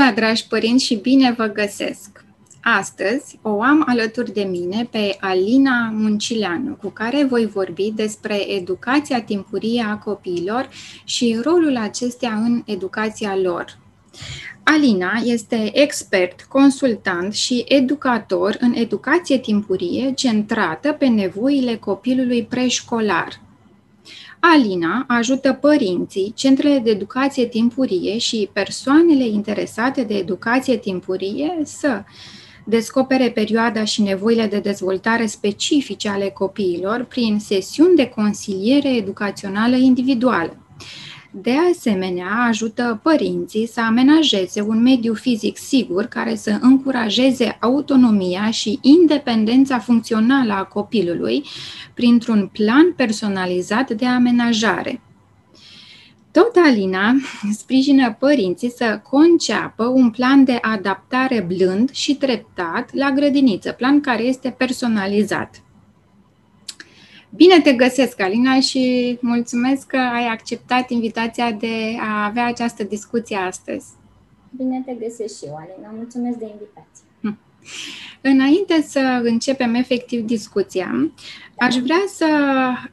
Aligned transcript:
ziua, 0.00 0.12
dragi 0.12 0.46
părinți, 0.46 0.84
și 0.84 0.94
bine 0.94 1.34
vă 1.36 1.46
găsesc! 1.46 2.24
Astăzi 2.62 3.38
o 3.42 3.62
am 3.62 3.84
alături 3.86 4.32
de 4.32 4.42
mine 4.42 4.88
pe 4.90 5.16
Alina 5.20 5.90
Muncileanu, 5.92 6.74
cu 6.74 6.88
care 6.88 7.24
voi 7.24 7.46
vorbi 7.46 7.92
despre 7.94 8.50
educația 8.50 9.22
timpurie 9.22 9.82
a 9.88 9.96
copiilor 9.96 10.68
și 11.04 11.38
rolul 11.42 11.76
acestea 11.76 12.32
în 12.34 12.62
educația 12.66 13.36
lor. 13.36 13.78
Alina 14.62 15.12
este 15.24 15.70
expert, 15.72 16.42
consultant 16.42 17.34
și 17.34 17.64
educator 17.68 18.56
în 18.60 18.72
educație 18.74 19.38
timpurie 19.38 20.12
centrată 20.12 20.92
pe 20.92 21.06
nevoile 21.06 21.76
copilului 21.76 22.44
preșcolar. 22.44 23.40
Alina 24.40 25.04
ajută 25.08 25.52
părinții, 25.52 26.32
centrele 26.36 26.78
de 26.78 26.90
educație 26.90 27.46
timpurie 27.46 28.18
și 28.18 28.48
persoanele 28.52 29.26
interesate 29.26 30.02
de 30.02 30.14
educație 30.14 30.76
timpurie 30.76 31.60
să 31.64 32.04
descopere 32.64 33.30
perioada 33.30 33.84
și 33.84 34.02
nevoile 34.02 34.46
de 34.46 34.58
dezvoltare 34.58 35.26
specifice 35.26 36.08
ale 36.08 36.28
copiilor 36.28 37.04
prin 37.04 37.38
sesiuni 37.38 37.96
de 37.96 38.08
consiliere 38.08 38.96
educațională 38.96 39.76
individuală 39.76 40.56
de 41.30 41.52
asemenea, 41.72 42.44
ajută 42.48 43.00
părinții 43.02 43.66
să 43.66 43.80
amenajeze 43.80 44.60
un 44.60 44.82
mediu 44.82 45.14
fizic 45.14 45.56
sigur 45.56 46.04
care 46.04 46.34
să 46.34 46.58
încurajeze 46.60 47.56
autonomia 47.60 48.50
și 48.50 48.78
independența 48.82 49.78
funcțională 49.78 50.52
a 50.52 50.64
copilului 50.64 51.44
printr-un 51.94 52.50
plan 52.52 52.92
personalizat 52.96 53.90
de 53.90 54.06
amenajare. 54.06 55.00
Tot 56.32 56.56
Alina 56.64 57.14
sprijină 57.52 58.16
părinții 58.18 58.70
să 58.70 59.00
conceapă 59.10 59.84
un 59.84 60.10
plan 60.10 60.44
de 60.44 60.58
adaptare 60.60 61.40
blând 61.40 61.90
și 61.90 62.14
treptat 62.14 62.94
la 62.94 63.10
grădiniță, 63.10 63.72
plan 63.72 64.00
care 64.00 64.22
este 64.22 64.54
personalizat. 64.58 65.62
Bine 67.36 67.60
te 67.60 67.72
găsesc, 67.72 68.20
Alina, 68.20 68.60
și 68.60 69.18
mulțumesc 69.20 69.86
că 69.86 69.96
ai 69.96 70.26
acceptat 70.26 70.90
invitația 70.90 71.52
de 71.52 71.96
a 72.00 72.24
avea 72.24 72.46
această 72.46 72.84
discuție 72.84 73.36
astăzi. 73.36 73.86
Bine 74.56 74.82
te 74.86 74.94
găsesc 74.94 75.38
și 75.38 75.44
eu, 75.44 75.54
Alina. 75.54 75.92
Mulțumesc 75.96 76.38
de 76.38 76.44
invitație. 76.44 77.04
Hm. 77.60 78.00
Înainte 78.22 78.84
să 78.88 79.20
începem 79.22 79.74
efectiv 79.74 80.20
discuția, 80.20 81.10
aș 81.58 81.74
vrea 81.74 82.04
să 82.14 82.26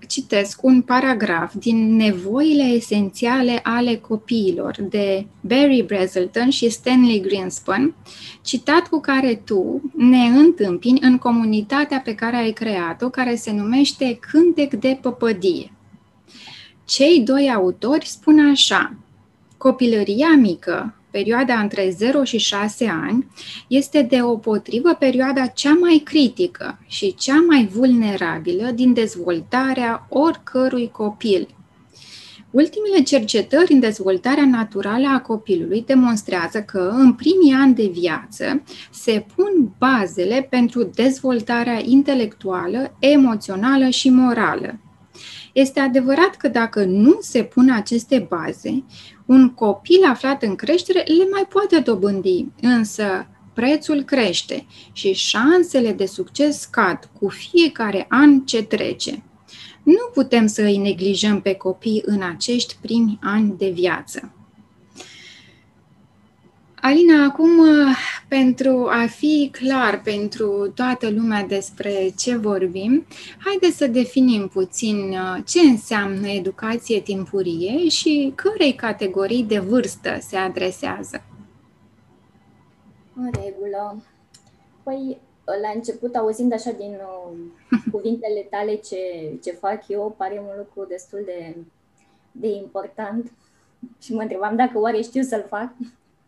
citesc 0.08 0.64
un 0.64 0.82
paragraf 0.82 1.54
din 1.54 1.96
Nevoile 1.96 2.64
esențiale 2.64 3.60
ale 3.64 3.96
copiilor 3.96 4.76
de 4.90 5.26
Barry 5.42 5.84
Brazelton 5.88 6.50
și 6.50 6.70
Stanley 6.70 7.22
Greenspan, 7.22 7.96
citat 8.42 8.88
cu 8.88 9.00
care 9.00 9.42
tu 9.46 9.92
ne 9.96 10.26
întâmpini 10.26 11.00
în 11.02 11.18
comunitatea 11.18 12.00
pe 12.00 12.16
care 12.16 12.36
ai 12.36 12.52
creat-o, 12.52 13.10
care 13.10 13.36
se 13.36 13.52
numește 13.52 14.18
Cântec 14.32 14.74
de 14.74 15.00
Păpădie. 15.02 15.72
Cei 16.86 17.20
doi 17.20 17.52
autori 17.54 18.06
spun 18.06 18.50
așa, 18.50 18.96
Copilăria 19.58 20.36
mică 20.36 20.97
perioada 21.12 21.60
între 21.60 21.96
0 21.98 22.24
și 22.24 22.38
6 22.38 22.86
ani, 23.04 23.28
este 23.68 24.02
de 24.02 24.22
o 24.22 24.38
potrivă 24.38 24.94
perioada 24.94 25.46
cea 25.46 25.74
mai 25.74 26.02
critică 26.06 26.80
și 26.88 27.16
cea 27.16 27.44
mai 27.48 27.66
vulnerabilă 27.66 28.72
din 28.72 28.94
dezvoltarea 28.94 30.08
oricărui 30.10 30.90
copil. 30.92 31.48
Ultimele 32.52 33.04
cercetări 33.04 33.74
în 33.74 33.80
dezvoltarea 33.80 34.46
naturală 34.46 35.08
a 35.08 35.22
copilului 35.22 35.84
demonstrează 35.86 36.62
că 36.62 36.94
în 36.98 37.14
primii 37.14 37.54
ani 37.54 37.76
de 37.76 37.90
viață 37.94 38.64
se 38.92 39.26
pun 39.36 39.72
bazele 39.78 40.48
pentru 40.50 40.84
dezvoltarea 40.84 41.82
intelectuală, 41.86 42.96
emoțională 43.00 43.90
și 43.90 44.10
morală. 44.10 44.80
Este 45.54 45.80
adevărat 45.80 46.36
că 46.36 46.48
dacă 46.48 46.84
nu 46.84 47.18
se 47.22 47.44
pun 47.44 47.70
aceste 47.70 48.28
baze, 48.30 48.84
un 49.28 49.54
copil 49.54 50.04
aflat 50.10 50.44
în 50.44 50.56
creștere 50.56 51.00
le 51.00 51.28
mai 51.32 51.46
poate 51.50 51.80
dobândi, 51.80 52.46
însă 52.62 53.28
prețul 53.54 54.04
crește 54.04 54.66
și 54.92 55.14
șansele 55.14 55.92
de 55.92 56.06
succes 56.06 56.60
scad 56.60 57.10
cu 57.20 57.28
fiecare 57.30 58.06
an 58.10 58.40
ce 58.40 58.64
trece. 58.64 59.24
Nu 59.84 60.10
putem 60.14 60.48
să 60.48 60.62
îi 60.62 60.78
neglijăm 60.78 61.42
pe 61.42 61.54
copii 61.54 62.04
în 62.06 62.22
acești 62.22 62.78
primi 62.82 63.20
ani 63.22 63.54
de 63.58 63.70
viață. 63.70 64.32
Alina, 66.82 67.24
acum, 67.24 67.50
pentru 68.28 68.88
a 68.90 69.06
fi 69.08 69.50
clar 69.52 70.02
pentru 70.02 70.72
toată 70.76 71.10
lumea 71.10 71.44
despre 71.44 72.10
ce 72.18 72.36
vorbim, 72.36 73.06
haideți 73.46 73.78
să 73.78 73.88
definim 73.88 74.48
puțin 74.48 75.12
uh, 75.12 75.44
ce 75.46 75.60
înseamnă 75.60 76.28
educație 76.28 77.02
timpurie 77.02 77.88
și 77.88 78.34
cărei 78.36 78.74
categorii 78.74 79.44
de 79.44 79.60
vârstă 79.60 80.18
se 80.20 80.36
adresează. 80.36 81.24
În 83.16 83.32
regulă. 83.32 84.04
Păi, 84.84 85.18
la 85.62 85.72
început, 85.76 86.16
auzind 86.16 86.54
așa 86.54 86.72
din 86.72 86.92
uh, 86.92 87.38
cuvintele 87.94 88.48
tale 88.50 88.76
ce, 88.76 88.98
ce 89.44 89.52
fac 89.52 89.88
eu, 89.88 90.16
pare 90.18 90.40
un 90.40 90.54
lucru 90.58 90.86
destul 90.90 91.22
de, 91.26 91.56
de 92.32 92.48
important 92.48 93.32
și 94.02 94.14
mă 94.14 94.22
întrebam 94.22 94.56
dacă 94.56 94.80
oare 94.80 95.02
știu 95.02 95.22
să-l 95.22 95.46
fac. 95.50 95.70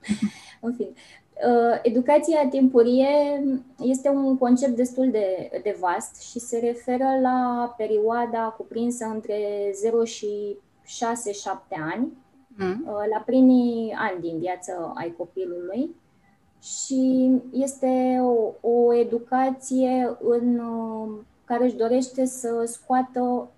În 0.62 0.74
fine, 0.74 0.90
uh, 0.90 1.80
educația 1.82 2.48
timpurie 2.50 3.44
este 3.82 4.10
un 4.10 4.38
concept 4.38 4.76
destul 4.76 5.12
de, 5.12 5.50
de 5.64 5.78
vast 5.80 6.22
și 6.22 6.40
se 6.40 6.60
referă 6.60 7.20
la 7.22 7.74
perioada 7.78 8.54
cuprinsă 8.58 9.06
între 9.06 9.72
0 9.74 10.04
și 10.04 10.58
6-7 10.86 10.90
ani, 11.94 12.18
mm. 12.48 12.86
Uh, 12.88 13.04
la 13.12 13.24
primii 13.26 13.94
ani 13.98 14.22
din 14.22 14.40
viață 14.40 14.94
ai 14.96 15.14
copilului 15.18 15.96
și 16.62 17.32
este 17.52 18.20
o, 18.22 18.70
o 18.70 18.94
educație 18.94 20.18
în 20.22 20.60
uh, 20.60 21.20
care 21.46 21.64
își 21.64 21.76
dorește 21.76 22.26
să 22.26 22.64
scoată 22.66 23.50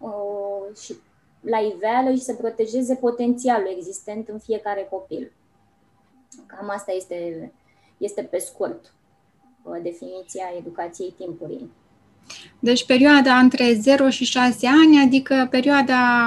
uh, 0.00 0.76
și 0.76 0.94
la 1.40 1.58
iveală 1.58 2.10
și 2.10 2.22
să 2.22 2.34
protejeze 2.34 2.94
potențialul 2.94 3.68
existent 3.76 4.28
în 4.28 4.38
fiecare 4.38 4.86
copil. 4.90 5.32
Cam 6.46 6.70
asta 6.70 6.92
este, 6.92 7.52
este 7.98 8.22
pe 8.22 8.38
scurt 8.38 8.92
uh, 9.62 9.76
definiția 9.82 10.44
educației 10.58 11.14
timpurii. 11.18 11.70
Deci 12.58 12.86
perioada 12.86 13.38
între 13.38 13.72
0 13.72 14.08
și 14.08 14.24
6 14.24 14.66
ani, 14.66 15.00
adică 15.04 15.46
perioada 15.50 16.26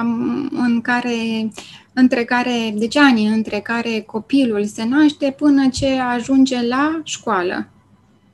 în 0.50 0.80
care, 0.82 1.50
între 1.92 2.24
care, 2.24 2.74
deci 2.74 2.96
anii 2.96 3.26
între 3.26 3.60
care 3.60 4.00
copilul 4.00 4.64
se 4.64 4.84
naște 4.84 5.34
până 5.38 5.68
ce 5.68 5.98
ajunge 5.98 6.66
la 6.66 7.00
școală. 7.04 7.66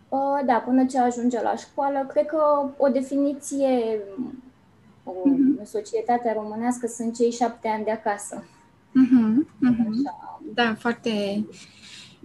Uh, 0.08 0.40
da, 0.46 0.54
până 0.54 0.84
ce 0.84 0.98
ajunge 0.98 1.42
la 1.42 1.56
școală. 1.56 2.06
Cred 2.12 2.26
că 2.26 2.70
o 2.76 2.88
definiție 2.88 3.98
uh-huh. 3.98 5.24
în 5.24 5.64
societatea 5.64 6.32
românească 6.32 6.86
sunt 6.86 7.16
cei 7.16 7.30
șapte 7.30 7.68
ani 7.68 7.84
de 7.84 7.90
acasă. 7.90 8.44
Uh-huh, 8.94 9.46
uh-huh. 9.70 10.24
Da, 10.54 10.76
foarte, 10.78 11.46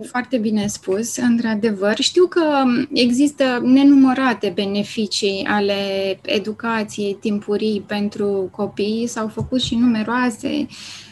foarte 0.07 0.37
bine 0.37 0.67
spus, 0.67 1.17
într-adevăr. 1.17 1.95
Știu 1.99 2.25
că 2.25 2.63
există 2.93 3.61
nenumărate 3.63 4.51
beneficii 4.55 5.45
ale 5.47 5.73
educației 6.21 7.17
timpurii 7.19 7.83
pentru 7.87 8.49
copii, 8.51 9.07
s-au 9.07 9.27
făcut 9.27 9.61
și 9.61 9.75
numeroase 9.75 10.67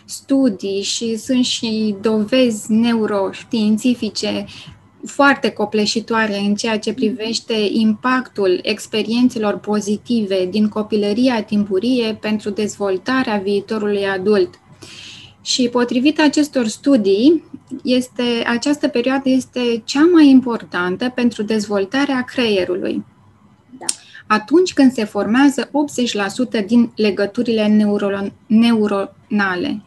studii 0.06 0.82
și 0.82 1.16
sunt 1.18 1.46
și 1.46 1.96
dovezi 2.02 2.72
neuroștiințifice 2.72 4.46
foarte 5.06 5.50
copleșitoare 5.50 6.38
în 6.38 6.56
ceea 6.56 6.80
ce 6.80 6.94
privește 6.94 7.54
impactul 7.70 8.60
experiențelor 8.64 9.58
pozitive 9.58 10.46
din 10.46 10.68
copilăria 10.68 11.44
timpurie 11.44 12.18
pentru 12.22 12.50
dezvoltarea 12.50 13.38
viitorului 13.38 14.06
adult. 14.06 14.60
Și 15.48 15.70
potrivit 15.70 16.20
acestor 16.20 16.68
studii, 16.68 17.44
este, 17.84 18.24
această 18.48 18.88
perioadă 18.88 19.30
este 19.30 19.82
cea 19.86 20.10
mai 20.14 20.28
importantă 20.28 21.10
pentru 21.16 21.44
dezvoltarea 21.44 22.22
creierului. 22.22 23.06
Da. 23.80 23.86
Atunci 24.28 24.74
când 24.74 24.92
se 24.92 25.04
formează 25.04 25.70
80% 26.62 26.66
din 26.66 26.92
legăturile 26.96 27.68
neuro, 27.68 28.20
neuronale. 28.48 29.84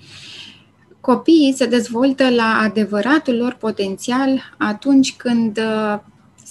Copiii 1.01 1.55
se 1.57 1.67
dezvoltă 1.67 2.31
la 2.31 2.59
adevăratul 2.63 3.37
lor 3.37 3.57
potențial 3.61 4.55
atunci 4.59 5.17
când 5.17 5.59
uh, 5.59 5.99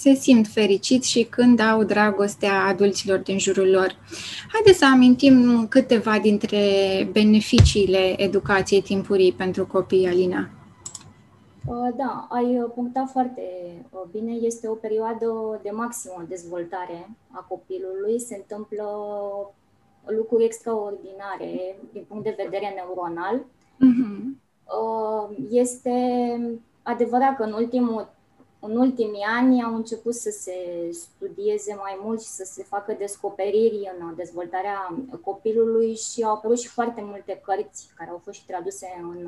se 0.00 0.14
simt 0.14 0.46
fericiți 0.46 1.10
și 1.10 1.22
când 1.24 1.60
au 1.60 1.82
dragostea 1.84 2.64
adulților 2.64 3.18
din 3.18 3.38
jurul 3.38 3.70
lor. 3.70 3.96
Haideți 4.52 4.78
să 4.78 4.86
amintim 4.92 5.66
câteva 5.68 6.18
dintre 6.18 6.58
beneficiile 7.12 8.22
educației 8.22 8.82
timpurii 8.82 9.32
pentru 9.32 9.66
copii, 9.66 10.06
Alina. 10.06 10.48
Da, 11.96 12.26
ai 12.30 12.66
punctat 12.74 13.10
foarte 13.10 13.42
bine. 14.10 14.32
Este 14.32 14.68
o 14.68 14.74
perioadă 14.74 15.60
de 15.62 15.70
maximă 15.70 16.24
dezvoltare 16.28 17.10
a 17.30 17.44
copilului. 17.48 18.20
Se 18.20 18.34
întâmplă 18.34 18.86
lucruri 20.04 20.44
extraordinare 20.44 21.76
din 21.92 22.04
punct 22.08 22.24
de 22.24 22.38
vedere 22.44 22.74
neuronal. 22.74 23.36
Uh-huh. 23.40 24.38
Este 25.50 25.94
adevărat 26.82 27.36
că 27.36 27.42
în, 27.42 27.52
ultimul, 27.52 28.08
în 28.60 28.76
ultimii 28.76 29.24
ani 29.38 29.62
au 29.62 29.74
început 29.74 30.14
să 30.14 30.30
se 30.30 30.54
studieze 30.92 31.74
mai 31.74 31.98
mult 32.02 32.20
și 32.20 32.28
să 32.28 32.44
se 32.44 32.62
facă 32.62 32.94
descoperiri 32.98 33.90
în 33.98 34.14
dezvoltarea 34.16 34.94
copilului 35.24 35.94
și 35.94 36.22
au 36.22 36.34
apărut 36.34 36.58
și 36.60 36.68
foarte 36.68 37.02
multe 37.04 37.40
cărți 37.44 37.92
care 37.96 38.10
au 38.10 38.20
fost 38.24 38.38
și 38.38 38.46
traduse 38.46 38.86
în, 39.02 39.26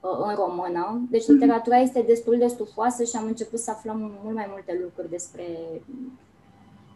în 0.00 0.34
română. 0.34 1.06
Deci 1.10 1.22
mhm. 1.22 1.32
literatura 1.32 1.76
este 1.76 2.02
destul 2.02 2.38
de 2.38 2.46
stufoasă 2.46 3.04
și 3.04 3.16
am 3.16 3.26
început 3.26 3.58
să 3.58 3.70
aflăm 3.70 4.18
mult 4.22 4.34
mai 4.34 4.46
multe 4.50 4.78
lucruri 4.82 5.10
despre 5.10 5.44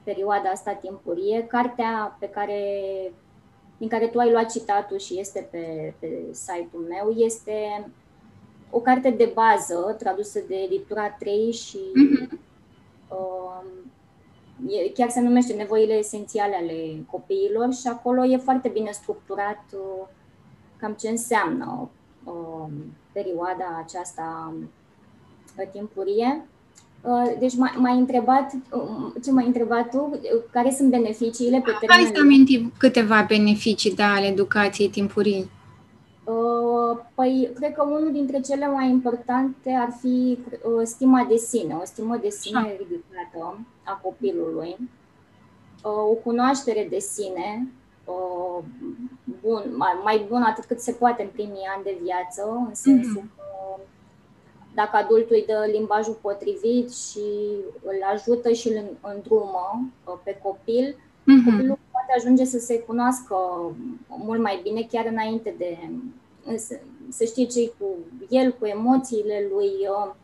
perioada 0.02 0.48
asta 0.48 0.72
timpurie. 0.72 1.46
Cartea 1.46 2.16
pe 2.20 2.28
care, 2.28 2.62
din 3.78 3.88
care 3.88 4.08
tu 4.08 4.18
ai 4.18 4.30
luat 4.30 4.50
citatul 4.50 4.98
și 4.98 5.18
este 5.18 5.48
pe, 5.50 5.94
pe 5.98 6.26
site-ul 6.30 6.86
meu 6.88 7.10
este 7.10 7.90
o 8.70 8.78
carte 8.80 9.10
de 9.10 9.32
bază 9.34 9.94
tradusă 9.98 10.40
de 10.48 10.54
editura 10.54 11.10
3 11.10 11.52
și 11.52 11.78
mm-hmm. 11.78 12.38
uh, 13.08 13.62
chiar 14.94 15.10
se 15.10 15.20
numește 15.20 15.52
Nevoile 15.52 15.92
esențiale 15.92 16.54
ale 16.54 17.04
copiilor 17.10 17.72
și 17.72 17.86
acolo 17.86 18.24
e 18.24 18.36
foarte 18.36 18.68
bine 18.68 18.90
structurat 18.90 19.64
uh, 19.72 20.06
cam 20.76 20.92
ce 20.92 21.08
înseamnă 21.08 21.88
uh, 22.24 22.72
perioada 23.12 23.84
aceasta 23.84 24.54
uh, 25.58 25.68
timpurie. 25.72 26.46
Uh, 27.00 27.32
deci 27.38 27.54
m-ai 27.56 27.96
întrebat, 27.96 28.52
uh, 28.52 29.22
ce 29.24 29.30
m-ai 29.30 29.46
întrebat 29.46 29.90
tu, 29.90 30.20
care 30.50 30.70
sunt 30.70 30.90
beneficiile 30.90 31.62
pe 31.64 31.70
termen 31.80 32.04
Hai 32.04 32.10
să 32.14 32.20
amintim 32.20 32.72
câteva 32.78 33.24
beneficii 33.28 33.94
da, 33.94 34.12
ale 34.12 34.26
educației 34.26 34.88
timpurii. 34.88 35.50
Păi, 37.14 37.50
cred 37.54 37.74
că 37.74 37.82
unul 37.82 38.12
dintre 38.12 38.40
cele 38.40 38.66
mai 38.66 38.90
importante 38.90 39.70
ar 39.70 39.96
fi 40.00 40.38
stima 40.82 41.26
de 41.28 41.36
sine, 41.36 41.74
o 41.74 41.84
stimă 41.84 42.16
de 42.16 42.28
sine 42.28 42.58
ah. 42.58 42.76
ridicată 42.78 43.58
a 43.84 44.00
copilului, 44.02 44.76
o 45.82 46.14
cunoaștere 46.24 46.86
de 46.90 46.98
sine, 46.98 47.68
bun, 49.42 49.76
mai 50.02 50.26
bun 50.28 50.42
atât 50.42 50.64
cât 50.64 50.80
se 50.80 50.92
poate 50.92 51.22
în 51.22 51.28
primii 51.28 51.68
ani 51.76 51.84
de 51.84 51.98
viață, 52.02 52.64
în 52.68 52.74
sensul 52.74 53.22
mm-hmm. 53.22 53.36
că 53.36 53.80
dacă 54.74 54.96
adultul 54.96 55.36
îi 55.36 55.44
dă 55.46 55.68
limbajul 55.72 56.18
potrivit 56.20 56.94
și 56.94 57.28
îl 57.82 57.98
ajută 58.12 58.52
și 58.52 58.68
îl 58.68 58.84
îndrumă 59.00 59.90
uh, 60.04 60.14
pe 60.24 60.38
copil, 60.42 60.96
mm-hmm. 61.32 61.44
copilul 61.44 61.78
poate 61.90 62.12
ajunge 62.16 62.44
să 62.44 62.58
se 62.58 62.78
cunoască 62.78 63.34
mult 64.06 64.40
mai 64.40 64.60
bine 64.62 64.86
chiar 64.90 65.06
înainte 65.06 65.54
de 65.58 65.78
să, 66.56 66.80
să 67.08 67.24
știe 67.24 67.44
ce 67.44 67.72
cu 67.78 67.86
el, 68.28 68.52
cu 68.58 68.66
emoțiile 68.66 69.48
lui, 69.52 69.66
uh, 69.66 70.14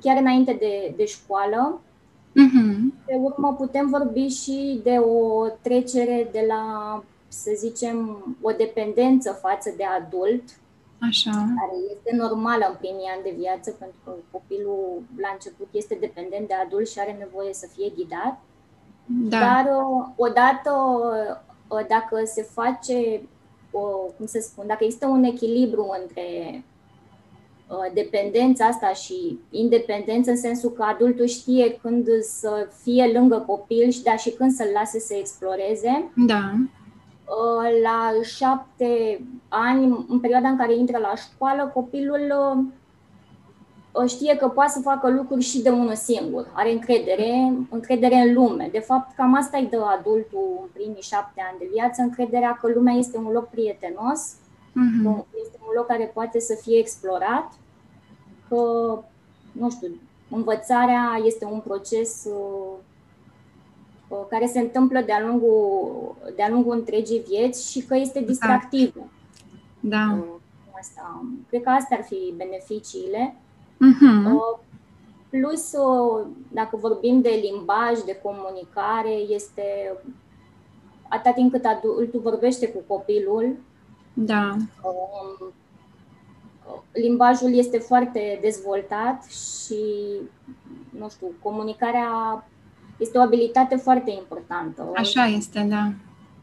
chiar 0.00 0.16
înainte 0.16 0.52
de, 0.52 0.94
de 0.96 1.04
școală. 1.04 1.80
Mm-hmm. 2.30 3.04
Pe 3.06 3.14
urmă 3.14 3.54
putem 3.54 3.88
vorbi 3.88 4.26
și 4.26 4.80
de 4.82 4.98
o 4.98 5.46
trecere 5.60 6.28
de 6.32 6.44
la, 6.48 6.62
să 7.28 7.50
zicem, 7.56 8.24
o 8.40 8.50
dependență 8.50 9.32
față 9.32 9.74
de 9.76 9.84
adult, 9.84 10.42
Așa. 11.08 11.30
care 11.30 11.76
este 11.92 12.16
normală 12.16 12.64
în 12.68 12.76
primii 12.78 13.12
ani 13.14 13.22
de 13.22 13.34
viață, 13.38 13.70
pentru 13.70 13.96
că 14.04 14.12
copilul 14.30 15.02
la 15.16 15.28
început 15.32 15.68
este 15.72 15.96
dependent 16.00 16.48
de 16.48 16.54
adult 16.54 16.88
și 16.88 16.98
are 16.98 17.16
nevoie 17.18 17.52
să 17.52 17.66
fie 17.74 17.92
ghidat. 17.96 18.40
Da. 19.28 19.38
Dar 19.38 19.64
uh, 19.64 20.06
odată, 20.16 20.72
uh, 21.68 21.86
dacă 21.88 22.22
se 22.24 22.42
face, 22.42 23.22
cum 24.16 24.26
să 24.26 24.38
spun, 24.42 24.66
dacă 24.66 24.84
există 24.84 25.06
un 25.06 25.24
echilibru 25.24 25.86
între 26.00 26.62
uh, 27.68 27.92
dependența 27.94 28.64
asta 28.64 28.92
și 28.92 29.38
independență, 29.50 30.30
în 30.30 30.36
sensul 30.36 30.70
că 30.70 30.82
adultul 30.82 31.26
știe 31.26 31.78
când 31.82 32.06
să 32.22 32.68
fie 32.82 33.10
lângă 33.12 33.44
copil 33.46 33.90
și 33.90 34.02
dar 34.02 34.18
și 34.18 34.30
când 34.30 34.52
să-l 34.52 34.70
lase 34.74 34.98
să 34.98 35.14
exploreze. 35.14 36.12
Da 36.16 36.52
Uh, 37.30 37.80
la 37.82 38.12
șapte 38.22 39.20
ani, 39.48 40.06
în 40.08 40.20
perioada 40.20 40.48
în 40.48 40.56
care 40.56 40.74
intră 40.74 40.98
la 40.98 41.14
școală, 41.14 41.70
copilul 41.74 42.34
uh, 42.38 42.64
știe 44.06 44.36
că 44.36 44.48
poate 44.48 44.70
să 44.70 44.80
facă 44.80 45.10
lucruri 45.10 45.42
și 45.42 45.62
de 45.62 45.70
unul 45.70 45.94
singur. 45.94 46.46
Are 46.52 46.72
încredere, 46.72 47.52
încredere 47.70 48.14
în 48.14 48.34
lume. 48.34 48.68
De 48.72 48.78
fapt, 48.78 49.14
cam 49.14 49.34
asta 49.34 49.58
îi 49.58 49.68
dă 49.70 49.84
adultul 49.98 50.58
în 50.62 50.68
primii 50.72 51.02
șapte 51.02 51.42
ani 51.50 51.58
de 51.58 51.68
viață, 51.72 52.02
încrederea 52.02 52.58
că 52.60 52.70
lumea 52.74 52.94
este 52.94 53.18
un 53.18 53.32
loc 53.32 53.48
prietenos, 53.48 54.34
uh-huh. 54.34 55.24
este 55.44 55.58
un 55.60 55.72
loc 55.76 55.86
care 55.86 56.10
poate 56.14 56.40
să 56.40 56.58
fie 56.62 56.78
explorat, 56.78 57.52
că, 58.48 58.58
nu 59.52 59.70
știu, 59.70 60.00
învățarea 60.30 61.20
este 61.24 61.44
un 61.44 61.60
proces 61.60 62.24
uh, 62.24 62.78
Uh, 64.10 64.26
care 64.28 64.46
se 64.46 64.58
întâmplă 64.58 65.00
de-a 65.00 65.26
lungul, 65.26 66.16
de-a 66.36 66.48
lungul 66.48 66.76
întregii 66.76 67.24
vieți 67.28 67.70
și 67.70 67.80
că 67.80 67.96
este 67.96 68.20
distractivă. 68.20 69.10
Da. 69.80 70.18
Uh, 70.18 70.40
asta. 70.78 71.24
Cred 71.48 71.62
că 71.62 71.68
astea 71.68 71.96
ar 71.96 72.04
fi 72.04 72.34
beneficiile. 72.36 73.36
Uh-huh. 73.88 74.58
Plus, 75.30 75.70
dacă 76.48 76.76
vorbim 76.76 77.20
de 77.20 77.40
limbaj, 77.50 78.00
de 78.04 78.20
comunicare, 78.22 79.12
este 79.28 79.96
atât 81.08 81.34
timp 81.34 81.52
cât 81.52 81.64
adultul 81.64 82.20
vorbește 82.20 82.68
cu 82.68 82.94
copilul, 82.94 83.56
da. 84.12 84.56
Um, 84.82 85.52
limbajul 86.92 87.54
este 87.54 87.78
foarte 87.78 88.38
dezvoltat 88.42 89.24
și, 89.24 89.84
nu 90.98 91.08
știu, 91.08 91.26
comunicarea 91.42 92.08
este 92.98 93.18
o 93.18 93.20
abilitate 93.20 93.76
foarte 93.76 94.10
importantă. 94.10 94.90
Așa 94.94 95.24
este, 95.24 95.66
da. 95.68 95.92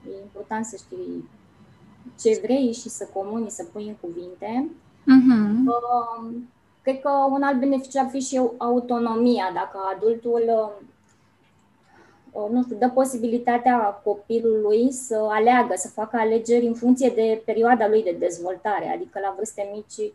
E 0.09 0.21
important 0.23 0.65
să 0.65 0.75
știi 0.85 1.29
ce 2.19 2.39
vrei 2.43 2.73
și 2.73 2.89
să 2.89 3.07
comuni, 3.13 3.50
să 3.50 3.63
pui 3.63 3.88
în 3.88 3.95
cuvinte. 4.00 4.69
Uh-huh. 5.01 5.65
Uh, 5.65 6.35
cred 6.88 7.01
că 7.01 7.10
un 7.29 7.41
alt 7.41 7.60
beneficiu 7.60 8.00
ar 8.00 8.10
fi 8.10 8.20
și 8.20 8.41
autonomia. 8.58 9.51
Dacă 9.53 9.79
adultul 9.96 10.44
uh, 12.32 12.50
nu 12.51 12.63
știu, 12.63 12.75
dă 12.75 12.89
posibilitatea 12.89 14.01
copilului 14.03 14.91
să 14.91 15.27
aleagă, 15.29 15.74
să 15.75 15.88
facă 15.88 16.17
alegeri 16.17 16.65
în 16.65 16.74
funcție 16.74 17.10
de 17.10 17.41
perioada 17.46 17.88
lui 17.88 18.03
de 18.03 18.15
dezvoltare. 18.20 18.91
Adică 18.94 19.20
la 19.20 19.34
vârste 19.36 19.70
mici, 19.74 20.12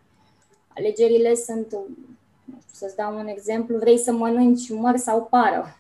alegerile 0.77 1.35
sunt, 1.35 1.73
nu 2.45 2.59
știu, 2.61 2.73
să-ți 2.73 2.97
dau 2.97 3.19
un 3.19 3.27
exemplu, 3.27 3.79
vrei 3.79 3.99
să 3.99 4.13
mănânci 4.13 4.71
măr 4.71 4.97
sau 4.97 5.27
pară. 5.31 5.77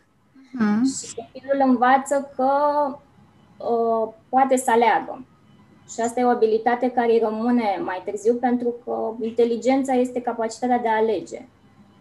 Mm. 0.52 0.84
Și 0.84 1.14
copilul 1.14 1.68
învață 1.68 2.30
că 2.36 2.50
uh, 3.56 4.12
poate 4.28 4.56
să 4.56 4.70
aleagă. 4.70 5.24
Și 5.92 6.00
asta 6.00 6.20
e 6.20 6.24
o 6.24 6.28
abilitate 6.28 6.90
care 6.90 7.12
îi 7.12 7.22
rămâne 7.22 7.80
mai 7.84 8.02
târziu 8.04 8.34
pentru 8.34 8.74
că 8.84 9.24
inteligența 9.24 9.92
este 9.92 10.20
capacitatea 10.20 10.78
de 10.78 10.88
a 10.88 10.96
alege. 10.96 11.46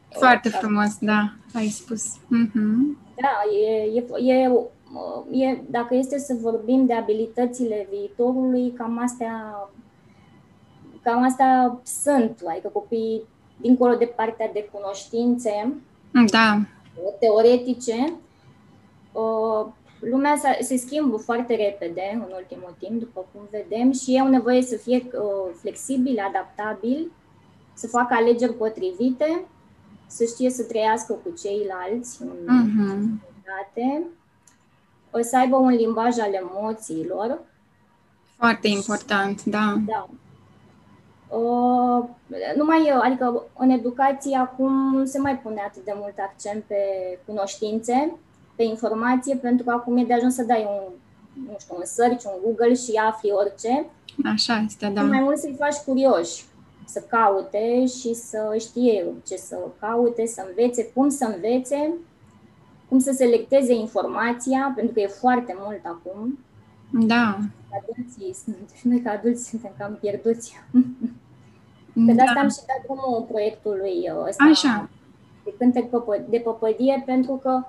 Foarte 0.10 0.48
uh, 0.48 0.58
frumos, 0.60 0.98
da, 1.00 1.34
ai 1.54 1.68
spus. 1.68 2.18
Mm-hmm. 2.18 2.98
Da, 3.22 3.42
e, 3.68 3.92
e, 3.96 4.34
e, 4.34 5.46
e, 5.46 5.62
dacă 5.70 5.96
este 5.96 6.20
să 6.20 6.38
vorbim 6.42 6.86
de 6.86 6.94
abilitățile 6.94 7.88
viitorului, 7.90 8.72
cam 8.72 9.00
astea, 9.04 9.70
cam 11.04 11.24
astea 11.24 11.80
sunt, 11.84 12.42
adică 12.48 12.68
copiii, 12.68 13.22
dincolo 13.58 13.96
de 13.96 14.14
partea 14.16 14.50
de 14.54 14.70
cunoștințe 14.72 15.74
da. 16.32 16.60
teoretice, 17.20 18.14
lumea 20.02 20.36
se 20.62 20.78
schimbă 20.78 21.18
foarte 21.18 21.56
repede 21.56 22.02
în 22.14 22.34
ultimul 22.36 22.76
timp, 22.80 23.00
după 23.00 23.26
cum 23.32 23.42
vedem, 23.52 23.92
și 23.92 24.12
ei 24.12 24.20
au 24.20 24.28
nevoie 24.28 24.62
să 24.62 24.76
fie 24.76 25.08
flexibili, 25.60 26.20
adaptabili, 26.20 27.12
să 27.74 27.88
facă 27.88 28.14
alegeri 28.14 28.54
potrivite, 28.54 29.46
să 30.08 30.24
știe 30.24 30.50
să 30.50 30.64
trăiască 30.64 31.14
cu 31.14 31.34
ceilalți 31.42 32.22
în 32.22 32.30
uh-huh. 32.30 33.30
o 35.12 35.22
să 35.22 35.38
aibă 35.38 35.56
un 35.56 35.70
limbaj 35.70 36.18
al 36.20 36.34
emoțiilor. 36.34 37.40
Foarte 38.38 38.68
important, 38.68 39.44
da. 39.44 39.76
Da. 39.86 40.10
Uh, 41.38 42.06
numai, 42.58 42.90
adică 43.02 43.44
în 43.58 43.70
educație 43.70 44.38
acum 44.38 44.96
nu 44.96 45.06
se 45.06 45.20
mai 45.20 45.38
pune 45.38 45.62
atât 45.68 45.84
de 45.84 45.94
mult 45.96 46.16
accent 46.18 46.64
pe 46.64 46.78
cunoștințe, 47.26 48.16
pe 48.62 48.68
informație, 48.68 49.36
pentru 49.36 49.66
că 49.66 49.72
acum 49.72 49.98
e 49.98 50.04
de 50.04 50.14
ajuns 50.14 50.34
să 50.34 50.44
dai 50.44 50.68
un, 50.70 50.94
nu 51.48 51.56
știu, 51.60 51.76
un 51.78 51.86
search, 51.86 52.24
un 52.26 52.38
Google 52.44 52.74
și 52.74 52.92
afli 53.10 53.32
orice. 53.32 53.86
Așa 54.34 54.64
este, 54.66 54.92
da. 54.94 55.02
Mai 55.02 55.20
mult 55.20 55.38
să-i 55.38 55.56
faci 55.60 55.76
curioși. 55.76 56.44
să 56.86 57.04
caute 57.10 57.86
și 57.86 58.14
să 58.14 58.56
știe 58.60 59.06
ce 59.28 59.36
să 59.36 59.56
caute, 59.80 60.26
să 60.26 60.46
învețe, 60.48 60.92
cum 60.94 61.10
să 61.10 61.26
învețe, 61.34 61.94
cum 62.90 63.00
să 63.00 63.12
selecteze 63.12 63.74
informația, 63.74 64.72
pentru 64.76 64.94
că 64.94 65.00
e 65.00 65.08
foarte 65.08 65.56
mult 65.64 65.82
acum. 65.84 66.40
Da. 66.92 67.38
Adulții 67.80 68.34
sunt, 68.44 68.70
și 68.78 68.88
noi 68.92 69.02
ca 69.02 69.12
adulți 69.12 69.50
suntem 69.50 69.72
cam 69.78 69.98
pierduți. 70.02 70.60
Pe 72.06 72.14
da. 72.14 72.24
asta 72.24 72.40
am 72.40 72.50
și 72.50 72.66
dat 72.70 72.82
drumul 72.84 73.26
proiectului 73.32 74.12
ăsta 74.28 74.44
Așa. 74.44 74.90
de 75.44 75.54
cântec 75.58 75.90
de 76.30 76.38
păpădie, 76.38 77.04
pentru 77.06 77.34
că 77.44 77.64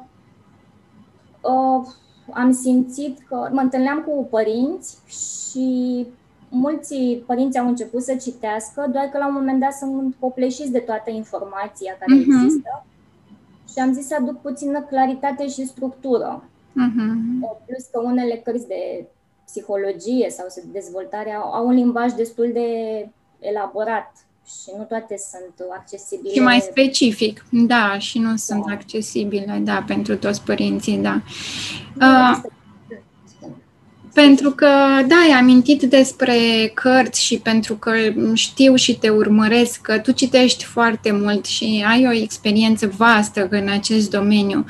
uh, 1.43 1.87
am 2.31 2.53
simțit 2.53 3.19
că 3.29 3.49
mă 3.53 3.61
întâlneam 3.61 4.01
cu 4.01 4.27
părinți 4.31 4.99
și 5.07 6.07
mulți 6.49 7.23
părinți 7.27 7.59
au 7.59 7.67
început 7.69 8.03
să 8.03 8.15
citească, 8.15 8.89
doar 8.93 9.05
că 9.05 9.19
la 9.19 9.27
un 9.27 9.35
moment 9.35 9.61
dat 9.61 9.73
sunt 9.73 10.15
copleșiți 10.19 10.71
de 10.71 10.79
toată 10.79 11.11
informația 11.11 11.97
care 11.99 12.21
uh-huh. 12.21 12.25
există 12.25 12.85
și 13.73 13.79
am 13.79 13.93
zis 13.93 14.07
să 14.07 14.17
aduc 14.21 14.41
puțină 14.41 14.81
claritate 14.81 15.49
și 15.49 15.67
structură. 15.67 16.45
Uh-huh. 16.71 17.65
Plus 17.67 17.85
că 17.93 18.01
unele 18.01 18.41
cărți 18.45 18.67
de 18.67 19.07
psihologie 19.45 20.31
sau 20.31 20.47
de 20.55 20.63
dezvoltare 20.73 21.33
au, 21.33 21.53
au 21.53 21.67
un 21.67 21.75
limbaj 21.75 22.13
destul 22.13 22.51
de 22.53 22.69
elaborat 23.39 24.13
și 24.47 24.71
nu 24.77 24.85
toate 24.85 25.15
sunt 25.31 25.71
accesibile. 25.77 26.33
Și 26.33 26.41
mai 26.41 26.61
specific, 26.61 27.45
da, 27.51 27.99
și 27.99 28.19
nu 28.19 28.29
da. 28.29 28.37
sunt 28.37 28.65
accesibile, 28.71 29.61
da, 29.65 29.85
pentru 29.87 30.17
toți 30.17 30.43
părinții, 30.43 30.97
da. 30.97 31.23
Uh, 32.01 32.51
pentru 34.15 34.51
că, 34.51 34.67
da, 35.07 35.17
ai 35.17 35.39
amintit 35.39 35.83
despre 35.83 36.35
cărți 36.75 37.23
și 37.23 37.39
pentru 37.39 37.75
că 37.75 37.93
știu 38.35 38.75
și 38.75 38.99
te 38.99 39.09
urmăresc 39.09 39.81
că 39.81 39.99
tu 39.99 40.13
citești 40.13 40.65
foarte 40.65 41.13
mult 41.13 41.45
și 41.45 41.85
ai 41.89 42.07
o 42.07 42.13
experiență 42.13 42.93
vastă 42.97 43.47
în 43.51 43.69
acest 43.69 44.11
domeniu. 44.11 44.65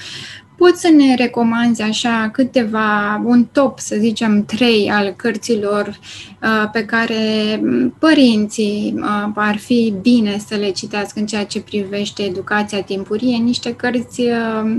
Poți 0.62 0.80
să 0.80 0.88
ne 0.88 1.14
recomanzi 1.14 1.82
așa 1.82 2.30
câteva, 2.32 3.22
un 3.24 3.44
top, 3.52 3.78
să 3.78 3.96
zicem, 3.98 4.44
trei 4.44 4.90
al 4.90 5.14
cărților 5.16 5.86
uh, 5.88 6.70
pe 6.72 6.84
care 6.84 7.60
părinții 7.98 8.94
uh, 8.96 9.30
ar 9.34 9.56
fi 9.56 9.94
bine 10.00 10.38
să 10.38 10.54
le 10.54 10.70
citească 10.70 11.20
în 11.20 11.26
ceea 11.26 11.46
ce 11.46 11.62
privește 11.62 12.22
educația 12.22 12.82
timpurie, 12.82 13.36
niște 13.36 13.74
cărți 13.74 14.20
uh, 14.20 14.76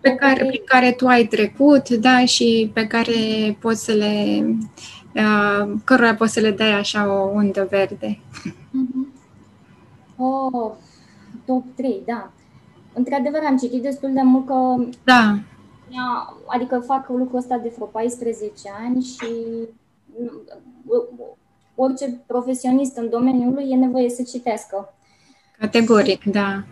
pe 0.00 0.10
care, 0.10 0.44
prin 0.44 0.62
care 0.64 0.92
tu 0.92 1.06
ai 1.06 1.26
trecut, 1.26 1.88
da, 1.88 2.24
și 2.24 2.70
pe 2.74 2.86
care 2.86 3.56
poți 3.60 3.84
să 3.84 3.92
le, 3.92 4.46
uh, 5.14 5.72
cărora 5.84 6.14
poți 6.14 6.32
să 6.32 6.40
le 6.40 6.50
dai 6.50 6.72
așa 6.72 7.12
o 7.12 7.30
undă 7.34 7.66
verde. 7.70 8.18
Mm-hmm. 8.48 9.14
Oh, 10.16 10.72
top 11.46 11.64
3, 11.76 12.02
da. 12.06 12.30
Într-adevăr, 12.98 13.40
am 13.46 13.56
citit 13.56 13.82
destul 13.82 14.12
de 14.12 14.22
mult 14.22 14.46
că... 14.46 14.74
Da. 15.04 15.38
Adică 16.46 16.78
fac 16.78 17.08
lucrul 17.08 17.38
ăsta 17.38 17.58
de 17.58 17.72
vreo 17.74 17.86
14 17.86 18.52
ani 18.84 19.02
și 19.02 19.26
orice 21.74 22.22
profesionist 22.26 22.96
în 22.96 23.08
domeniul 23.08 23.52
lui 23.54 23.70
e 23.70 23.74
nevoie 23.74 24.08
să 24.08 24.22
citească. 24.22 24.94
Categoric, 25.58 26.24
da. 26.24 26.64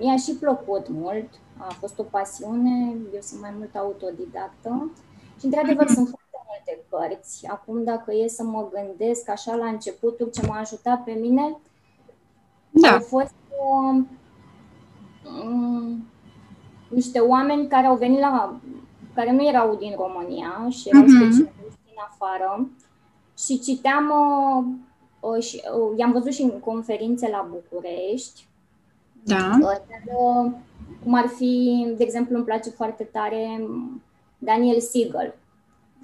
Mi-a 0.00 0.16
și 0.16 0.32
plăcut 0.40 0.88
mult 0.88 1.28
a 1.56 1.72
fost 1.78 1.98
o 1.98 2.02
pasiune, 2.02 2.94
eu 3.14 3.20
sunt 3.20 3.40
mai 3.40 3.54
mult 3.58 3.76
autodidactă 3.76 4.90
și, 5.38 5.44
într-adevăr, 5.44 5.84
mm-hmm. 5.84 5.94
sunt 5.94 6.08
foarte 6.08 6.38
multe 6.48 6.84
cărți. 6.90 7.46
Acum, 7.46 7.84
dacă 7.84 8.12
e 8.14 8.28
să 8.28 8.42
mă 8.42 8.68
gândesc 8.72 9.28
așa 9.28 9.54
la 9.54 9.66
începutul, 9.66 10.30
ce 10.34 10.46
m-a 10.46 10.58
ajutat 10.58 11.04
pe 11.04 11.12
mine, 11.12 11.56
da. 12.70 12.88
au 12.88 13.00
fost 13.00 13.34
um, 13.58 14.08
um, 15.44 16.04
niște 16.88 17.18
oameni 17.18 17.68
care 17.68 17.86
au 17.86 17.96
venit 17.96 18.18
la, 18.18 18.60
care 19.14 19.32
nu 19.32 19.46
erau 19.48 19.76
din 19.76 19.94
România 19.96 20.68
și 20.68 20.88
erau 20.88 21.02
mm-hmm. 21.02 21.32
specialiști 21.32 21.80
din 21.84 21.98
afară 22.10 22.68
și 23.38 23.60
citeam, 23.60 24.04
uh, 24.10 24.64
uh, 25.30 25.42
și, 25.42 25.60
uh, 25.78 25.98
i-am 25.98 26.12
văzut 26.12 26.32
și 26.32 26.42
în 26.42 26.60
conferințe 26.60 27.28
la 27.28 27.48
București. 27.50 28.46
Da. 29.22 29.58
Uh, 29.60 29.60
dar, 29.60 30.02
uh, 30.04 30.52
cum 31.02 31.14
ar 31.14 31.26
fi, 31.26 31.86
de 31.96 32.02
exemplu, 32.02 32.36
îmi 32.36 32.44
place 32.44 32.70
foarte 32.70 33.04
tare 33.04 33.66
Daniel 34.38 34.80
Siegel, 34.80 35.34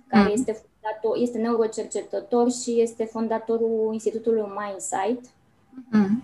care 0.07 0.27
mm. 0.27 0.33
este, 0.33 0.53
fondator, 0.53 1.23
este 1.23 1.39
neurocercetător 1.39 2.51
și 2.51 2.81
este 2.81 3.05
fondatorul 3.05 3.91
Institutului 3.93 4.45
Mindsight. 4.59 5.31
Mm. 5.91 6.23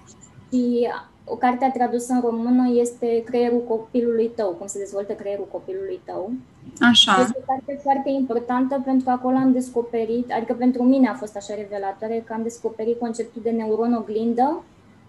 Și 0.51 0.89
o 1.33 1.37
carte 1.37 1.71
tradusă 1.75 2.13
în 2.13 2.21
română 2.21 2.71
este 2.75 3.23
Creierul 3.25 3.65
copilului 3.69 4.29
tău, 4.29 4.51
cum 4.59 4.67
se 4.67 4.79
dezvoltă 4.79 5.13
creierul 5.13 5.49
copilului 5.51 6.01
tău. 6.05 6.33
Așa. 6.81 7.17
Este 7.21 7.39
o 7.43 7.53
carte 7.53 7.81
foarte 7.83 8.11
importantă 8.11 8.83
pentru 8.85 9.05
că 9.05 9.11
acolo 9.11 9.37
am 9.37 9.53
descoperit, 9.53 10.33
adică 10.33 10.53
pentru 10.53 10.83
mine 10.83 11.09
a 11.09 11.15
fost 11.15 11.37
așa 11.37 11.55
revelatoare, 11.55 12.23
că 12.27 12.33
am 12.33 12.43
descoperit 12.43 12.99
conceptul 12.99 13.43
de 13.45 13.51
neuron 13.51 13.93
oglindă. 13.93 14.63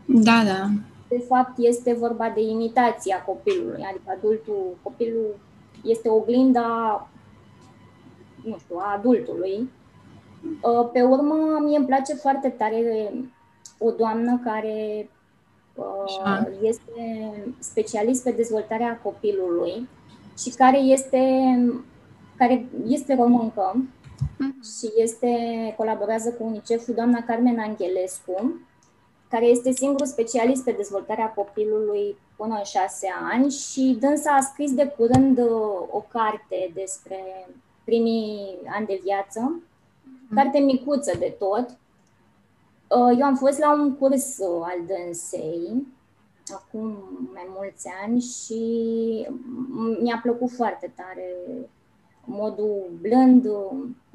Da, 0.05 0.43
da 0.45 0.69
de 1.13 1.23
fapt 1.27 1.57
este 1.57 1.93
vorba 1.93 2.31
de 2.35 2.41
imitația 2.41 3.23
copilului, 3.23 3.83
adică 3.89 4.15
adultul, 4.17 4.77
copilul 4.83 5.35
este 5.83 6.09
oglinda, 6.09 6.67
nu 8.43 8.57
știu, 8.57 8.75
a 8.77 8.93
adultului. 8.97 9.69
Uh, 10.43 10.89
pe 10.93 11.01
urmă, 11.01 11.35
mie 11.63 11.77
îmi 11.77 11.85
place 11.85 12.13
foarte 12.13 12.49
tare 12.49 13.13
o 13.77 13.91
doamnă 13.91 14.41
care 14.43 15.09
uh, 15.75 16.47
este 16.61 17.33
specialist 17.59 18.23
pe 18.23 18.31
dezvoltarea 18.31 18.99
copilului 19.03 19.89
și 20.37 20.49
care 20.49 20.77
este, 20.77 21.19
care 22.37 22.65
este 22.87 23.15
româncă 23.15 23.75
mhm. 24.37 24.63
și 24.63 24.91
este, 24.97 25.27
colaborează 25.77 26.31
cu 26.31 26.43
UNICEF, 26.43 26.89
doamna 26.89 27.23
Carmen 27.23 27.59
Angelescu, 27.59 28.61
care 29.29 29.45
este 29.45 29.71
singurul 29.71 30.05
specialist 30.05 30.63
pe 30.63 30.71
dezvoltarea 30.71 31.33
copilului 31.33 32.17
până 32.35 32.55
în 32.57 32.63
șase 32.63 33.07
ani 33.31 33.51
și 33.51 33.97
dânsa 33.99 34.31
a 34.31 34.41
scris 34.41 34.73
de 34.73 34.93
curând 34.97 35.37
uh, 35.37 35.87
o 35.89 36.05
carte 36.11 36.71
despre 36.73 37.47
primii 37.83 38.57
ani 38.65 38.85
de 38.85 38.99
viață, 39.03 39.39
mm. 39.39 40.35
carte 40.35 40.59
micuță 40.59 41.17
de 41.19 41.35
tot. 41.39 41.77
Uh, 42.95 43.17
eu 43.19 43.25
am 43.25 43.35
fost 43.35 43.59
la 43.59 43.73
un 43.73 43.95
curs 43.97 44.38
uh, 44.38 44.62
al 44.62 44.85
dânsei 44.88 45.85
acum 46.51 46.97
mai 47.33 47.47
mulți 47.47 47.89
ani 48.03 48.21
și 48.21 48.63
mi-a 50.01 50.19
plăcut 50.21 50.51
foarte 50.51 50.93
tare 50.95 51.35
modul 52.25 52.91
blând. 53.01 53.47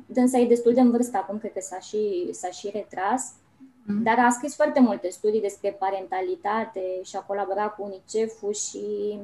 Dânsa 0.06 0.38
e 0.38 0.46
destul 0.46 0.72
de 0.72 0.80
în 0.80 0.90
vârstă 0.90 1.16
acum, 1.16 1.38
cred 1.38 1.52
că 1.52 1.60
s-a 1.60 1.78
și, 1.78 2.28
s-a 2.30 2.48
și 2.48 2.70
retras. 2.72 3.32
Mm. 3.86 4.02
Dar 4.02 4.18
a 4.18 4.30
scris 4.30 4.54
foarte 4.54 4.80
multe 4.80 5.08
studii 5.08 5.40
despre 5.40 5.76
parentalitate 5.78 7.00
și 7.02 7.16
a 7.16 7.20
colaborat 7.20 7.74
cu 7.74 7.82
UNICEF-ul 7.82 8.52
și 8.52 9.18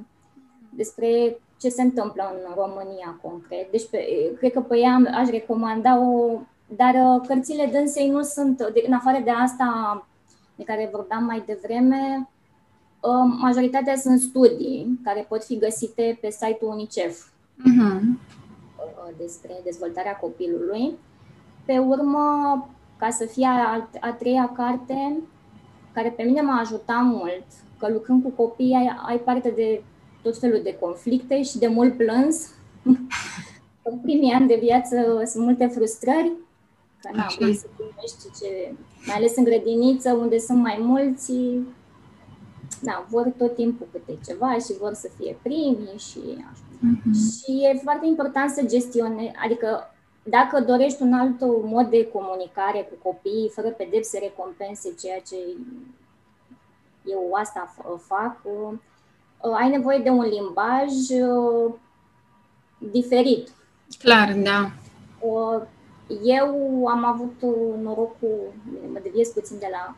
despre 0.70 1.40
ce 1.60 1.68
se 1.68 1.82
întâmplă 1.82 2.32
în 2.34 2.54
România 2.54 3.18
concret. 3.22 3.70
Deci, 3.70 3.88
pe, 3.88 4.06
cred 4.38 4.52
că 4.52 4.60
pe 4.60 4.78
ea 4.78 5.00
aș 5.14 5.28
recomanda-o, 5.28 6.40
dar 6.76 6.94
uh, 6.94 7.26
cărțile 7.26 7.68
dânsei 7.72 8.08
nu 8.08 8.22
sunt, 8.22 8.56
de, 8.56 8.84
în 8.86 8.92
afară 8.92 9.20
de 9.24 9.30
asta 9.30 10.06
de 10.54 10.64
care 10.64 10.88
vorbeam 10.92 11.24
mai 11.24 11.42
devreme, 11.46 12.28
uh, 13.00 13.36
majoritatea 13.40 13.96
sunt 13.96 14.20
studii 14.20 15.00
care 15.04 15.26
pot 15.28 15.44
fi 15.44 15.58
găsite 15.58 16.18
pe 16.20 16.30
site-ul 16.30 16.70
UNICEF 16.70 17.26
uh-huh. 17.58 18.00
despre 19.16 19.60
dezvoltarea 19.64 20.16
copilului. 20.16 20.92
Pe 21.64 21.78
urmă, 21.78 22.24
ca 22.96 23.10
să 23.10 23.24
fie 23.24 23.46
a, 23.46 23.88
a 24.00 24.12
treia 24.12 24.52
carte 24.56 25.18
care 25.92 26.10
pe 26.10 26.22
mine 26.22 26.40
m-a 26.40 26.60
ajutat 26.60 27.02
mult, 27.02 27.44
că 27.78 27.88
lucrând 27.92 28.22
cu 28.22 28.30
copii 28.30 28.74
ai, 28.74 28.96
ai 29.06 29.18
parte 29.18 29.52
de 29.56 29.82
tot 30.22 30.38
felul 30.38 30.60
de 30.62 30.76
conflicte 30.80 31.42
și 31.42 31.58
de 31.58 31.66
mult 31.66 31.96
plâns. 31.96 32.50
în 33.90 33.98
primii 33.98 34.32
ani 34.32 34.46
de 34.46 34.58
viață 34.60 35.22
sunt 35.26 35.44
multe 35.44 35.66
frustrări, 35.66 36.32
că 37.10 37.16
n-am 37.16 37.54
să 37.54 37.66
primești 37.76 38.40
ce, 38.40 38.74
mai 39.06 39.16
ales 39.16 39.36
în 39.36 39.44
grădiniță, 39.44 40.12
unde 40.12 40.38
sunt 40.38 40.58
mai 40.62 40.78
mulți, 40.80 41.32
da, 42.80 43.06
vor 43.08 43.32
tot 43.36 43.54
timpul 43.54 43.86
câte 43.92 44.18
ceva 44.26 44.52
și 44.52 44.78
vor 44.80 44.92
să 44.92 45.08
fie 45.16 45.38
primii 45.42 45.98
și 45.98 46.20
așa. 46.36 46.64
Uh-huh. 46.84 47.12
Și 47.12 47.64
e 47.64 47.80
foarte 47.82 48.06
important 48.06 48.50
să 48.50 48.62
gestionezi, 48.66 49.34
adică 49.44 49.94
dacă 50.22 50.60
dorești 50.60 51.02
un 51.02 51.12
alt 51.12 51.40
mod 51.64 51.86
de 51.90 52.08
comunicare 52.12 52.88
cu 52.90 53.08
copiii, 53.08 53.50
fără 53.54 53.68
pedepse, 53.68 54.18
recompense, 54.18 54.94
ceea 55.00 55.20
ce 55.20 55.36
eu 57.04 57.32
asta 57.40 57.74
fac, 58.06 58.40
uh, 58.42 58.78
ai 59.58 59.68
nevoie 59.68 59.98
de 59.98 60.08
un 60.08 60.24
limbaj 60.24 60.92
uh, 61.20 61.74
diferit. 62.78 63.48
Clar, 63.98 64.32
da. 64.32 64.70
Uh, 65.20 65.62
eu 66.24 66.86
am 66.86 67.04
avut 67.04 67.34
norocul, 67.82 68.52
mă 68.92 68.98
deviez 69.02 69.28
puțin 69.28 69.58
de 69.58 69.68
la 69.70 69.96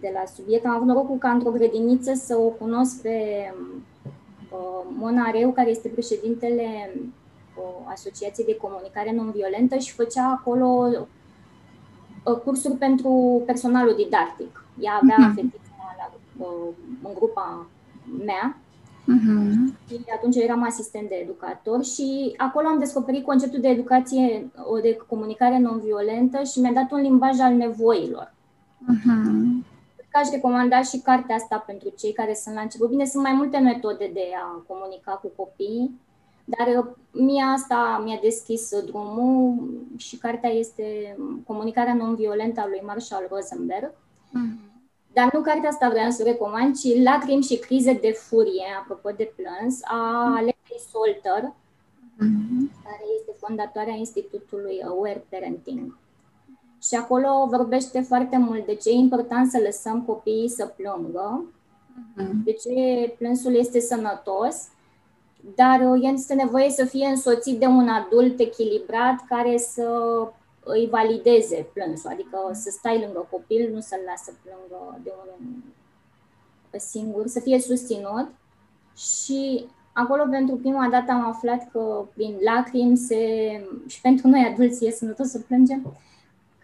de 0.00 0.10
la 0.14 0.24
subiect. 0.34 0.64
Am 0.64 0.74
avut 0.74 0.86
norocul 0.86 1.18
ca 1.18 1.30
într-o 1.30 1.50
grădiniță 1.50 2.12
să 2.14 2.36
o 2.36 2.48
cunosc 2.48 3.02
pe 3.02 3.16
uh, 4.50 4.84
Mona 4.98 5.30
Reu, 5.30 5.50
care 5.50 5.70
este 5.70 5.88
președintele 5.88 6.92
uh, 6.94 7.90
Asociației 7.92 8.46
de 8.46 8.56
Comunicare 8.56 9.12
Non-Violentă 9.12 9.76
și 9.76 9.92
făcea 9.92 10.38
acolo 10.38 10.88
uh, 12.24 12.36
cursuri 12.44 12.74
pentru 12.74 13.42
personalul 13.46 13.94
didactic. 13.96 14.64
Ea 14.78 14.98
avea 15.02 15.30
uh-huh. 15.30 15.34
fetița 15.34 15.96
la, 15.98 16.12
uh, 16.44 16.74
în 17.02 17.14
grupa 17.14 17.66
mea 18.24 18.58
Uh-huh. 19.00 19.52
Și 19.88 20.00
atunci 20.14 20.36
eram 20.36 20.62
asistent 20.62 21.08
de 21.08 21.14
educator 21.14 21.84
și 21.84 22.34
acolo 22.36 22.66
am 22.66 22.78
descoperit 22.78 23.24
conceptul 23.24 23.60
de 23.60 23.68
educație, 23.68 24.50
o 24.64 24.78
de 24.78 24.96
comunicare 25.08 25.58
non-violentă 25.58 26.42
și 26.42 26.60
mi-a 26.60 26.72
dat 26.72 26.90
un 26.92 27.00
limbaj 27.00 27.38
al 27.38 27.54
nevoilor. 27.54 28.34
Uh-huh. 28.92 29.68
Că 30.08 30.18
aș 30.18 30.28
recomanda 30.30 30.82
și 30.82 30.98
cartea 30.98 31.34
asta 31.34 31.64
pentru 31.66 31.92
cei 31.98 32.12
care 32.12 32.34
sunt 32.34 32.54
la 32.54 32.60
început. 32.60 32.88
Bine, 32.88 33.04
sunt 33.04 33.22
mai 33.22 33.32
multe 33.32 33.58
metode 33.58 34.10
de 34.12 34.26
a 34.42 34.64
comunica 34.66 35.12
cu 35.12 35.30
copiii, 35.36 36.00
dar 36.44 36.76
uh, 36.78 36.86
mie 37.12 37.42
asta 37.54 38.02
mi-a 38.04 38.18
deschis 38.22 38.70
drumul 38.84 39.68
și 39.96 40.16
cartea 40.16 40.50
este 40.50 41.16
Comunicarea 41.46 41.94
non-violentă 41.94 42.60
a 42.60 42.66
lui 42.68 42.82
Marshall 42.86 43.26
Rosenberg. 43.30 43.92
Uh-huh. 43.92 44.69
Dar 45.20 45.32
nu 45.32 45.40
cartea 45.40 45.68
asta 45.68 45.88
vreau 45.88 46.10
să 46.10 46.22
o 46.22 46.28
recomand, 46.30 46.78
ci 46.78 47.02
Lacrimi 47.02 47.42
și 47.42 47.56
crize 47.56 47.92
de 47.92 48.10
furie, 48.10 48.66
apropo 48.80 49.10
de 49.16 49.32
plâns, 49.36 49.80
a 49.82 50.34
Alexei 50.36 50.80
Solter, 50.90 51.42
mm-hmm. 52.20 52.82
care 52.84 53.04
este 53.18 53.32
fondatoarea 53.38 53.94
Institutului 53.94 54.82
Aware 54.84 55.24
Parenting. 55.28 55.96
Și 56.82 56.94
acolo 56.94 57.46
vorbește 57.50 58.00
foarte 58.00 58.38
mult 58.38 58.66
de 58.66 58.74
ce 58.74 58.88
e 58.88 58.92
important 58.92 59.50
să 59.50 59.60
lăsăm 59.64 60.02
copiii 60.02 60.48
să 60.48 60.72
plângă, 60.76 61.44
mm-hmm. 61.44 62.44
de 62.44 62.52
ce 62.52 62.74
plânsul 63.18 63.54
este 63.54 63.80
sănătos, 63.80 64.68
dar 65.54 65.80
este 66.00 66.34
nevoie 66.34 66.70
să 66.70 66.84
fie 66.84 67.06
însoțit 67.06 67.58
de 67.58 67.66
un 67.66 67.88
adult 67.88 68.40
echilibrat 68.40 69.24
care 69.28 69.56
să 69.56 69.88
îi 70.72 70.88
valideze 70.90 71.68
plânsul, 71.72 72.10
adică 72.10 72.50
să 72.52 72.70
stai 72.70 73.00
lângă 73.00 73.26
copil, 73.30 73.70
nu 73.72 73.80
să-l 73.80 74.00
lasă 74.06 74.38
plângă 74.42 74.98
de 75.02 75.12
unul 75.22 75.38
singur, 76.78 77.26
să 77.26 77.40
fie 77.40 77.58
susținut 77.60 78.28
și 78.96 79.66
acolo 79.92 80.22
pentru 80.30 80.56
prima 80.56 80.88
dată 80.88 81.12
am 81.12 81.28
aflat 81.28 81.70
că 81.70 82.04
prin 82.14 82.36
lacrimi 82.44 82.96
se, 82.96 83.20
și 83.86 84.00
pentru 84.00 84.28
noi 84.28 84.48
adulți 84.52 84.84
e 84.84 84.90
sănătos 84.90 85.28
să 85.28 85.38
plângem, 85.38 85.96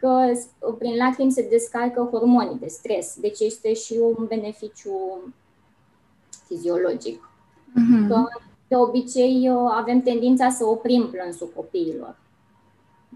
că 0.00 0.32
prin 0.78 0.96
lacrimi 0.96 1.32
se 1.32 1.48
descarcă 1.50 2.08
hormonii 2.10 2.58
de 2.58 2.66
stres, 2.66 3.16
deci 3.20 3.40
este 3.40 3.74
și 3.74 3.98
un 4.16 4.26
beneficiu 4.26 5.20
fiziologic. 6.46 7.30
Mm-hmm. 7.70 8.08
Că 8.08 8.24
de 8.68 8.76
obicei 8.76 9.50
avem 9.70 10.00
tendința 10.00 10.50
să 10.50 10.64
oprim 10.64 11.08
plânsul 11.10 11.52
copiilor 11.54 12.16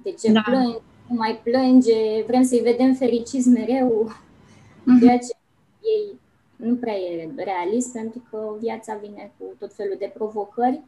de 0.02 0.11
ce 0.11 0.33
da. 0.33 0.40
plânge, 0.40 0.78
nu 1.09 1.16
mai 1.16 1.40
plânge, 1.42 2.23
vrem 2.26 2.42
să-i 2.42 2.61
vedem 2.61 2.95
fericiți 2.95 3.49
mereu, 3.49 4.12
mm-hmm. 4.12 5.00
ceea 5.00 5.19
ce 5.19 5.37
ei 5.80 6.19
nu 6.57 6.75
prea 6.75 6.95
e 6.95 7.30
realist, 7.37 7.92
pentru 7.92 8.23
că 8.30 8.54
viața 8.61 8.95
vine 8.95 9.33
cu 9.38 9.45
tot 9.59 9.75
felul 9.75 9.97
de 9.99 10.11
provocări 10.14 10.83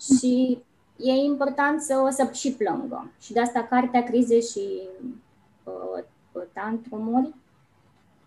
și 0.00 0.58
e 0.96 1.10
important 1.12 1.80
să 1.80 2.02
o 2.06 2.10
să 2.10 2.30
și 2.32 2.52
plângă. 2.52 3.10
Și 3.20 3.32
de 3.32 3.40
asta 3.40 3.66
cartea 3.70 4.02
Crize 4.02 4.40
și 4.40 4.88
uh, 5.64 6.04
tantrumuri 6.52 7.34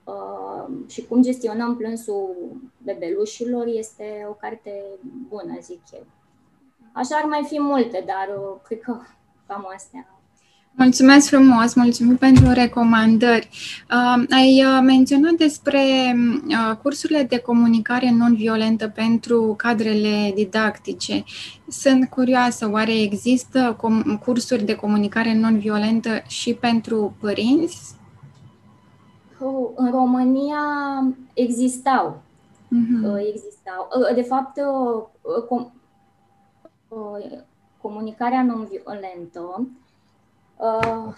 uh, 0.03 0.67
și 0.87 1.05
cum 1.05 1.21
gestionăm 1.21 1.77
plânsul 1.77 2.35
bebelușilor 2.83 3.65
este 3.67 4.25
o 4.29 4.33
carte 4.33 4.83
bună, 5.27 5.57
zic 5.61 5.81
eu. 5.93 6.05
Așa 6.91 7.15
ar 7.15 7.25
mai 7.25 7.43
fi 7.47 7.59
multe, 7.59 8.03
dar 8.05 8.37
uh, 8.37 8.59
cred 8.63 8.81
că 8.81 8.99
cam 9.47 9.71
astea 9.73 10.20
Mulțumesc 10.75 11.27
frumos, 11.27 11.73
mulțumim 11.73 12.17
pentru 12.17 12.51
recomandări. 12.51 13.49
Uh, 13.91 14.23
ai 14.29 14.63
uh, 14.65 14.79
menționat 14.83 15.31
despre 15.31 15.79
uh, 16.47 16.75
cursurile 16.81 17.23
de 17.23 17.37
comunicare 17.37 18.11
non-violentă 18.11 18.87
pentru 18.87 19.53
cadrele 19.57 20.31
didactice. 20.35 21.23
Sunt 21.67 22.09
curioasă, 22.09 22.69
oare 22.71 23.01
există 23.01 23.75
com- 23.75 24.19
cursuri 24.23 24.63
de 24.63 24.75
comunicare 24.75 25.33
non-violentă 25.33 26.23
și 26.27 26.53
pentru 26.53 27.15
părinți? 27.19 27.95
Oh, 29.39 29.69
în 29.75 29.91
România 29.91 30.63
existau. 31.33 32.21
Uh-huh. 32.65 33.27
Existau. 33.33 33.87
Uh, 34.09 34.15
de 34.15 34.21
fapt, 34.21 34.57
uh, 34.57 35.03
com- 35.45 35.71
comunicarea 37.81 38.43
non-violentă 38.43 39.67
Uh, 40.61 41.13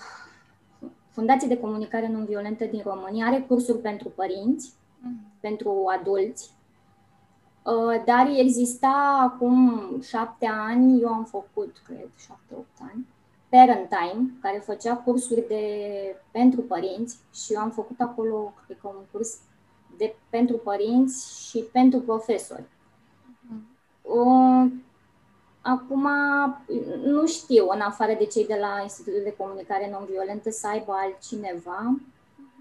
Fundație 1.09 1.47
de 1.47 1.59
Comunicare 1.59 2.07
Non-Violentă 2.07 2.65
din 2.65 2.81
România 2.85 3.25
are 3.25 3.45
cursuri 3.47 3.77
pentru 3.77 4.09
părinți, 4.09 4.73
mm. 4.99 5.19
pentru 5.39 5.83
adulți, 5.99 6.51
uh, 7.63 8.03
dar 8.05 8.27
exista 8.37 9.19
acum 9.31 9.81
șapte 10.01 10.45
ani, 10.45 11.01
eu 11.01 11.07
am 11.07 11.23
făcut, 11.23 11.81
cred, 11.85 12.09
șapte-opt 12.17 12.77
ani, 12.93 13.07
Parent 13.49 13.89
Time, 13.89 14.29
care 14.41 14.57
făcea 14.57 14.95
cursuri 14.95 15.47
de, 15.47 15.65
pentru 16.31 16.61
părinți 16.61 17.17
și 17.33 17.53
eu 17.53 17.59
am 17.59 17.71
făcut 17.71 17.99
acolo, 17.99 18.53
cred 18.65 18.77
că 18.79 18.87
un 18.87 19.03
curs 19.11 19.39
de, 19.97 20.15
pentru 20.29 20.57
părinți 20.57 21.47
și 21.49 21.59
pentru 21.71 21.99
profesori. 21.99 22.65
Uh, 24.01 24.71
Acum, 25.65 26.07
nu 27.05 27.27
știu, 27.27 27.65
în 27.73 27.79
afară 27.79 28.11
de 28.19 28.25
cei 28.25 28.45
de 28.45 28.57
la 28.61 28.79
Institutul 28.81 29.21
de 29.23 29.35
Comunicare 29.37 29.89
Non-Violentă, 29.91 30.49
să 30.49 30.67
aibă 30.67 30.93
altcineva. 31.03 31.99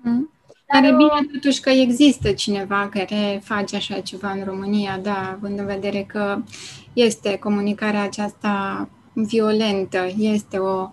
Mm. 0.02 0.30
Dar 0.72 0.84
e 0.84 0.96
bine 0.96 1.28
totuși 1.32 1.60
că 1.60 1.70
există 1.70 2.32
cineva 2.32 2.88
care 2.92 3.40
face 3.44 3.76
așa 3.76 4.00
ceva 4.00 4.30
în 4.30 4.44
România, 4.44 4.98
da, 5.02 5.30
având 5.36 5.58
în 5.58 5.66
vedere 5.66 6.02
că 6.02 6.42
este 6.92 7.38
comunicarea 7.38 8.02
aceasta 8.02 8.88
violentă, 9.12 10.06
este 10.18 10.58
o 10.58 10.90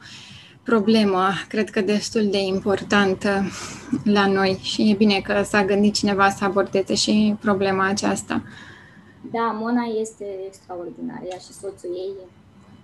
problemă, 0.63 1.27
cred 1.47 1.69
că 1.69 1.81
destul 1.81 2.27
de 2.29 2.37
importantă 2.37 3.43
la 4.03 4.25
noi 4.25 4.59
și 4.61 4.89
e 4.89 4.93
bine 4.93 5.19
că 5.19 5.41
s-a 5.43 5.65
gândit 5.65 5.93
cineva 5.93 6.29
să 6.29 6.43
abordeze 6.43 6.95
și 6.95 7.35
problema 7.39 7.87
aceasta. 7.87 8.43
Da, 9.31 9.51
Mona 9.51 9.83
este 9.83 10.25
extraordinară, 10.45 11.25
ea 11.25 11.37
și 11.37 11.53
soțul 11.53 11.89
ei 11.89 12.13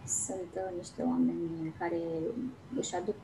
sunt 0.08 0.52
uh, 0.54 0.78
niște 0.78 1.02
oameni 1.02 1.74
care 1.80 2.02
își 2.80 2.96
aduc 2.96 3.16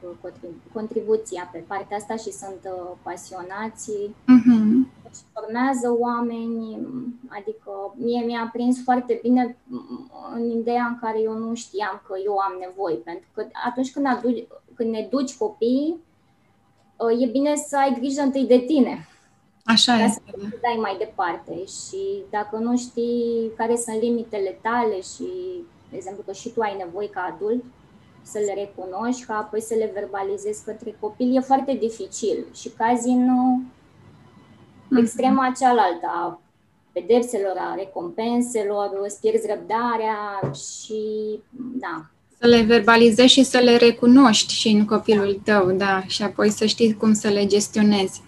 contribuția 0.74 1.50
pe 1.52 1.64
partea 1.68 1.98
asta 1.98 2.16
și 2.16 2.32
sunt 2.32 2.62
uh, 2.64 2.92
pasionați 3.02 3.92
uh-huh. 4.08 4.74
și 5.16 5.22
formează 5.34 5.96
oameni, 6.00 6.88
adică 7.28 7.72
mie 7.96 8.26
mi-a 8.26 8.50
prins 8.54 8.84
foarte 8.84 9.20
bine 9.22 9.58
în 10.36 10.50
ideea 10.50 10.86
în 10.86 11.00
care 11.00 11.20
eu 11.20 11.38
nu 11.38 11.54
știam 11.54 12.02
că 12.08 12.14
eu 12.26 12.38
am 12.38 12.54
nevoie, 12.60 12.96
pentru 12.96 13.28
că 13.34 13.48
atunci 13.68 13.92
când, 13.92 14.06
aduci, 14.06 14.48
când 14.74 14.90
ne 14.90 15.08
duci 15.10 15.38
copiii, 15.38 16.00
uh, 16.98 17.22
e 17.22 17.26
bine 17.26 17.56
să 17.56 17.78
ai 17.78 17.96
grijă 18.00 18.22
întâi 18.22 18.46
de 18.46 18.58
tine 18.58 19.06
Așa 19.66 19.94
ca 19.98 20.04
este. 20.04 20.22
să 20.26 20.38
da. 20.38 20.48
dai 20.62 20.78
mai 20.82 20.96
departe 20.98 21.66
și 21.66 22.24
dacă 22.30 22.58
nu 22.58 22.78
știi 22.78 23.52
care 23.56 23.76
sunt 23.76 24.02
limitele 24.02 24.60
tale 24.62 25.02
și, 25.02 25.30
de 25.90 25.96
exemplu, 25.96 26.24
că 26.26 26.34
și 26.34 26.50
tu 26.50 26.62
ai 26.62 26.76
nevoie 26.78 27.10
ca 27.10 27.36
adult 27.36 27.64
să 28.22 28.40
le 28.46 28.54
recunoști, 28.54 29.26
ca 29.26 29.34
apoi 29.34 29.62
să 29.62 29.74
le 29.78 29.92
verbalizezi 29.94 30.64
către 30.64 30.96
copil, 31.00 31.36
e 31.36 31.40
foarte 31.40 31.78
dificil 31.80 32.46
și 32.54 32.70
cazi 32.70 33.08
în 33.08 33.28
mm-hmm. 33.30 34.98
extrema 34.98 35.54
cealaltă 35.60 36.08
a 36.08 36.42
pedepselor, 36.92 37.56
a 37.58 37.76
recompenselor, 37.76 38.90
îți 39.04 39.20
pierzi 39.20 39.48
răbdarea 39.48 40.52
și, 40.54 41.02
da, 41.54 42.06
să 42.42 42.48
le 42.48 42.62
verbalizezi 42.62 43.34
și 43.34 43.44
să 43.44 43.58
le 43.58 43.78
recunoști 43.78 44.54
și 44.54 44.68
în 44.68 44.86
copilul 44.86 45.42
tău, 45.44 45.72
da, 45.72 46.04
și 46.08 46.24
apoi 46.24 46.50
să 46.50 46.66
știi 46.66 46.94
cum 46.94 47.14
să 47.14 47.28
le 47.28 47.46
gestionezi. 47.46 48.22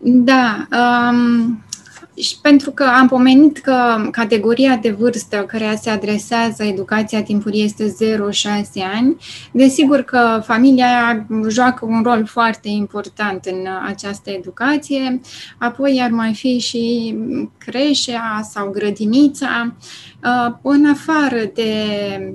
Da, 0.00 0.66
um, 0.72 1.62
și 2.20 2.36
pentru 2.42 2.70
că 2.70 2.84
am 2.84 3.08
pomenit 3.08 3.58
că 3.58 4.08
categoria 4.10 4.76
de 4.76 4.90
vârstă 4.90 5.36
care 5.36 5.78
se 5.80 5.90
adresează 5.90 6.62
educația 6.62 7.22
timpurie 7.22 7.62
este 7.62 7.84
0-6 7.84 8.82
ani, 8.94 9.16
desigur 9.52 10.02
că 10.02 10.42
familia 10.44 11.26
joacă 11.48 11.84
un 11.84 12.02
rol 12.02 12.26
foarte 12.26 12.68
important 12.68 13.44
în 13.44 13.66
această 13.86 14.30
educație, 14.30 15.20
apoi 15.58 16.00
ar 16.02 16.10
mai 16.10 16.34
fi 16.34 16.58
și 16.58 17.14
creșea 17.58 18.40
sau 18.50 18.70
grădinița 18.70 19.72
Uh, 19.72 20.07
în 20.62 20.86
afară 20.86 21.50
de, 21.54 21.72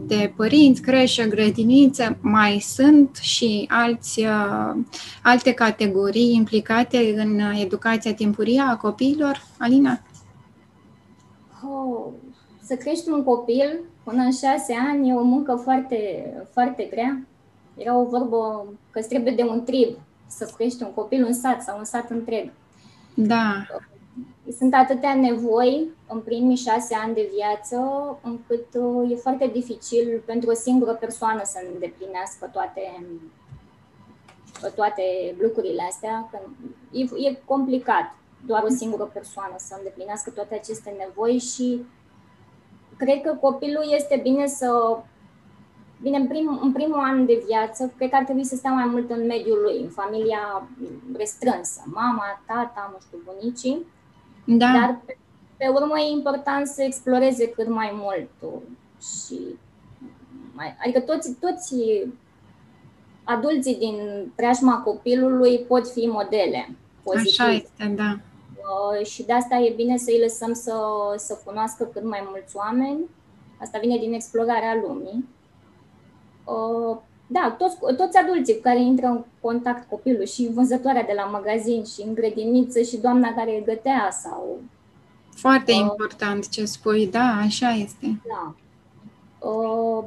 de 0.07 0.33
părinți, 0.35 0.81
creșă, 0.81 1.23
grădiniță, 1.23 2.17
mai 2.21 2.59
sunt 2.59 3.15
și 3.15 3.65
alți, 3.69 4.19
uh, 4.19 4.75
alte 5.23 5.53
categorii 5.53 6.35
implicate 6.35 7.13
în 7.17 7.39
educația 7.39 8.13
timpurie 8.13 8.61
a 8.61 8.75
copiilor, 8.75 9.43
Alina? 9.57 9.99
Oh, 11.63 12.11
să 12.61 12.75
crești 12.75 13.09
un 13.09 13.23
copil 13.23 13.79
până 14.03 14.23
în 14.23 14.31
șase 14.31 14.75
ani 14.91 15.09
e 15.09 15.13
o 15.13 15.23
muncă 15.23 15.55
foarte, 15.63 16.31
foarte 16.51 16.87
grea. 16.91 17.21
Era 17.77 17.97
o 17.97 18.05
vorbă 18.05 18.65
că 18.91 18.99
îți 18.99 19.07
trebuie 19.07 19.33
de 19.33 19.43
un 19.43 19.63
trib 19.63 19.97
să 20.27 20.51
crești 20.57 20.83
un 20.83 20.91
copil, 20.93 21.25
un 21.25 21.33
sat 21.33 21.61
sau 21.61 21.77
un 21.77 21.83
sat 21.83 22.09
întreg. 22.09 22.51
Da. 23.13 23.65
Sunt 24.57 24.73
atâtea 24.73 25.15
nevoi 25.15 25.87
în 26.13 26.19
primii 26.19 26.55
șase 26.55 26.95
ani 26.95 27.13
de 27.13 27.29
viață, 27.35 27.77
încât 28.23 28.65
uh, 28.73 29.11
e 29.11 29.15
foarte 29.15 29.49
dificil 29.53 30.23
pentru 30.25 30.49
o 30.49 30.53
singură 30.53 30.93
persoană 30.93 31.41
să 31.43 31.59
îndeplinească 31.73 32.49
toate, 32.53 33.05
toate 34.75 35.03
lucrurile 35.39 35.83
astea. 35.89 36.27
Că 36.31 36.39
e, 36.91 37.27
e 37.29 37.41
complicat 37.45 38.15
doar 38.45 38.63
o 38.63 38.69
singură 38.69 39.03
persoană 39.03 39.55
să 39.57 39.75
îndeplinească 39.77 40.29
toate 40.29 40.55
aceste 40.55 40.95
nevoi 40.97 41.37
și 41.37 41.85
cred 42.97 43.21
că 43.21 43.37
copilul 43.41 43.85
este 43.89 44.19
bine 44.23 44.47
să 44.47 44.97
Bine, 46.03 46.17
în, 46.17 46.27
prim, 46.27 46.59
în 46.61 46.71
primul 46.71 46.99
an 46.99 47.25
de 47.25 47.43
viață, 47.47 47.93
cred 47.97 48.09
că 48.09 48.15
ar 48.15 48.23
trebui 48.23 48.43
să 48.43 48.55
stea 48.55 48.71
mai 48.71 48.85
mult 48.85 49.09
în 49.09 49.25
mediul 49.25 49.59
lui, 49.61 49.81
în 49.81 49.89
familia 49.89 50.67
restrânsă, 51.17 51.81
mama, 51.85 52.41
tata, 52.45 52.89
nu 52.91 52.97
știu, 53.05 53.17
bunicii. 53.25 53.85
Da. 54.45 54.71
Dar 54.79 55.01
pe, 55.05 55.17
pe 55.63 55.69
urmă 55.69 55.99
e 55.99 56.11
important 56.11 56.67
să 56.67 56.81
exploreze 56.81 57.49
cât 57.49 57.67
mai 57.67 57.91
mult 57.93 58.29
și 59.01 59.39
mai, 60.53 60.75
adică 60.83 60.99
toți, 60.99 61.33
toți 61.39 61.75
adulții 63.23 63.75
din 63.75 63.97
preajma 64.35 64.81
copilului 64.81 65.59
pot 65.59 65.91
fi 65.91 66.05
modele 66.05 66.69
pozitive. 67.03 67.43
Așa 67.43 67.51
este, 67.51 67.93
da. 67.95 68.19
Uh, 68.55 69.05
și 69.05 69.23
de 69.23 69.33
asta 69.33 69.55
e 69.55 69.73
bine 69.75 69.97
să 69.97 70.11
îi 70.11 70.21
lăsăm 70.21 70.53
să, 70.53 70.73
să 71.17 71.39
cunoască 71.45 71.83
cât 71.83 72.03
mai 72.03 72.27
mulți 72.29 72.55
oameni. 72.55 72.99
Asta 73.61 73.79
vine 73.79 73.97
din 73.97 74.13
explorarea 74.13 74.83
lumii. 74.87 75.25
Uh, 76.45 76.97
da, 77.27 77.55
toți, 77.57 77.77
toți 77.97 78.17
adulții 78.17 78.59
care 78.59 78.81
intră 78.81 79.05
în 79.05 79.23
contact 79.41 79.89
copilul 79.89 80.25
și 80.25 80.49
vânzătoarea 80.53 81.03
de 81.03 81.13
la 81.15 81.23
magazin 81.23 81.83
și 81.83 82.01
în 82.01 82.13
grădiniță 82.13 82.81
și 82.81 82.97
doamna 82.97 83.33
care 83.33 83.63
gătea 83.65 84.09
sau... 84.11 84.59
Foarte 85.43 85.71
uh, 85.71 85.77
important 85.77 86.49
ce 86.49 86.65
spui, 86.65 87.07
da, 87.07 87.37
așa 87.45 87.69
este. 87.69 88.21
Da. 88.27 88.55
Uh, 89.47 90.03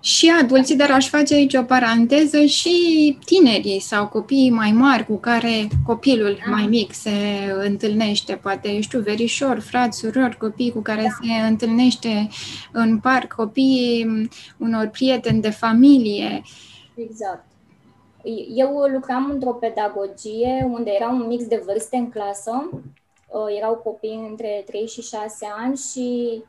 și 0.00 0.32
adulții, 0.42 0.76
dar 0.76 0.90
aș 0.90 1.08
face 1.08 1.34
aici 1.34 1.54
o 1.54 1.62
paranteză, 1.62 2.44
și 2.44 3.18
tinerii 3.24 3.80
sau 3.80 4.08
copiii 4.08 4.50
mai 4.50 4.72
mari 4.72 5.06
cu 5.06 5.16
care 5.16 5.68
copilul 5.86 6.38
da. 6.44 6.50
mai 6.50 6.66
mic 6.66 6.92
se 6.92 7.10
întâlnește, 7.58 8.34
poate, 8.34 8.68
eu 8.68 8.80
știu, 8.80 9.00
verișor, 9.00 9.58
frați, 9.58 9.98
surori, 9.98 10.36
copii 10.36 10.72
cu 10.72 10.80
care 10.80 11.02
da. 11.02 11.08
se 11.08 11.46
întâlnește 11.48 12.28
în 12.72 12.98
parc, 12.98 13.32
copiii 13.32 14.28
unor 14.58 14.86
prieteni 14.86 15.40
de 15.40 15.50
familie. 15.50 16.42
Exact. 16.94 17.44
Eu 18.54 18.70
lucram 18.92 19.30
într-o 19.32 19.52
pedagogie 19.52 20.68
unde 20.70 20.90
era 20.90 21.08
un 21.08 21.26
mix 21.26 21.44
de 21.44 21.62
vârste 21.66 21.96
în 21.96 22.10
clasă, 22.10 22.68
erau 23.56 23.74
copii 23.74 24.26
între 24.30 24.62
3 24.66 24.86
și 24.86 25.02
6 25.02 25.46
ani 25.58 25.76
și 25.76 26.42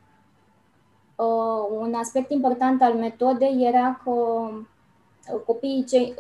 uh, 1.16 1.78
un 1.80 1.94
aspect 1.94 2.32
important 2.32 2.82
al 2.82 2.94
metodei 2.94 3.66
era 3.68 4.02
că 4.04 4.12
uh, 4.12 5.42
copiii 5.46 5.86
cei 5.86 6.14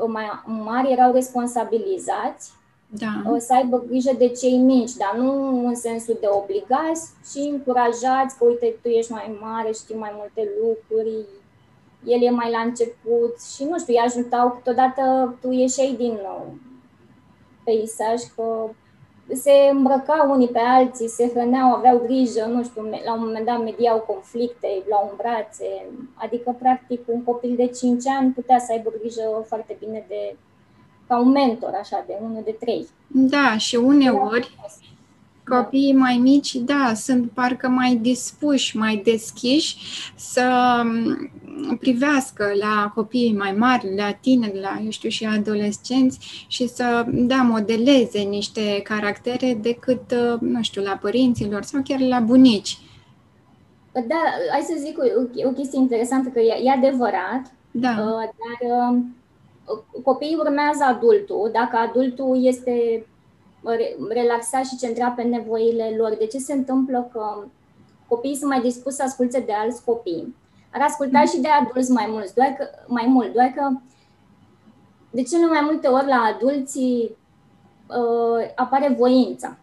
uh, 0.00 0.06
mai 0.06 0.24
mari 0.44 0.92
erau 0.92 1.12
responsabilizați 1.12 2.56
da. 2.90 3.30
Uh, 3.30 3.40
să 3.40 3.54
aibă 3.54 3.84
grijă 3.88 4.12
de 4.18 4.28
cei 4.28 4.56
mici, 4.56 4.92
dar 4.92 5.14
nu 5.16 5.66
în 5.66 5.74
sensul 5.74 6.16
de 6.20 6.26
obligați, 6.30 7.10
ci 7.32 7.50
încurajați 7.50 8.38
că, 8.38 8.44
uite, 8.44 8.76
tu 8.82 8.88
ești 8.88 9.12
mai 9.12 9.38
mare, 9.40 9.72
știi 9.72 9.96
mai 9.96 10.12
multe 10.14 10.50
lucruri, 10.60 11.24
el 12.04 12.22
e 12.22 12.30
mai 12.30 12.50
la 12.50 12.58
început 12.58 13.42
și, 13.54 13.64
nu 13.64 13.78
știu, 13.78 13.94
îi 13.94 14.04
ajutau 14.04 14.50
câteodată 14.50 15.34
tu 15.40 15.50
ieșeai 15.50 15.94
din 15.98 16.18
peisaj, 17.64 18.22
că 18.36 18.70
se 19.34 19.52
îmbrăcau 19.72 20.30
unii 20.30 20.48
pe 20.48 20.58
alții, 20.58 21.08
se 21.08 21.28
hrăneau, 21.28 21.72
aveau 21.72 21.98
grijă, 22.04 22.44
nu 22.44 22.64
știu, 22.64 22.82
la 23.04 23.12
un 23.14 23.20
moment 23.20 23.46
dat 23.46 23.62
mediau 23.62 24.04
conflicte, 24.06 24.68
luau 24.88 25.08
în 25.10 25.16
brațe, 25.16 25.86
adică, 26.14 26.56
practic, 26.58 27.00
un 27.06 27.24
copil 27.24 27.54
de 27.56 27.66
5 27.66 28.06
ani 28.06 28.32
putea 28.32 28.58
să 28.58 28.72
aibă 28.72 28.92
grijă 29.00 29.44
foarte 29.46 29.76
bine 29.80 30.04
de, 30.08 30.36
ca 31.08 31.18
un 31.18 31.30
mentor, 31.30 31.72
așa, 31.80 32.04
de 32.06 32.18
unul 32.22 32.42
de 32.44 32.56
trei. 32.60 32.86
Da, 33.06 33.56
și 33.56 33.76
uneori 33.76 34.56
Copiii 35.48 35.92
mai 35.92 36.16
mici, 36.16 36.54
da, 36.54 36.92
sunt 36.94 37.30
parcă 37.30 37.68
mai 37.68 37.96
dispuși, 37.96 38.76
mai 38.76 38.96
deschiși 39.04 39.76
să 40.16 40.80
mm, 40.84 41.76
privească 41.80 42.52
la 42.60 42.92
copiii 42.94 43.36
mai 43.36 43.52
mari, 43.52 43.94
la 43.96 44.12
tineri, 44.12 44.60
la, 44.60 44.80
eu 44.84 44.90
știu, 44.90 45.08
și 45.08 45.24
adolescenți 45.24 46.44
și 46.46 46.68
să, 46.68 47.04
da, 47.08 47.36
modeleze 47.36 48.18
niște 48.18 48.80
caractere 48.82 49.58
decât, 49.62 50.10
uh, 50.10 50.40
nu 50.40 50.62
știu, 50.62 50.82
la 50.82 50.98
părinților 51.00 51.62
sau 51.62 51.80
chiar 51.84 52.00
la 52.00 52.20
bunici. 52.20 52.78
Da, 53.92 54.22
hai 54.50 54.60
să 54.60 54.74
zic 54.78 54.98
o, 54.98 55.48
o 55.48 55.50
chestie 55.50 55.78
interesantă, 55.78 56.28
că 56.28 56.40
e, 56.40 56.62
e 56.64 56.70
adevărat, 56.70 57.52
da. 57.70 57.90
Uh, 57.90 58.28
dar 58.40 58.58
uh, 58.70 58.98
copiii 60.02 60.36
urmează 60.38 60.84
adultul, 60.84 61.50
dacă 61.52 61.76
adultul 61.76 62.46
este 62.46 63.06
relaxa 64.08 64.62
și 64.62 64.76
centra 64.76 65.08
pe 65.10 65.22
nevoile 65.22 65.94
lor. 65.96 66.16
De 66.18 66.26
ce 66.26 66.38
se 66.38 66.52
întâmplă 66.52 67.10
că 67.12 67.44
copiii 68.08 68.36
sunt 68.36 68.50
mai 68.50 68.60
dispuși 68.60 68.96
să 68.96 69.02
asculte 69.02 69.40
de 69.40 69.52
alți 69.52 69.84
copii? 69.84 70.34
Ar 70.72 70.82
asculta 70.82 71.24
și 71.24 71.40
de 71.40 71.48
adulți 71.48 71.90
mai 71.90 72.06
mulți, 72.08 72.34
doar 72.34 72.48
că, 72.48 72.68
mai 72.86 73.06
mult, 73.06 73.32
doar 73.32 73.46
că 73.46 73.70
de 75.10 75.22
cele 75.22 75.46
mai 75.46 75.60
multe 75.62 75.88
ori 75.88 76.06
la 76.06 76.34
adulții 76.34 77.16
uh, 77.86 78.52
apare 78.54 78.94
voința. 78.98 79.56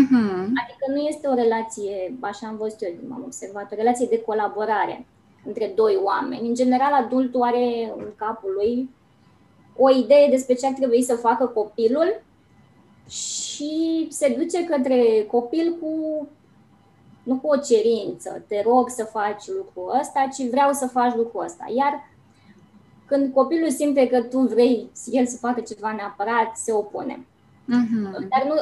Uh-huh. 0.00 0.44
Adică 0.62 0.84
nu 0.88 0.96
este 0.96 1.28
o 1.28 1.34
relație, 1.34 2.16
așa 2.20 2.46
am 2.46 2.56
văzut 2.56 2.80
eu, 2.80 2.90
m-am 3.08 3.22
observat, 3.24 3.72
o 3.72 3.74
relație 3.74 4.06
de 4.10 4.20
colaborare 4.20 5.06
între 5.46 5.72
doi 5.76 6.00
oameni. 6.02 6.48
În 6.48 6.54
general, 6.54 6.92
adultul 6.92 7.42
are 7.42 7.92
în 7.96 8.06
capul 8.16 8.52
lui 8.54 8.90
o 9.76 9.90
idee 9.90 10.28
despre 10.30 10.54
ce 10.54 10.66
ar 10.66 10.72
trebui 10.72 11.02
să 11.02 11.14
facă 11.14 11.46
copilul 11.46 12.22
și 13.08 14.06
se 14.10 14.36
duce 14.38 14.64
către 14.64 15.26
copil 15.30 15.76
cu 15.80 16.26
nu 17.22 17.34
cu 17.36 17.48
o 17.48 17.56
cerință, 17.56 18.44
te 18.48 18.62
rog 18.62 18.88
să 18.88 19.04
faci 19.04 19.46
lucrul 19.46 19.98
ăsta, 20.00 20.28
ci 20.32 20.50
vreau 20.50 20.72
să 20.72 20.86
faci 20.86 21.14
lucrul 21.14 21.44
ăsta. 21.44 21.64
Iar 21.76 22.10
când 23.06 23.32
copilul 23.32 23.70
simte 23.70 24.08
că 24.08 24.22
tu 24.22 24.38
vrei 24.38 24.90
el 25.10 25.26
să 25.26 25.36
facă 25.36 25.60
ceva 25.60 25.92
neapărat, 25.92 26.56
se 26.56 26.72
opune. 26.72 27.26
Uh-huh. 27.68 28.28
Dar 28.28 28.44
nu, 28.48 28.54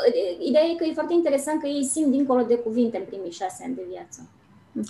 ideea 0.46 0.64
e 0.64 0.74
că 0.74 0.84
e 0.84 0.92
foarte 0.92 1.12
interesant 1.12 1.60
că 1.60 1.66
ei 1.66 1.84
simt 1.84 2.10
dincolo 2.10 2.42
de 2.42 2.58
cuvinte 2.58 2.96
în 2.96 3.04
primii 3.04 3.30
șase 3.30 3.64
ani 3.64 3.74
de 3.74 3.86
viață. 3.90 4.28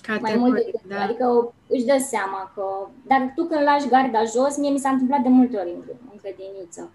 Categoric, 0.03 0.23
Mai 0.23 0.37
mult 0.37 0.55
decât, 0.55 0.89
da. 0.89 1.03
adică 1.03 1.53
își 1.67 1.85
dă 1.85 1.97
seama 1.99 2.53
că... 2.55 2.65
Dar 3.07 3.33
tu 3.35 3.45
când 3.45 3.63
lași 3.63 3.89
garda 3.89 4.25
jos, 4.25 4.57
mie 4.57 4.71
mi 4.71 4.79
s-a 4.79 4.89
întâmplat 4.89 5.23
de 5.23 5.29
multe 5.29 5.57
ori 5.57 5.71
în, 5.71 5.83
în 6.11 6.19
grădiniță 6.23 6.91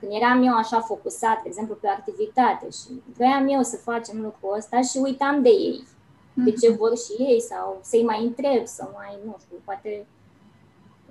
când 0.00 0.12
eram 0.20 0.42
eu 0.42 0.54
așa 0.54 0.80
focusat, 0.80 1.42
de 1.42 1.48
exemplu, 1.48 1.74
pe 1.74 1.88
activitate 1.88 2.66
și 2.70 3.02
vreau 3.16 3.48
eu 3.48 3.62
să 3.62 3.76
facem 3.76 4.20
lucrul 4.20 4.56
ăsta 4.56 4.80
și 4.80 4.98
uitam 5.02 5.42
de 5.42 5.48
ei, 5.48 5.84
mm-hmm. 5.84 6.44
de 6.44 6.50
ce 6.50 6.68
mhm. 6.68 6.78
vor 6.78 6.92
și 6.96 7.22
ei 7.22 7.40
sau 7.40 7.80
să-i 7.82 8.04
mai 8.04 8.24
întreb, 8.24 8.66
să 8.66 8.88
mai, 8.94 9.18
nu 9.24 9.36
știu, 9.40 9.56
poate 9.64 10.06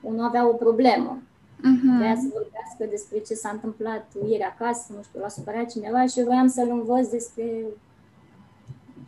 unul 0.01 0.25
avea 0.25 0.47
o 0.47 0.53
problemă. 0.53 1.21
Mm-hmm. 1.59 1.97
Vrea 1.97 2.15
să 2.15 2.27
vorbească 2.33 2.83
despre 2.89 3.19
ce 3.19 3.33
s-a 3.33 3.49
întâmplat 3.49 4.05
ieri 4.27 4.43
acasă, 4.43 4.93
nu 4.95 5.01
știu, 5.03 5.19
l-a 5.19 5.27
supărat 5.27 5.69
cineva 5.71 6.05
și 6.05 6.23
vreau 6.23 6.47
să-l 6.47 6.69
învăț 6.69 7.07
despre, 7.07 7.65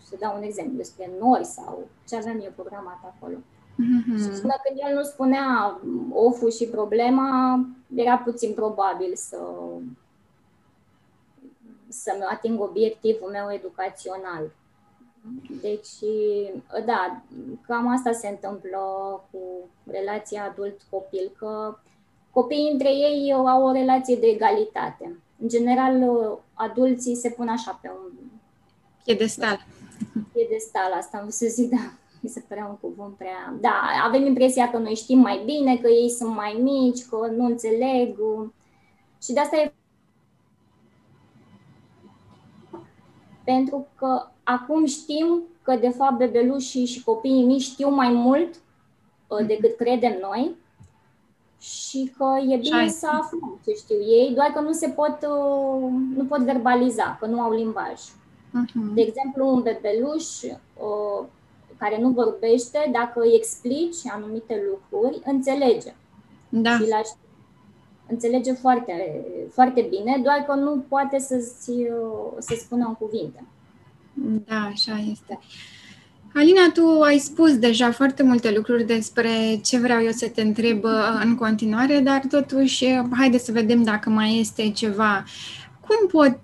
să 0.10 0.16
dau 0.20 0.38
un 0.38 0.44
exemplu, 0.44 0.78
despre 0.78 1.10
nori 1.20 1.46
sau 1.46 1.88
ce 2.08 2.16
aveam 2.16 2.40
eu 2.44 2.52
programat 2.56 3.00
acolo. 3.04 3.38
Mm-hmm. 3.82 4.18
Și 4.18 4.42
până 4.42 4.54
când 4.64 4.80
el 4.90 4.96
nu 4.96 5.04
spunea 5.04 5.80
ofu 6.12 6.50
și 6.50 6.66
problema, 6.66 7.60
era 7.96 8.18
puțin 8.18 8.54
probabil 8.54 9.12
să 9.16 9.38
să-mi 11.88 12.24
ating 12.32 12.62
obiectivul 12.62 13.30
meu 13.30 13.54
educațional. 13.54 14.52
Deci, 15.62 15.90
da, 16.86 17.22
cam 17.68 17.88
asta 17.88 18.12
se 18.12 18.28
întâmplă 18.28 18.80
cu 19.32 19.40
relația 19.92 20.44
adult-copil, 20.44 21.32
că 21.38 21.78
copiii 22.32 22.72
între 22.72 22.90
ei 22.90 23.34
au 23.34 23.64
o 23.64 23.72
relație 23.72 24.16
de 24.16 24.28
egalitate. 24.28 25.16
În 25.42 25.48
general, 25.48 26.04
adulții 26.54 27.16
se 27.16 27.30
pun 27.30 27.48
așa 27.48 27.80
pe 27.82 27.90
un 27.90 28.12
piedestal. 29.04 29.66
Piedestal, 30.34 30.92
asta 30.94 31.18
am 31.18 31.30
să 31.30 31.46
zic, 31.50 31.70
da 31.70 31.92
mi 32.22 32.30
se 32.30 32.44
părea 32.48 32.66
un 32.66 32.90
cuvânt 32.90 33.16
prea... 33.16 33.58
Da, 33.62 33.82
avem 34.06 34.26
impresia 34.26 34.70
că 34.70 34.78
noi 34.78 34.96
știm 34.96 35.20
mai 35.20 35.42
bine, 35.46 35.78
că 35.78 35.88
ei 35.88 36.10
sunt 36.10 36.36
mai 36.36 36.60
mici, 36.62 37.06
că 37.06 37.28
nu 37.36 37.46
înțeleg. 37.46 38.16
Și 39.22 39.34
de 39.34 39.40
asta 39.40 39.58
e 39.58 39.74
pentru 43.44 43.88
că 43.96 44.28
acum 44.44 44.86
știm 44.86 45.44
că, 45.62 45.76
de 45.76 45.90
fapt, 45.90 46.18
bebelușii 46.18 46.86
și 46.86 47.04
copiii 47.04 47.46
mici 47.46 47.62
știu 47.62 47.90
mai 47.90 48.10
mult 48.10 48.56
uh, 49.28 49.46
decât 49.48 49.76
credem 49.76 50.18
noi 50.22 50.56
și 51.60 52.14
că 52.18 52.26
e 52.50 52.58
bine 52.58 52.88
să 52.88 53.08
aflăm 53.08 53.60
ce 53.66 53.74
știu 53.74 53.96
ei, 53.96 54.32
doar 54.36 54.48
că 54.48 54.60
nu 54.60 54.72
se 54.72 54.90
pot, 54.90 55.18
uh, 55.22 55.92
nu 56.16 56.26
pot 56.26 56.40
verbaliza, 56.40 57.18
că 57.20 57.26
nu 57.26 57.42
au 57.42 57.54
limbaj. 57.54 58.00
Uh-huh. 58.00 58.94
De 58.94 59.02
exemplu, 59.02 59.48
un 59.48 59.62
bebeluș 59.62 60.42
uh, 60.42 61.26
care 61.82 62.02
nu 62.02 62.10
vorbește, 62.10 62.90
dacă 62.92 63.20
îi 63.20 63.36
explici 63.36 64.12
anumite 64.16 64.62
lucruri, 64.70 65.22
înțelege. 65.26 65.94
Da. 66.50 66.72
Și 66.78 66.88
la 66.90 67.02
înțelege 68.08 68.54
foarte, 68.54 69.26
foarte 69.54 69.88
bine, 69.90 70.20
doar 70.24 70.44
că 70.48 70.54
nu 70.54 70.86
poate 70.88 71.20
să-ți, 71.20 71.72
să 72.40 72.56
spună 72.60 72.86
în 72.88 72.94
cuvinte. 72.94 73.44
Da, 74.48 74.70
așa 74.74 75.06
este. 75.12 75.40
Alina, 76.34 76.72
tu 76.74 77.02
ai 77.02 77.18
spus 77.18 77.58
deja 77.58 77.92
foarte 77.92 78.24
multe 78.24 78.52
lucruri 78.56 78.84
despre 78.84 79.60
ce 79.64 79.78
vreau 79.80 80.02
eu 80.02 80.12
să 80.12 80.30
te 80.30 80.42
întreb 80.42 80.84
uh, 80.84 81.22
în 81.24 81.36
continuare, 81.36 82.00
dar 82.00 82.22
totuși, 82.30 82.84
uh, 82.84 83.06
haide 83.18 83.38
să 83.38 83.52
vedem 83.52 83.84
dacă 83.84 84.10
mai 84.10 84.40
este 84.40 84.72
ceva. 84.72 85.24
Cum 85.88 86.08
pot 86.08 86.40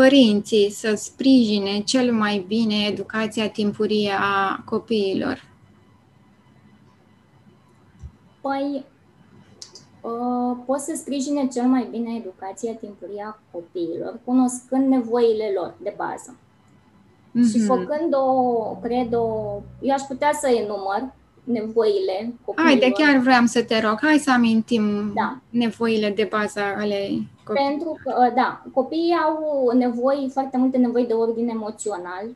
părinții 0.00 0.70
să 0.70 0.94
sprijine 0.96 1.80
cel 1.80 2.12
mai 2.12 2.44
bine 2.48 2.74
educația 2.90 3.50
timpurie 3.50 4.12
a 4.18 4.62
copiilor? 4.64 5.44
Păi, 8.40 8.84
uh, 10.00 10.56
pot 10.66 10.78
să 10.78 10.92
sprijine 10.96 11.46
cel 11.46 11.64
mai 11.64 11.88
bine 11.90 12.14
educația 12.14 12.72
timpurie 12.72 13.24
a 13.26 13.38
copiilor, 13.50 14.18
cunoscând 14.24 14.88
nevoile 14.88 15.52
lor 15.54 15.74
de 15.82 15.94
bază. 15.96 16.36
Mm-hmm. 16.36 17.50
Și 17.52 17.60
făcând 17.60 18.14
o, 18.14 18.52
cred, 18.82 19.14
o, 19.14 19.60
eu 19.80 19.94
aș 19.94 20.02
putea 20.02 20.30
să 20.40 20.48
enumăr 20.48 21.12
nevoile 21.44 22.34
copiilor. 22.44 22.70
Haide, 22.70 22.90
chiar 22.90 23.18
vreau 23.18 23.44
să 23.44 23.62
te 23.62 23.80
rog, 23.80 23.98
hai 24.00 24.18
să 24.18 24.30
amintim 24.30 25.12
da. 25.14 25.38
nevoile 25.50 26.10
de 26.10 26.28
bază 26.30 26.60
ale 26.76 27.26
copiilor. 27.46 27.68
Pentru 27.68 27.98
că, 28.02 28.14
ă, 28.26 28.32
da, 28.34 28.62
copiii 28.72 29.16
au 29.24 29.70
nevoi, 29.74 30.30
foarte 30.32 30.56
multe 30.56 30.76
nevoi 30.76 31.06
de 31.06 31.12
ordine 31.12 31.52
emoțional. 31.54 32.26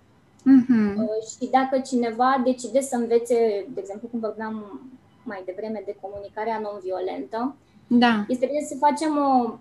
Mm-hmm. 0.40 0.94
Și 1.30 1.50
dacă 1.50 1.78
cineva 1.78 2.42
decide 2.44 2.80
să 2.80 2.96
învețe, 2.96 3.66
de 3.74 3.80
exemplu, 3.80 4.08
cum 4.08 4.20
vorbeam 4.20 4.80
mai 5.22 5.42
devreme 5.44 5.82
de 5.84 5.96
comunicarea 6.00 6.58
non-violentă, 6.58 7.54
da. 7.86 8.24
este 8.28 8.46
bine 8.46 8.64
să 8.68 8.76
facem 8.76 9.16
o, 9.16 9.54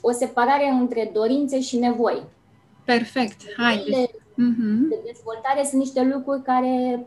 o 0.00 0.10
separare 0.10 0.68
între 0.68 1.10
dorințe 1.14 1.60
și 1.60 1.78
nevoi. 1.78 2.22
Perfect, 2.84 3.40
hai. 3.56 3.84
Mm-hmm. 4.32 4.88
de 4.88 4.98
dezvoltare 5.06 5.64
sunt 5.64 5.80
niște 5.80 6.02
lucruri 6.02 6.42
care 6.42 7.06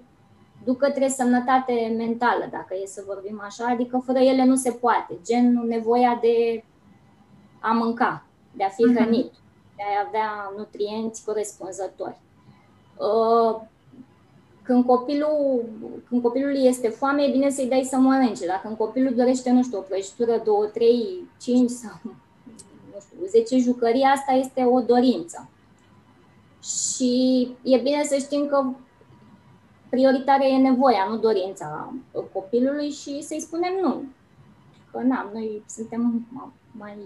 duc 0.65 0.77
către 0.77 1.07
sănătate 1.07 1.93
mentală, 1.97 2.47
dacă 2.51 2.75
e 2.83 2.85
să 2.85 3.03
vorbim 3.05 3.41
așa, 3.45 3.65
adică 3.65 4.01
fără 4.05 4.19
ele 4.19 4.45
nu 4.45 4.55
se 4.55 4.71
poate, 4.71 5.17
gen 5.25 5.65
nevoia 5.67 6.19
de 6.21 6.63
a 7.59 7.71
mânca, 7.71 8.25
de 8.51 8.63
a 8.63 8.69
fi 8.69 8.83
mm-hmm. 8.83 8.95
hrănit, 8.95 9.31
de 9.75 9.83
a 9.83 10.05
avea 10.07 10.53
nutrienți 10.57 11.25
corespunzători. 11.25 12.17
Uh, 12.97 13.61
când 14.65 14.85
copilul, 14.85 15.65
când 16.07 16.21
copilul 16.21 16.55
este 16.55 16.89
foame, 16.89 17.23
e 17.23 17.31
bine 17.31 17.49
să-i 17.49 17.67
dai 17.67 17.87
să 17.89 17.97
mănânce. 17.97 18.45
Dacă 18.45 18.61
când 18.63 18.77
copilul 18.77 19.15
dorește, 19.15 19.51
nu 19.51 19.63
știu, 19.63 19.77
o 19.77 19.81
prăjitură, 19.81 20.41
două, 20.43 20.65
trei, 20.65 21.29
cinci 21.41 21.69
sau 21.69 21.99
nu 22.93 22.99
știu, 22.99 23.25
zece 23.27 23.57
jucării, 23.57 24.03
asta 24.03 24.31
este 24.31 24.65
o 24.65 24.79
dorință. 24.79 25.49
Și 26.63 27.41
e 27.63 27.77
bine 27.77 28.03
să 28.03 28.15
știm 28.15 28.45
că 28.45 28.65
prioritară 29.89 30.43
e 30.43 30.57
nevoia, 30.57 31.07
nu 31.09 31.17
dorința 31.17 31.93
copilului 32.33 32.89
și 32.89 33.21
să-i 33.21 33.41
spunem 33.41 33.73
nu. 33.81 34.03
Că 34.91 34.99
na, 34.99 35.29
noi 35.33 35.63
suntem 35.67 36.27
mai 36.71 36.97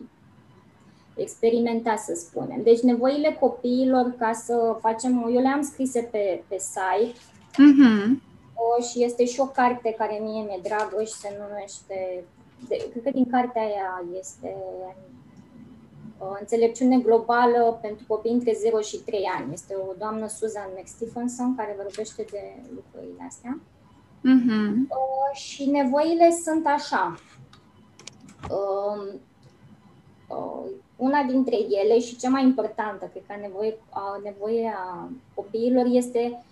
experimentați, 1.22 2.06
să 2.06 2.14
spunem. 2.16 2.60
Deci 2.64 2.80
nevoile 2.80 3.38
copiilor 3.40 4.16
ca 4.18 4.34
să 4.34 4.78
facem, 4.80 5.30
eu 5.34 5.42
le-am 5.42 5.62
scrise 5.62 6.02
pe, 6.12 6.44
pe 6.48 6.58
site 6.58 7.20
mm-hmm. 7.54 8.06
o, 8.54 8.84
și 8.84 9.04
este 9.04 9.26
și 9.26 9.40
o 9.40 9.46
carte 9.46 9.96
care 9.98 10.20
mie 10.22 10.42
mi-e 10.42 10.60
dragă 10.64 11.04
și 11.04 11.14
se 11.14 11.38
numește, 11.40 12.24
de, 12.68 12.88
cred 12.92 13.04
că 13.04 13.10
din 13.10 13.30
cartea 13.30 13.62
aia 13.62 14.04
este 14.20 14.56
Înțelepciune 16.40 16.98
globală 16.98 17.80
pentru 17.82 18.06
copii 18.08 18.32
între 18.32 18.54
0 18.60 18.80
și 18.80 18.98
3 18.98 19.24
ani. 19.38 19.54
Este 19.54 19.76
o 19.76 19.94
doamnă 19.98 20.28
Susan 20.28 20.70
McStephenson 20.78 21.56
care 21.56 21.76
vorbește 21.78 22.26
de 22.32 22.42
lucrurile 22.76 23.26
astea. 23.28 23.60
Uh-huh. 24.20 24.74
Și 25.34 25.70
nevoile 25.70 26.30
sunt 26.44 26.66
așa. 26.66 27.16
Um, 28.50 29.20
una 31.00 31.24
dintre 31.24 31.56
ele 31.56 32.00
și 32.00 32.18
cea 32.18 32.30
mai 32.30 32.44
importantă, 32.44 33.10
cred 33.12 33.24
că 33.28 33.34
nevoie, 33.42 33.78
nevoia 34.24 35.10
copiilor 35.34 35.86
este 35.90 36.44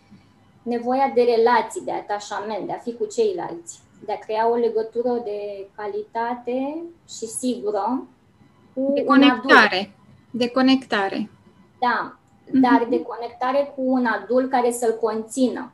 nevoia 0.63 1.11
de 1.15 1.21
relații, 1.21 1.81
de 1.85 1.91
atașament, 1.91 2.65
de 2.65 2.73
a 2.73 2.77
fi 2.77 2.93
cu 2.93 3.05
ceilalți, 3.05 3.79
de 4.05 4.11
a 4.13 4.25
crea 4.25 4.49
o 4.49 4.55
legătură 4.55 5.21
de 5.23 5.67
calitate 5.75 6.83
și 7.07 7.25
sigură 7.25 8.07
cu 8.73 8.91
de 8.93 9.03
conectare. 9.03 9.91
De 10.31 10.49
conectare. 10.49 11.29
Da, 11.79 12.17
mm-hmm. 12.17 12.61
dar 12.61 12.87
de 12.89 13.01
conectare 13.01 13.73
cu 13.75 13.81
un 13.85 14.05
adult 14.05 14.49
care 14.49 14.71
să-l 14.71 14.97
conțină. 15.01 15.71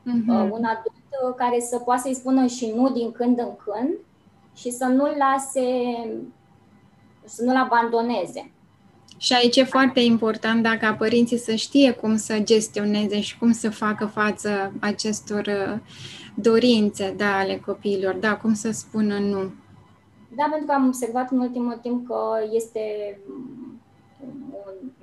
Mm-hmm. 0.00 0.50
Un 0.50 0.64
adult 0.64 1.06
uh, 1.24 1.34
care 1.36 1.60
să 1.60 1.78
poată 1.78 2.00
să-i 2.00 2.14
spună 2.14 2.46
și 2.46 2.72
nu 2.76 2.90
din 2.90 3.12
când 3.12 3.38
în 3.38 3.56
când 3.64 3.94
și 4.54 4.70
să 4.70 4.84
nu-l 4.84 5.14
lase, 5.18 5.66
să 7.30 7.42
nu-l 7.42 7.56
abandoneze. 7.56 8.50
Și 9.16 9.32
aici 9.32 9.56
e 9.56 9.64
foarte 9.64 10.00
important 10.00 10.62
dacă 10.62 10.94
părinții 10.98 11.38
să 11.38 11.54
știe 11.54 11.92
cum 11.92 12.16
să 12.16 12.38
gestioneze 12.38 13.20
și 13.20 13.38
cum 13.38 13.52
să 13.52 13.70
facă 13.70 14.06
față 14.06 14.72
acestor 14.80 15.46
uh, 15.46 15.78
dorințe 16.34 17.14
da, 17.16 17.36
ale 17.36 17.62
copiilor, 17.66 18.14
da, 18.14 18.36
cum 18.36 18.54
să 18.54 18.70
spună 18.70 19.18
nu. 19.18 19.52
Da, 20.36 20.46
pentru 20.50 20.66
că 20.66 20.72
am 20.72 20.86
observat 20.86 21.30
în 21.30 21.38
ultimul 21.38 21.78
timp 21.82 22.06
că 22.06 22.20
este 22.52 22.80
un, 24.20 24.32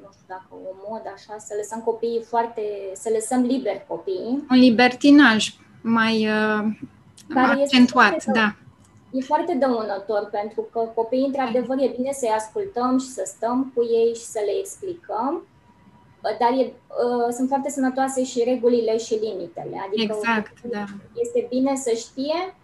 nu 0.01 0.09
știu 0.11 0.25
dacă 0.27 0.47
o 0.49 0.89
mod 0.89 1.01
așa, 1.15 1.37
să 1.37 1.53
lăsăm 1.57 1.79
copiii 1.79 2.23
foarte, 2.29 2.61
să 2.93 3.09
lăsăm 3.13 3.41
liber 3.41 3.85
copiii. 3.87 4.45
Un 4.49 4.57
libertinaj 4.57 5.53
mai 5.81 6.27
uh, 6.27 6.65
accentuat, 7.35 8.15
este 8.15 8.31
da. 8.31 8.55
E 9.11 9.21
foarte 9.21 9.53
dăunător 9.53 10.29
pentru 10.31 10.61
că 10.71 10.79
copiii, 10.95 11.25
într-adevăr, 11.25 11.77
e 11.79 11.93
bine 11.95 12.11
să-i 12.11 12.35
ascultăm 12.35 12.99
și 12.99 13.07
să 13.07 13.23
stăm 13.25 13.71
cu 13.75 13.83
ei 13.83 14.13
și 14.15 14.25
să 14.25 14.39
le 14.45 14.51
explicăm, 14.59 15.47
dar 16.21 16.51
e, 16.51 16.63
uh, 16.63 17.27
sunt 17.31 17.47
foarte 17.47 17.69
sănătoase 17.69 18.23
și 18.23 18.43
regulile 18.43 18.97
și 18.97 19.13
limitele. 19.13 19.77
Adică 19.87 20.15
exact, 20.17 20.61
da. 20.61 20.83
Este 21.13 21.45
bine 21.49 21.75
să 21.75 21.91
știe 21.95 22.55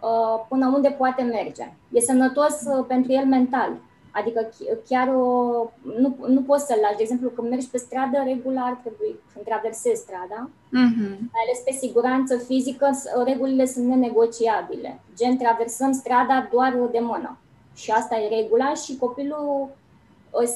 Uh, 0.00 0.44
până 0.48 0.72
unde 0.74 0.88
poate 0.88 1.22
merge. 1.22 1.72
E 1.92 2.00
sănătos 2.00 2.60
uh, 2.64 2.84
pentru 2.88 3.12
el 3.12 3.24
mental. 3.24 3.76
Adică 4.12 4.48
chiar 4.88 5.08
uh, 5.08 5.68
nu, 5.98 6.16
nu 6.26 6.42
poți 6.42 6.66
să-l 6.66 6.78
lași. 6.82 6.96
De 6.96 7.02
exemplu, 7.02 7.28
când 7.28 7.48
mergi 7.48 7.68
pe 7.68 7.78
stradă, 7.78 8.22
regular 8.24 8.78
trebuie, 8.82 9.14
când 9.32 9.44
traversezi 9.44 10.00
strada, 10.00 10.50
uh-huh. 10.50 11.14
mai 11.32 11.42
ales 11.44 11.58
pe 11.64 11.72
siguranță 11.72 12.36
fizică, 12.36 12.90
regulile 13.24 13.66
sunt 13.66 13.86
nenegociabile. 13.86 15.00
Gen, 15.16 15.36
traversăm 15.36 15.92
strada 15.92 16.48
doar 16.52 16.72
de 16.90 16.98
mână. 16.98 17.38
Și 17.74 17.90
asta 17.90 18.16
e 18.16 18.40
regula 18.40 18.74
și 18.74 18.96
copilul 18.96 19.68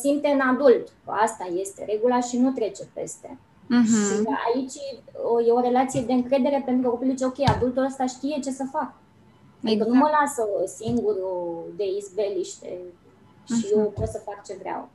simte 0.00 0.28
în 0.28 0.40
adult 0.40 0.88
că 1.04 1.10
asta 1.10 1.48
este 1.54 1.84
regula 1.84 2.20
și 2.20 2.38
nu 2.38 2.50
trece 2.50 2.82
peste. 2.92 3.38
Uh-huh. 3.64 3.86
Și 3.86 4.26
aici 4.54 4.74
e 5.46 5.50
o 5.50 5.60
relație 5.60 6.00
de 6.00 6.12
încredere 6.12 6.62
pentru 6.64 6.82
că 6.82 6.88
copilul 6.88 7.16
zice, 7.16 7.26
ok, 7.26 7.48
adultul 7.56 7.84
ăsta 7.84 8.06
știe 8.06 8.38
ce 8.44 8.50
să 8.50 8.64
fac. 8.72 8.92
Adică 9.64 9.84
exact. 9.84 9.90
nu 9.90 9.96
mă 9.96 10.10
lasă 10.20 10.42
singur 10.76 11.16
de 11.76 11.84
izbeliște 11.98 12.78
și 13.46 13.66
uh-huh. 13.66 13.76
eu 13.76 13.92
pot 13.96 14.08
să 14.08 14.22
fac 14.24 14.44
ce 14.44 14.56
vreau. 14.60 14.88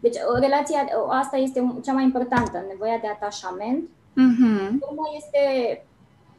Deci, 0.00 0.16
relația 0.40 0.86
asta 1.08 1.36
este 1.36 1.80
cea 1.84 1.92
mai 1.92 2.04
importantă, 2.04 2.64
nevoia 2.68 2.98
de 3.00 3.06
atașament. 3.06 3.88
Uh-huh. 4.10 4.70
Urmă 4.80 5.02
este 5.16 5.40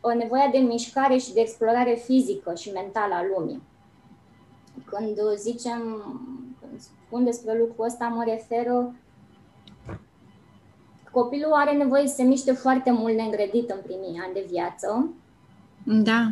o 0.02 0.13
nevoia 0.13 0.50
de 0.52 0.58
mișcare 0.58 1.17
și 1.17 1.34
de 1.34 1.39
explorare 1.39 1.93
fizică 1.93 2.54
și 2.54 2.72
mentală 2.72 3.13
a 3.13 3.26
lumii. 3.36 3.62
Când 4.86 5.17
zicem, 5.36 5.82
când 6.60 6.82
spun 6.82 7.24
despre 7.24 7.58
lucrul 7.58 7.86
ăsta, 7.86 8.08
mă 8.08 8.24
refer 8.24 8.65
copilul 11.12 11.52
are 11.52 11.72
nevoie 11.72 12.08
să 12.08 12.15
se 12.15 12.24
miște 12.24 12.52
foarte 12.52 12.91
mult 12.91 13.15
neîngrădit 13.15 13.70
în 13.70 13.80
primii 13.84 14.22
ani 14.26 14.34
de 14.34 14.46
viață. 14.50 15.10
Da. 15.84 16.32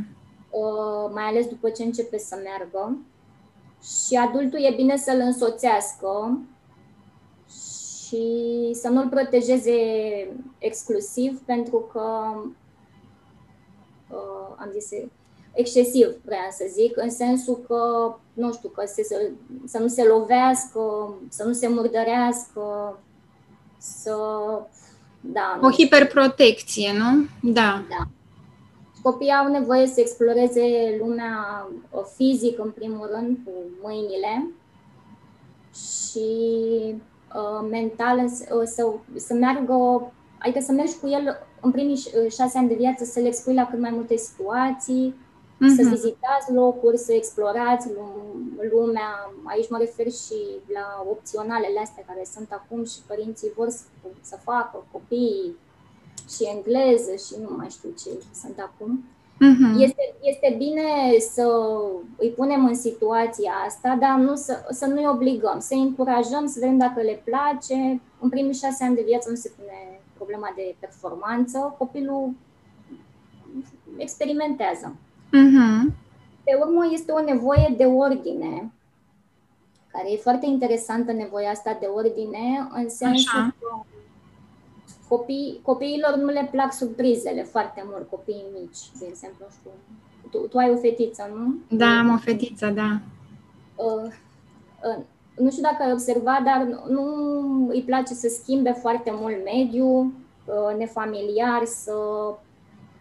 Uh, 0.50 1.12
mai 1.14 1.24
ales 1.24 1.48
după 1.48 1.70
ce 1.70 1.84
începe 1.84 2.18
să 2.18 2.40
meargă. 2.44 2.98
Și 3.86 4.16
adultul 4.16 4.60
e 4.60 4.74
bine 4.76 4.98
să-l 4.98 5.20
însoțească 5.20 6.40
și 8.06 8.74
să 8.74 8.90
nu-l 8.90 9.08
protejeze 9.08 9.78
exclusiv, 10.58 11.42
pentru 11.46 11.90
că 11.92 12.34
uh, 14.10 14.56
am 14.58 14.70
zis 14.72 14.90
excesiv, 15.54 16.08
vreau 16.26 16.48
să 16.50 16.66
zic, 16.74 16.98
în 16.98 17.10
sensul 17.10 17.64
că, 17.68 18.16
nu 18.34 18.54
știu, 18.54 18.70
că 18.70 18.84
se, 18.86 19.04
să, 19.04 19.30
să 19.66 19.80
nu 19.80 19.88
se 19.88 20.04
lovească, 20.04 21.14
să 21.30 21.44
nu 21.44 21.54
se 21.54 21.68
murdărească, 21.68 23.00
să... 23.78 24.16
Da, 25.22 25.60
o 25.62 25.72
hiperprotecție, 25.72 26.92
nu? 26.98 27.26
Da. 27.52 27.84
Da. 27.90 28.08
Copiii 29.10 29.32
au 29.32 29.48
nevoie 29.48 29.88
să 29.88 30.00
exploreze 30.00 30.96
lumea 31.00 31.68
fizică, 32.16 32.62
în 32.62 32.72
primul 32.72 33.10
rând, 33.14 33.38
cu 33.46 33.52
mâinile 33.82 34.52
și 35.74 36.30
uh, 37.36 37.68
mental 37.70 38.18
uh, 38.26 38.62
să, 38.64 38.94
să 39.16 39.34
meargă, 39.34 40.12
adică 40.40 40.60
să 40.60 40.72
mergi 40.72 41.00
cu 41.00 41.08
el 41.08 41.38
în 41.62 41.72
primii 41.72 42.04
șase 42.30 42.58
ani 42.58 42.68
de 42.68 42.74
viață, 42.74 43.04
să 43.04 43.20
le 43.20 43.28
expui 43.28 43.54
la 43.54 43.68
cât 43.68 43.80
mai 43.80 43.92
multe 43.92 44.16
situații, 44.16 45.14
mm-hmm. 45.14 45.76
să 45.76 45.82
mhm. 45.82 45.90
vizitați 45.90 46.54
locuri, 46.54 46.98
să 46.98 47.14
explorați 47.14 47.88
lumea. 48.72 49.34
Aici 49.44 49.70
mă 49.70 49.78
refer 49.78 50.06
și 50.12 50.40
la 50.74 51.06
opționalele 51.10 51.80
astea 51.80 52.04
care 52.08 52.26
sunt 52.34 52.48
acum 52.52 52.86
și 52.86 53.00
părinții 53.08 53.52
vor 53.56 53.70
să, 53.70 53.84
să 54.22 54.38
facă 54.44 54.86
copiii 54.92 55.56
și 56.30 56.44
engleză 56.56 57.12
și 57.26 57.34
nu 57.42 57.56
mai 57.58 57.70
știu 57.70 57.90
ce 58.04 58.10
sunt 58.42 58.60
acum. 58.60 59.04
Mm-hmm. 59.36 59.80
Este, 59.80 60.16
este 60.22 60.56
bine 60.58 61.18
să 61.20 61.46
îi 62.18 62.30
punem 62.30 62.66
în 62.66 62.76
situația 62.76 63.52
asta, 63.68 63.98
dar 64.00 64.18
nu 64.18 64.36
să, 64.36 64.66
să 64.70 64.86
nu-i 64.86 65.08
obligăm, 65.08 65.60
să-i 65.60 65.82
încurajăm, 65.82 66.48
să 66.48 66.60
vedem 66.60 66.78
dacă 66.78 67.02
le 67.02 67.22
place. 67.24 68.02
În 68.20 68.30
primii 68.30 68.54
șase 68.54 68.84
ani 68.84 68.96
de 68.96 69.04
viață 69.06 69.30
nu 69.30 69.36
se 69.36 69.52
pune 69.56 70.00
problema 70.14 70.54
de 70.56 70.76
performanță, 70.80 71.76
copilul 71.78 72.34
experimentează. 73.98 74.96
Mm-hmm. 75.28 75.94
Pe 76.44 76.58
urmă, 76.60 76.90
este 76.92 77.12
o 77.12 77.24
nevoie 77.24 77.74
de 77.78 77.86
ordine, 77.86 78.72
care 79.88 80.12
e 80.12 80.18
foarte 80.18 80.46
interesantă, 80.46 81.12
nevoia 81.12 81.50
asta 81.50 81.78
de 81.80 81.86
ordine, 81.86 82.68
în 82.74 82.90
sensul 82.90 83.38
Așa. 83.38 83.56
că 83.60 83.86
copii, 85.08 85.60
copiilor 85.62 86.16
nu 86.16 86.26
le 86.26 86.48
plac 86.52 86.74
surprizele 86.74 87.44
foarte 87.44 87.84
mult, 87.92 88.10
copiii 88.10 88.46
mici, 88.54 88.78
de 89.00 89.06
exemplu, 89.10 89.46
știu. 89.60 89.72
Tu, 90.32 90.38
tu 90.48 90.58
ai 90.58 90.72
o 90.72 90.76
fetiță, 90.76 91.30
nu? 91.36 91.78
Da, 91.78 91.86
am 91.86 92.14
o 92.14 92.18
fetiță, 92.18 92.68
da. 92.68 93.00
Uh, 93.76 94.04
uh, 94.04 95.04
nu 95.38 95.50
știu 95.50 95.62
dacă 95.62 95.84
ai 95.84 95.92
observat, 95.92 96.44
dar 96.44 96.68
nu 96.88 97.06
îi 97.70 97.82
place 97.82 98.14
să 98.14 98.28
schimbe 98.28 98.72
foarte 98.72 99.12
mult 99.14 99.44
mediul, 99.44 100.12
uh, 100.46 100.78
nefamiliar, 100.78 101.66
să 101.66 101.94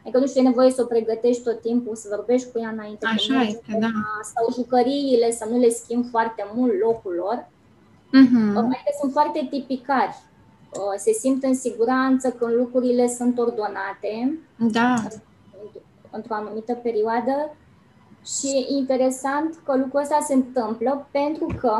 Adică 0.04 0.18
nu 0.18 0.26
știu, 0.26 0.40
e 0.40 0.44
nevoie 0.44 0.70
să 0.70 0.82
o 0.82 0.84
pregătești 0.84 1.42
tot 1.42 1.60
timpul, 1.60 1.94
să 1.96 2.14
vorbești 2.16 2.50
cu 2.52 2.58
ea 2.58 2.68
înainte. 2.68 3.06
Așa 3.06 3.40
este, 3.40 3.76
da. 3.80 3.88
Sau 4.34 4.52
jucăriile, 4.54 5.30
să 5.30 5.46
nu 5.50 5.58
le 5.58 5.68
schimb 5.68 6.04
foarte 6.10 6.44
mult 6.54 6.72
locul 6.80 7.14
lor. 7.14 7.46
Uh-huh. 8.08 8.56
Adică 8.56 8.90
sunt 9.00 9.12
foarte 9.12 9.46
tipicari. 9.50 10.16
Uh, 10.76 10.94
se 10.96 11.12
simt 11.12 11.42
în 11.42 11.54
siguranță 11.54 12.30
când 12.30 12.54
lucrurile 12.54 13.08
sunt 13.08 13.38
ordonate. 13.38 14.38
Da. 14.56 14.94
Într-o 16.10 16.34
anumită 16.34 16.74
perioadă. 16.74 17.56
Și 18.24 18.46
e 18.46 18.76
interesant 18.76 19.60
că 19.64 19.76
lucrul 19.76 20.00
ăsta 20.00 20.18
se 20.20 20.34
întâmplă 20.34 21.08
pentru 21.10 21.46
că 21.60 21.76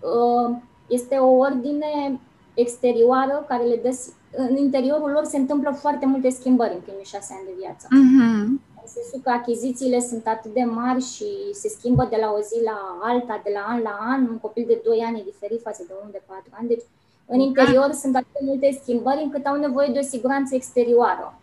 uh, 0.00 0.56
este 0.88 1.14
o 1.14 1.30
ordine 1.30 2.20
exterioară 2.54 3.44
care 3.48 3.64
le 3.64 3.80
dă 3.82 3.90
în 4.36 4.56
interiorul 4.56 5.10
lor 5.10 5.24
se 5.24 5.36
întâmplă 5.36 5.70
foarte 5.70 6.06
multe 6.06 6.30
schimbări 6.30 6.74
în 6.74 6.80
primii 6.80 7.12
șase 7.14 7.34
ani 7.36 7.46
de 7.46 7.54
viață. 7.58 7.86
Uh-huh. 7.86 8.44
În 8.82 8.88
sensul 8.96 9.20
că 9.22 9.30
achizițiile 9.30 10.00
sunt 10.00 10.26
atât 10.26 10.52
de 10.52 10.62
mari 10.62 11.02
și 11.02 11.28
se 11.52 11.68
schimbă 11.68 12.06
de 12.10 12.18
la 12.20 12.28
o 12.38 12.40
zi 12.40 12.58
la 12.70 12.78
alta, 13.02 13.40
de 13.44 13.50
la 13.54 13.62
an 13.72 13.80
la 13.82 13.96
an. 14.12 14.20
Un 14.28 14.38
copil 14.38 14.64
de 14.66 14.80
2 14.84 15.04
ani 15.06 15.20
e 15.20 15.30
diferit 15.32 15.60
față 15.60 15.82
de 15.86 15.92
unul 16.00 16.12
de 16.12 16.22
4 16.26 16.44
ani. 16.58 16.68
Deci, 16.68 16.84
în 17.26 17.40
interior 17.40 17.92
sunt 17.92 18.16
atât 18.16 18.32
de 18.32 18.38
multe 18.42 18.78
schimbări 18.82 19.22
încât 19.22 19.46
au 19.46 19.56
nevoie 19.56 19.92
de 19.92 19.98
o 19.98 20.02
siguranță 20.02 20.54
exterioară. 20.54 21.40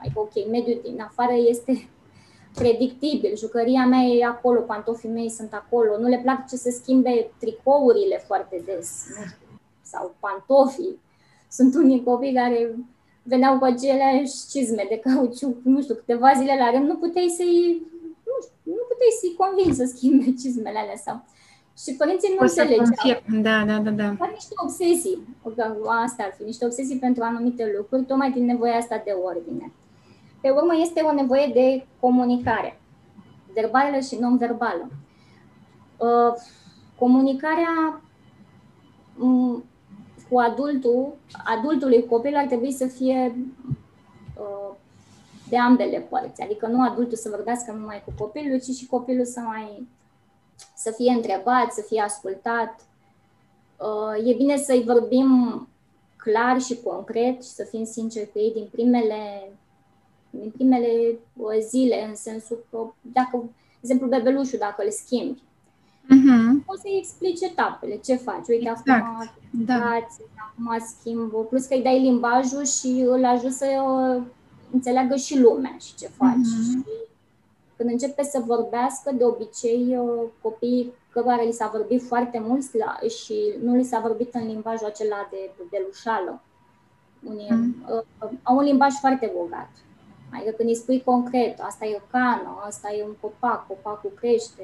Adică, 0.00 0.20
ok, 0.20 0.50
mediul 0.50 0.80
din 0.82 1.00
afară 1.00 1.32
este 1.48 1.88
predictibil, 2.60 3.36
jucăria 3.36 3.86
mea 3.86 4.02
e 4.02 4.24
acolo, 4.24 4.60
pantofii 4.60 5.08
mei 5.08 5.30
sunt 5.30 5.52
acolo, 5.52 5.98
nu 5.98 6.08
le 6.08 6.20
place 6.22 6.56
să 6.56 6.70
schimbe 6.70 7.30
tricourile 7.38 8.22
foarte 8.26 8.62
des, 8.64 9.06
nu 9.08 9.24
știu, 9.24 9.60
sau 9.82 10.14
pantofii 10.20 11.00
sunt 11.50 11.74
unii 11.74 12.02
copii 12.02 12.34
care 12.34 12.74
veneau 13.22 13.58
cu 13.58 13.64
aceleași 13.64 14.34
cizme 14.50 14.86
de 14.88 14.98
cauciuc, 14.98 15.56
nu 15.62 15.82
știu, 15.82 15.94
câteva 15.94 16.32
zile 16.36 16.56
la 16.58 16.70
rând, 16.70 16.88
nu 16.88 16.96
puteai 16.96 17.34
să-i, 17.36 17.82
nu, 18.26 18.34
știu, 18.42 18.72
nu 18.78 18.84
puteai 18.90 19.18
să-i 19.20 19.36
convingi 19.42 19.78
să 19.80 19.84
schimbe 19.94 20.34
cizmele 20.42 20.78
alea 20.78 20.96
sau... 20.96 21.24
Și 21.78 21.94
părinții 21.94 22.34
nu 22.34 22.40
înțelegeau. 22.40 23.22
Da, 23.42 23.64
da, 23.64 23.78
da, 23.78 23.90
da. 23.90 24.08
Dar 24.08 24.30
niște 24.32 24.54
obsesii, 24.56 25.18
asta 26.04 26.22
ar 26.22 26.34
fi, 26.36 26.42
niște 26.42 26.64
obsesii 26.64 26.98
pentru 26.98 27.22
anumite 27.22 27.72
lucruri, 27.76 28.04
tocmai 28.04 28.30
din 28.30 28.44
nevoia 28.44 28.76
asta 28.76 29.02
de 29.04 29.10
ordine. 29.10 29.72
Pe 30.40 30.50
urmă 30.50 30.72
este 30.80 31.00
o 31.00 31.12
nevoie 31.12 31.50
de 31.54 31.86
comunicare, 32.00 32.80
verbală 33.54 33.98
și 33.98 34.16
non-verbală. 34.20 34.90
Uh, 35.96 36.34
comunicarea 36.98 38.02
mm, 39.16 39.64
cu 40.30 40.38
adultul, 40.38 41.14
adultului 41.44 42.06
copil 42.06 42.36
ar 42.36 42.46
trebui 42.46 42.72
să 42.72 42.86
fie 42.86 43.36
uh, 44.36 44.76
de 45.48 45.58
ambele 45.58 45.98
părți. 45.98 46.42
Adică 46.42 46.66
nu 46.66 46.82
adultul 46.82 47.16
să 47.16 47.28
vorbească 47.30 47.72
numai 47.72 48.02
cu 48.04 48.12
copilul, 48.24 48.60
ci 48.60 48.70
și 48.76 48.86
copilul 48.86 49.24
să 49.24 49.40
mai 49.40 49.88
să 50.74 50.92
fie 50.96 51.12
întrebat, 51.12 51.72
să 51.72 51.84
fie 51.88 52.00
ascultat. 52.00 52.80
Uh, 53.76 54.28
e 54.30 54.34
bine 54.34 54.56
să-i 54.56 54.84
vorbim 54.86 55.28
clar 56.16 56.60
și 56.60 56.80
concret 56.84 57.42
și 57.42 57.48
să 57.48 57.66
fim 57.70 57.84
sinceri 57.84 58.32
cu 58.32 58.38
ei 58.38 58.52
din 58.52 58.68
primele, 58.70 59.52
din 60.30 60.50
primele 60.50 61.18
uh, 61.36 61.58
zile, 61.68 62.06
în 62.08 62.14
sensul 62.14 62.64
că 62.70 62.92
dacă, 63.00 63.36
de 63.36 63.78
exemplu, 63.80 64.08
bebelușul, 64.08 64.58
dacă 64.58 64.82
îl 64.84 64.90
schimbi, 64.90 65.42
uh-huh. 66.04 66.64
o 66.66 66.76
să-i 66.76 66.98
explici 66.98 67.40
etapele, 67.40 67.96
ce 67.96 68.14
faci. 68.14 68.48
Uite, 68.48 68.68
exact. 68.70 68.88
acum 68.88 69.30
da. 69.50 69.74
acum 70.36 70.86
schimb, 70.98 71.30
plus 71.48 71.64
că 71.66 71.74
îi 71.74 71.82
dai 71.82 72.00
limbajul 72.00 72.64
și 72.64 73.04
îl 73.06 73.24
ajut 73.24 73.52
să 73.52 73.66
înțeleagă 74.72 75.16
și 75.16 75.38
lumea 75.38 75.76
și 75.80 75.94
ce 75.94 76.06
faci. 76.06 76.34
Uh-huh. 76.34 76.70
Și 76.70 76.84
când 77.76 77.90
începe 77.90 78.22
să 78.22 78.42
vorbească, 78.46 79.12
de 79.14 79.24
obicei 79.24 79.98
copiii 80.42 80.92
cărora 81.10 81.42
li 81.42 81.52
s-a 81.52 81.70
vorbit 81.72 82.02
foarte 82.02 82.42
mult 82.46 82.62
și 83.08 83.54
nu 83.62 83.74
li 83.74 83.84
s-a 83.84 84.00
vorbit 84.00 84.34
în 84.34 84.46
limbajul 84.46 84.86
acela 84.86 85.28
de 85.30 85.50
belușală. 85.70 86.42
Unii 87.22 87.48
uh-huh. 87.50 88.30
au 88.42 88.56
un 88.56 88.64
limbaj 88.64 88.92
foarte 88.92 89.32
bogat. 89.36 89.70
Adică 90.32 90.50
când 90.50 90.68
îi 90.68 90.74
spui 90.74 91.02
concret, 91.02 91.60
asta 91.60 91.84
e 91.86 92.00
o 92.02 92.06
cană, 92.10 92.62
asta 92.66 92.92
e 92.92 93.04
un 93.04 93.14
copac, 93.20 93.66
copacul 93.66 94.12
crește, 94.20 94.62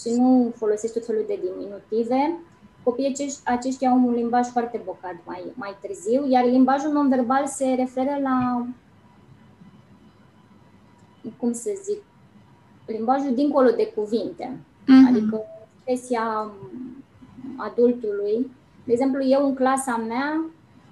și 0.00 0.10
nu 0.16 0.52
folosești 0.56 0.96
tot 0.96 1.06
felul 1.06 1.24
de 1.26 1.40
diminutive, 1.42 2.38
copiii 2.82 3.32
aceștia 3.44 3.90
au 3.90 3.96
un 3.96 4.14
limbaj 4.14 4.46
foarte 4.46 4.80
bocat 4.84 5.16
mai, 5.24 5.52
mai 5.54 5.76
târziu, 5.80 6.28
iar 6.28 6.44
limbajul 6.44 6.92
non-verbal 6.92 7.46
se 7.46 7.74
referă 7.74 8.18
la, 8.22 8.66
cum 11.36 11.52
să 11.52 11.70
zic, 11.84 12.02
limbajul 12.86 13.34
dincolo 13.34 13.70
de 13.70 13.92
cuvinte, 13.94 14.58
mm-hmm. 14.82 15.08
adică 15.08 15.44
expresia 15.74 16.50
adultului. 17.56 18.50
De 18.84 18.92
exemplu, 18.92 19.24
eu 19.24 19.46
în 19.46 19.54
clasa 19.54 19.96
mea, 19.96 20.44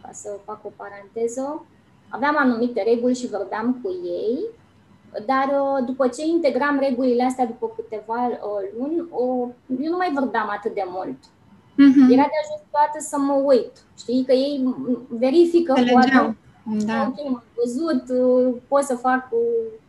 ca 0.03 0.11
să 0.12 0.39
fac 0.45 0.64
o 0.64 0.72
paranteză, 0.76 1.64
aveam 2.09 2.37
anumite 2.39 2.83
reguli 2.83 3.14
și 3.14 3.28
vorbeam 3.28 3.78
cu 3.83 3.91
ei 4.05 4.39
dar 5.26 5.49
uh, 5.61 5.87
după 5.87 6.09
ce 6.09 6.26
integram 6.26 6.78
regulile 6.78 7.24
astea 7.24 7.47
după 7.47 7.72
câteva 7.76 8.26
uh, 8.26 8.62
luni, 8.78 8.97
eu 9.85 9.91
nu 9.91 9.97
mai 9.97 10.11
vorbeam 10.14 10.49
atât 10.51 10.74
de 10.74 10.85
mult. 10.87 11.16
Uh-huh. 11.16 12.12
Era 12.14 12.26
de 12.33 12.39
ajuns 12.43 12.62
toată 12.70 12.99
să 12.99 13.18
mă 13.18 13.33
uit. 13.33 13.72
Știi 13.99 14.24
că 14.24 14.33
ei 14.33 14.74
verifică 15.09 15.72
poate. 15.93 16.37
Da. 16.87 17.07
Ok, 17.07 17.31
m-am 17.31 17.43
văzut, 17.55 18.03
uh, 18.09 18.55
pot 18.68 18.83
să 18.83 18.95
fac, 18.95 19.28
nu 19.33 19.39
știu, 19.39 19.80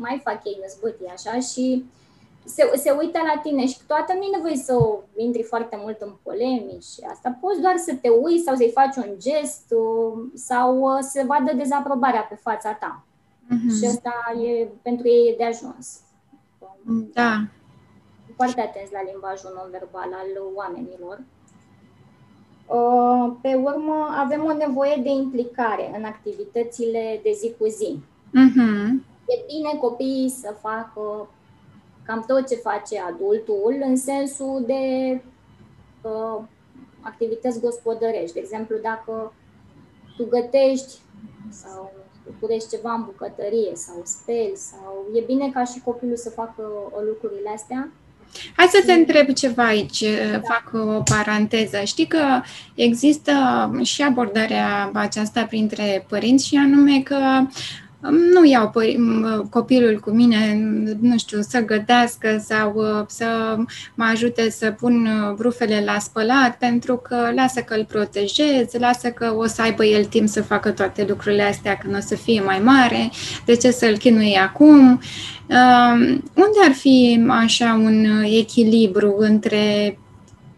mai 0.00 0.20
fac 0.24 0.40
ei 0.44 0.58
năzbâtii 0.62 1.14
așa 1.14 1.40
și 1.40 1.84
se, 2.44 2.70
se 2.76 2.90
uită 2.90 3.18
la 3.34 3.40
tine 3.42 3.66
și 3.66 3.78
toată 3.86 4.12
nu 4.12 4.22
e 4.22 4.36
nevoie 4.36 4.56
să 4.56 4.74
intri 5.16 5.42
foarte 5.42 5.78
mult 5.82 6.00
în 6.00 6.12
polemici 6.22 6.84
și 6.84 7.00
asta. 7.10 7.38
Poți 7.40 7.60
doar 7.60 7.76
să 7.76 7.94
te 8.00 8.08
uiți 8.08 8.44
sau 8.44 8.54
să-i 8.54 8.76
faci 8.80 8.96
un 8.96 9.10
gest 9.18 9.66
uh, 9.70 10.12
sau 10.34 10.78
uh, 10.80 10.98
să 11.00 11.24
vadă 11.26 11.56
dezaprobarea 11.56 12.20
pe 12.20 12.34
fața 12.34 12.72
ta. 12.72 13.04
Mm-hmm. 13.50 13.78
Și 13.78 13.84
asta 13.86 14.14
e, 14.42 14.68
pentru 14.82 15.08
ei 15.08 15.28
e 15.28 15.36
de 15.36 15.44
ajuns. 15.44 16.00
Da. 17.12 17.44
Foarte 18.36 18.60
atenți 18.60 18.92
la 18.92 19.02
limbajul 19.10 19.52
non-verbal 19.56 20.10
al 20.12 20.30
oamenilor. 20.54 21.22
Uh, 22.66 23.32
pe 23.42 23.54
urmă, 23.54 24.16
avem 24.16 24.44
o 24.44 24.52
nevoie 24.52 25.00
de 25.02 25.08
implicare 25.08 25.92
în 25.96 26.04
activitățile 26.04 27.20
de 27.22 27.30
zi 27.32 27.54
cu 27.58 27.66
zi. 27.66 27.98
Mm-hmm. 28.38 29.09
E 29.32 29.44
bine 29.46 29.78
copiii 29.80 30.28
să 30.28 30.54
facă 30.60 31.28
cam 32.06 32.24
tot 32.26 32.48
ce 32.48 32.54
face 32.54 33.00
adultul 33.00 33.76
în 33.84 33.96
sensul 33.96 34.64
de 34.66 34.82
uh, 36.02 36.42
activități 37.00 37.60
gospodărești. 37.60 38.32
De 38.32 38.40
exemplu, 38.40 38.76
dacă 38.82 39.32
tu 40.16 40.24
gătești 40.24 40.98
sau 41.50 41.92
curești 42.40 42.68
ceva 42.68 42.92
în 42.92 43.04
bucătărie 43.04 43.72
sau 43.74 44.00
speli 44.04 44.52
sau 44.54 45.06
e 45.14 45.20
bine 45.26 45.50
ca 45.50 45.64
și 45.64 45.80
copilul 45.84 46.16
să 46.16 46.30
facă 46.30 46.62
lucrurile 47.08 47.50
astea 47.54 47.88
Hai 48.56 48.66
să 48.66 48.82
te 48.86 48.92
întreb 48.92 49.32
ceva 49.32 49.64
aici, 49.66 50.04
da. 50.32 50.40
fac 50.40 50.70
o 50.72 51.02
paranteză. 51.02 51.80
Știi 51.84 52.06
că 52.06 52.42
există 52.74 53.32
și 53.82 54.02
abordarea 54.02 54.90
aceasta 54.94 55.44
printre 55.44 56.06
părinți 56.08 56.46
și 56.46 56.56
anume 56.56 57.00
că 57.00 57.16
nu 58.08 58.44
iau 58.44 58.72
copilul 59.50 60.00
cu 60.00 60.10
mine, 60.10 60.60
nu 61.00 61.18
știu, 61.18 61.40
să 61.40 61.64
gătească 61.64 62.42
sau 62.44 62.72
uh, 62.74 63.04
să 63.08 63.56
mă 63.94 64.04
ajute 64.04 64.50
să 64.50 64.70
pun 64.70 65.06
uh, 65.06 65.34
brufele 65.34 65.82
la 65.84 65.98
spălat, 65.98 66.58
pentru 66.58 66.96
că 66.96 67.32
lasă 67.34 67.60
că 67.60 67.74
îl 67.74 67.84
protejez, 67.84 68.72
lasă 68.78 69.08
că 69.10 69.34
o 69.36 69.46
să 69.46 69.62
aibă 69.62 69.84
el 69.84 70.04
timp 70.04 70.28
să 70.28 70.42
facă 70.42 70.70
toate 70.70 71.04
lucrurile 71.08 71.42
astea 71.42 71.76
când 71.76 71.96
o 71.96 72.00
să 72.00 72.14
fie 72.14 72.40
mai 72.40 72.58
mare, 72.58 73.10
de 73.44 73.56
ce 73.56 73.70
să-l 73.70 73.96
chinui 73.96 74.36
acum? 74.36 75.00
Uh, 75.46 76.18
unde 76.34 76.58
ar 76.66 76.72
fi 76.72 77.24
așa 77.28 77.80
un 77.82 78.06
echilibru 78.22 79.14
între 79.18 79.98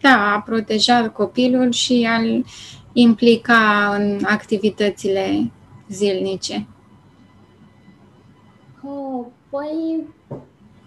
da, 0.01 0.33
a 0.35 0.41
proteja 0.41 1.09
copilul 1.09 1.73
și 1.73 2.09
a-l 2.11 2.45
implica 2.93 3.95
în 3.99 4.19
activitățile 4.25 5.51
zilnice? 5.89 6.67
Oh, 8.85 9.25
păi, 9.51 10.07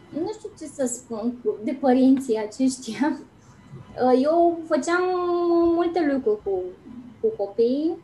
nu 0.10 0.32
știu 0.38 0.50
ce 0.60 0.66
să 0.66 0.86
spun 0.86 1.34
de 1.64 1.78
părinții 1.80 2.38
aceștia. 2.38 3.20
Uh, 4.06 4.22
eu 4.28 4.60
făceam 4.68 5.02
multe 5.76 6.12
lucruri 6.14 6.44
cu, 6.44 6.60
cu 7.22 7.44
copiii, 7.44 7.98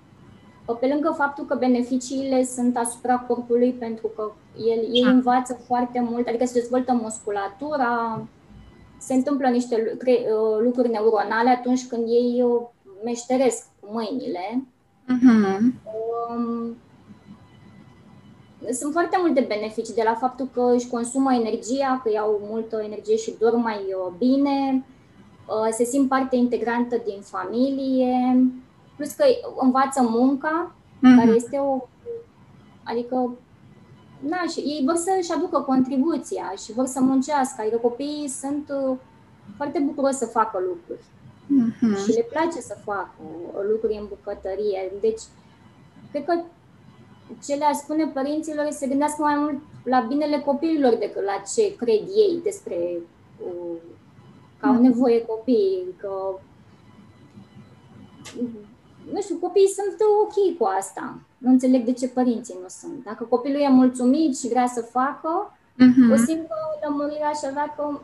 uh, 0.66 0.78
pe 0.80 0.88
lângă 0.88 1.14
faptul 1.18 1.46
că 1.46 1.56
beneficiile 1.56 2.44
sunt 2.44 2.78
asupra 2.78 3.18
corpului, 3.18 3.72
pentru 3.72 4.08
că 4.16 4.32
el, 4.58 4.96
ei 4.96 5.04
da. 5.04 5.10
învață 5.10 5.54
foarte 5.68 6.08
mult, 6.10 6.28
adică 6.28 6.46
se 6.46 6.60
dezvoltă 6.60 6.94
musculatura, 6.94 8.22
se 8.98 9.14
întâmplă 9.14 9.48
niște 9.48 9.98
uh, 10.06 10.64
lucruri 10.64 10.90
neuronale 10.90 11.50
atunci 11.50 11.88
când 11.88 12.08
ei 12.08 12.46
meșteresc 13.04 13.66
cu 13.80 13.88
mâinile. 13.92 14.64
Uh-huh 15.08 15.60
sunt 18.70 18.92
foarte 18.92 19.18
multe 19.20 19.46
beneficii 19.48 19.94
de 19.94 20.04
la 20.06 20.14
faptul 20.14 20.50
că 20.54 20.72
își 20.76 20.88
consumă 20.88 21.34
energia, 21.34 22.00
că 22.04 22.10
iau 22.12 22.42
multă 22.50 22.82
energie 22.84 23.16
și 23.16 23.36
dorm 23.40 23.62
mai 23.62 23.76
uh, 23.76 24.14
bine, 24.18 24.86
uh, 25.48 25.68
se 25.72 25.84
simt 25.84 26.10
parte 26.10 26.36
integrantă 26.36 27.02
din 27.06 27.22
familie, 27.22 28.46
plus 28.96 29.12
că 29.12 29.26
învață 29.60 30.02
munca, 30.02 30.76
mm-hmm. 30.76 31.18
care 31.18 31.32
este 31.32 31.58
o. 31.58 31.88
Adică, 32.84 33.38
na, 34.20 34.42
și 34.52 34.60
ei 34.60 34.84
vor 34.86 34.96
să-și 34.96 35.32
aducă 35.32 35.60
contribuția 35.60 36.54
și 36.64 36.72
vor 36.72 36.86
să 36.86 37.00
muncească. 37.02 37.62
Adică 37.62 37.78
copiii 37.78 38.28
sunt 38.28 38.74
uh, 38.90 38.98
foarte 39.56 39.80
bucuroși 39.80 40.14
să 40.14 40.26
facă 40.26 40.60
lucruri. 40.68 41.04
Mm-hmm. 41.52 42.04
Și 42.04 42.12
le 42.12 42.28
place 42.32 42.60
să 42.60 42.78
facă 42.84 43.12
lucruri 43.72 43.98
în 44.00 44.06
bucătărie. 44.08 44.92
Deci, 45.02 45.22
cred 46.12 46.26
că 46.26 46.42
ce 47.46 47.56
le-aș 47.56 47.76
spune 47.76 48.06
părinților 48.08 48.66
să 48.70 48.78
se 48.78 48.88
gândească 48.88 49.22
mai 49.22 49.36
mult 49.36 49.60
la 49.84 50.00
binele 50.00 50.40
copiilor 50.40 50.96
decât 50.96 51.24
la 51.24 51.42
ce 51.56 51.76
cred 51.76 52.02
ei 52.16 52.40
despre 52.44 52.78
uh, 53.46 53.78
că 54.60 54.68
au 54.68 54.82
nevoie 54.82 55.26
copiii, 55.26 55.96
că 55.98 56.40
nu 59.14 59.22
știu, 59.22 59.36
copiii 59.36 59.68
sunt 59.68 59.96
ok 60.24 60.58
cu 60.58 60.66
asta. 60.80 61.20
Nu 61.38 61.50
înțeleg 61.50 61.86
de 61.86 61.94
ce 61.94 62.08
părinții 62.08 62.58
nu 62.62 62.68
sunt. 62.68 63.04
Dacă 63.04 63.24
copilul 63.24 63.62
e 63.62 63.70
mulțumit 63.70 64.38
și 64.38 64.48
vrea 64.48 64.68
să 64.68 64.82
facă, 64.82 65.54
uh-huh. 65.54 66.14
o 66.14 66.16
simplă 66.16 66.56
lămurire 66.84 67.24
aș 67.24 67.44
avea 67.50 67.74
că, 67.78 68.00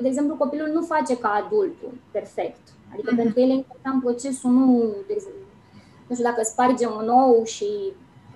de 0.00 0.08
exemplu, 0.08 0.34
copilul 0.34 0.70
nu 0.72 0.82
face 0.82 1.18
ca 1.18 1.28
adultul 1.28 1.92
perfect. 2.10 2.60
Adică 2.92 3.12
uh-huh. 3.12 3.16
pentru 3.16 3.40
el 3.40 3.50
e 3.50 3.52
important 3.52 4.02
procesul, 4.02 4.50
nu, 4.50 4.94
de 5.06 5.12
exemplu, 5.12 5.40
nu 6.06 6.14
știu, 6.14 6.26
dacă 6.26 6.42
spargem 6.42 6.90
un 7.00 7.08
ou 7.08 7.44
și 7.44 7.66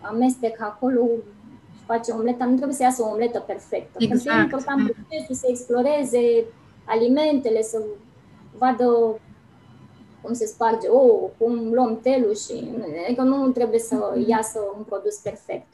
amestec 0.00 0.60
acolo 0.60 1.06
și 1.76 1.84
face 1.86 2.12
omleta, 2.12 2.44
nu 2.44 2.54
trebuie 2.54 2.76
să 2.76 2.82
iasă 2.82 3.02
o 3.02 3.08
omletă 3.08 3.40
perfectă. 3.40 3.96
Exact. 3.98 4.08
Pentru 4.08 4.28
că 4.28 4.34
e 4.38 4.42
important 4.42 4.92
procesul 4.92 5.34
să 5.34 5.46
exploreze 5.48 6.44
alimentele, 6.84 7.62
să 7.62 7.82
vadă 8.58 9.18
cum 10.22 10.32
se 10.32 10.46
sparge 10.46 10.88
ou, 10.88 11.30
cum 11.38 11.72
luăm 11.72 12.00
telul 12.02 12.34
și 12.34 12.70
adică 13.06 13.22
nu 13.22 13.50
trebuie 13.50 13.78
să 13.78 13.96
mm-hmm. 13.96 14.26
iasă 14.26 14.60
un 14.76 14.82
produs 14.82 15.16
perfect. 15.16 15.66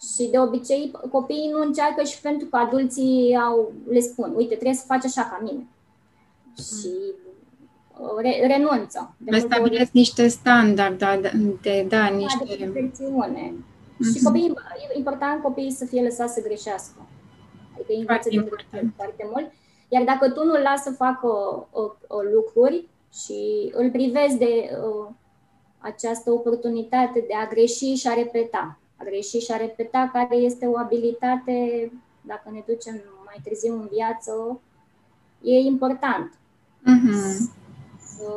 Și 0.00 0.28
de 0.30 0.38
obicei 0.38 0.90
copiii 1.10 1.50
nu 1.52 1.60
încearcă 1.60 2.02
și 2.02 2.20
pentru 2.20 2.48
că 2.48 2.56
adulții 2.56 3.36
au, 3.46 3.72
le 3.88 4.00
spun, 4.00 4.32
uite, 4.36 4.54
trebuie 4.54 4.74
să 4.74 4.84
faci 4.86 5.04
așa 5.04 5.22
ca 5.22 5.40
mine. 5.42 5.66
Și 6.54 6.92
uh, 6.96 7.25
re, 8.16 8.46
renunță. 8.46 9.14
Le 9.24 9.38
stabilesc 9.38 9.92
niște 9.92 10.28
standarde, 10.28 11.32
de, 11.62 11.86
da, 11.88 12.06
niște... 12.06 12.44
De 12.48 12.54
perfecțiune. 12.54 13.52
Mm-hmm. 13.52 14.16
Și 14.16 14.22
copiii, 14.22 14.54
e 14.92 14.96
important 14.96 15.42
copiii 15.42 15.70
să 15.70 15.84
fie 15.84 16.02
lăsați 16.02 16.34
să 16.34 16.42
greșească. 16.42 17.06
Adică 17.74 17.92
ei 17.92 17.98
învață 17.98 18.28
din 18.28 18.48
foarte 18.96 19.28
mult. 19.32 19.52
Iar 19.88 20.04
dacă 20.04 20.30
tu 20.30 20.44
nu-l 20.44 20.60
lași 20.62 20.82
să 20.82 20.90
facă 20.90 21.28
uh, 21.70 21.82
uh, 21.82 22.24
lucruri 22.32 22.88
și 23.12 23.70
îl 23.72 23.90
privezi 23.90 24.38
de 24.38 24.70
uh, 24.70 25.08
această 25.78 26.30
oportunitate 26.30 27.24
de 27.26 27.34
a 27.34 27.48
greși 27.48 27.94
și 27.94 28.08
a 28.08 28.14
repeta, 28.14 28.78
a 28.96 29.04
greși 29.04 29.38
și 29.38 29.52
a 29.52 29.56
repeta, 29.56 30.10
care 30.12 30.36
este 30.36 30.66
o 30.66 30.78
abilitate, 30.78 31.90
dacă 32.20 32.50
ne 32.52 32.62
ducem 32.66 33.00
mai 33.24 33.40
târziu 33.44 33.74
în 33.74 33.88
viață, 33.92 34.60
e 35.42 35.58
important 35.58 36.32
mm-hmm. 36.82 37.55
Să 38.16 38.32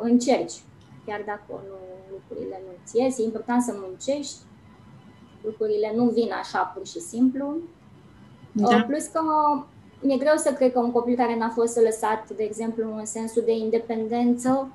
încerci, 0.00 0.62
chiar 1.06 1.22
dacă 1.26 1.62
nu, 1.68 1.78
lucrurile 2.10 2.62
nu-ți 2.66 2.96
ies, 2.98 3.18
e 3.18 3.22
important 3.22 3.62
să 3.62 3.72
muncești 3.74 4.36
lucrurile 5.42 5.92
nu 5.94 6.04
vin 6.04 6.30
așa 6.40 6.58
pur 6.58 6.86
și 6.86 7.00
simplu. 7.00 7.56
Da. 8.52 8.76
Uh, 8.76 8.84
plus 8.86 9.06
că 9.06 9.20
mi-e 10.00 10.16
greu 10.16 10.36
să 10.36 10.52
cred 10.52 10.72
că 10.72 10.78
un 10.78 10.92
copil 10.92 11.16
care 11.16 11.36
n-a 11.36 11.48
fost 11.48 11.80
lăsat, 11.80 12.30
de 12.30 12.42
exemplu, 12.42 12.96
în 12.96 13.06
sensul 13.06 13.42
de 13.44 13.52
independență, 13.52 14.68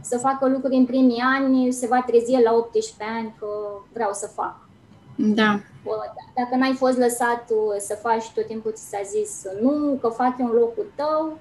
să 0.00 0.18
facă 0.18 0.48
lucruri 0.48 0.76
în 0.76 0.86
primii 0.86 1.22
ani, 1.38 1.72
se 1.72 1.86
va 1.86 2.02
trezi 2.06 2.42
la 2.42 2.54
18 2.54 3.04
ani 3.18 3.34
că 3.38 3.46
vreau 3.92 4.12
să 4.12 4.26
fac. 4.26 4.68
Da. 5.16 5.60
Uh, 5.84 5.92
dacă 6.34 6.56
n-ai 6.56 6.74
fost 6.74 6.98
lăsat 6.98 7.50
să 7.78 7.94
faci, 7.94 8.30
tot 8.34 8.46
timpul 8.46 8.72
ți 8.72 8.88
s-a 8.88 9.00
zis 9.04 9.42
nu, 9.60 9.98
că 10.00 10.08
fac 10.08 10.38
în 10.38 10.46
locul 10.46 10.86
tău, 10.94 11.38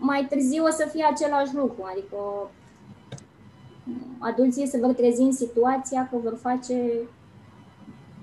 mai 0.00 0.26
târziu 0.30 0.64
o 0.64 0.70
să 0.70 0.88
fie 0.92 1.04
același 1.04 1.54
lucru. 1.54 1.82
Adică 1.92 2.16
adulții 4.18 4.66
se 4.66 4.78
vor 4.78 4.92
trezi 4.92 5.20
în 5.20 5.32
situația 5.32 6.08
că 6.10 6.16
vor 6.16 6.36
face 6.40 6.92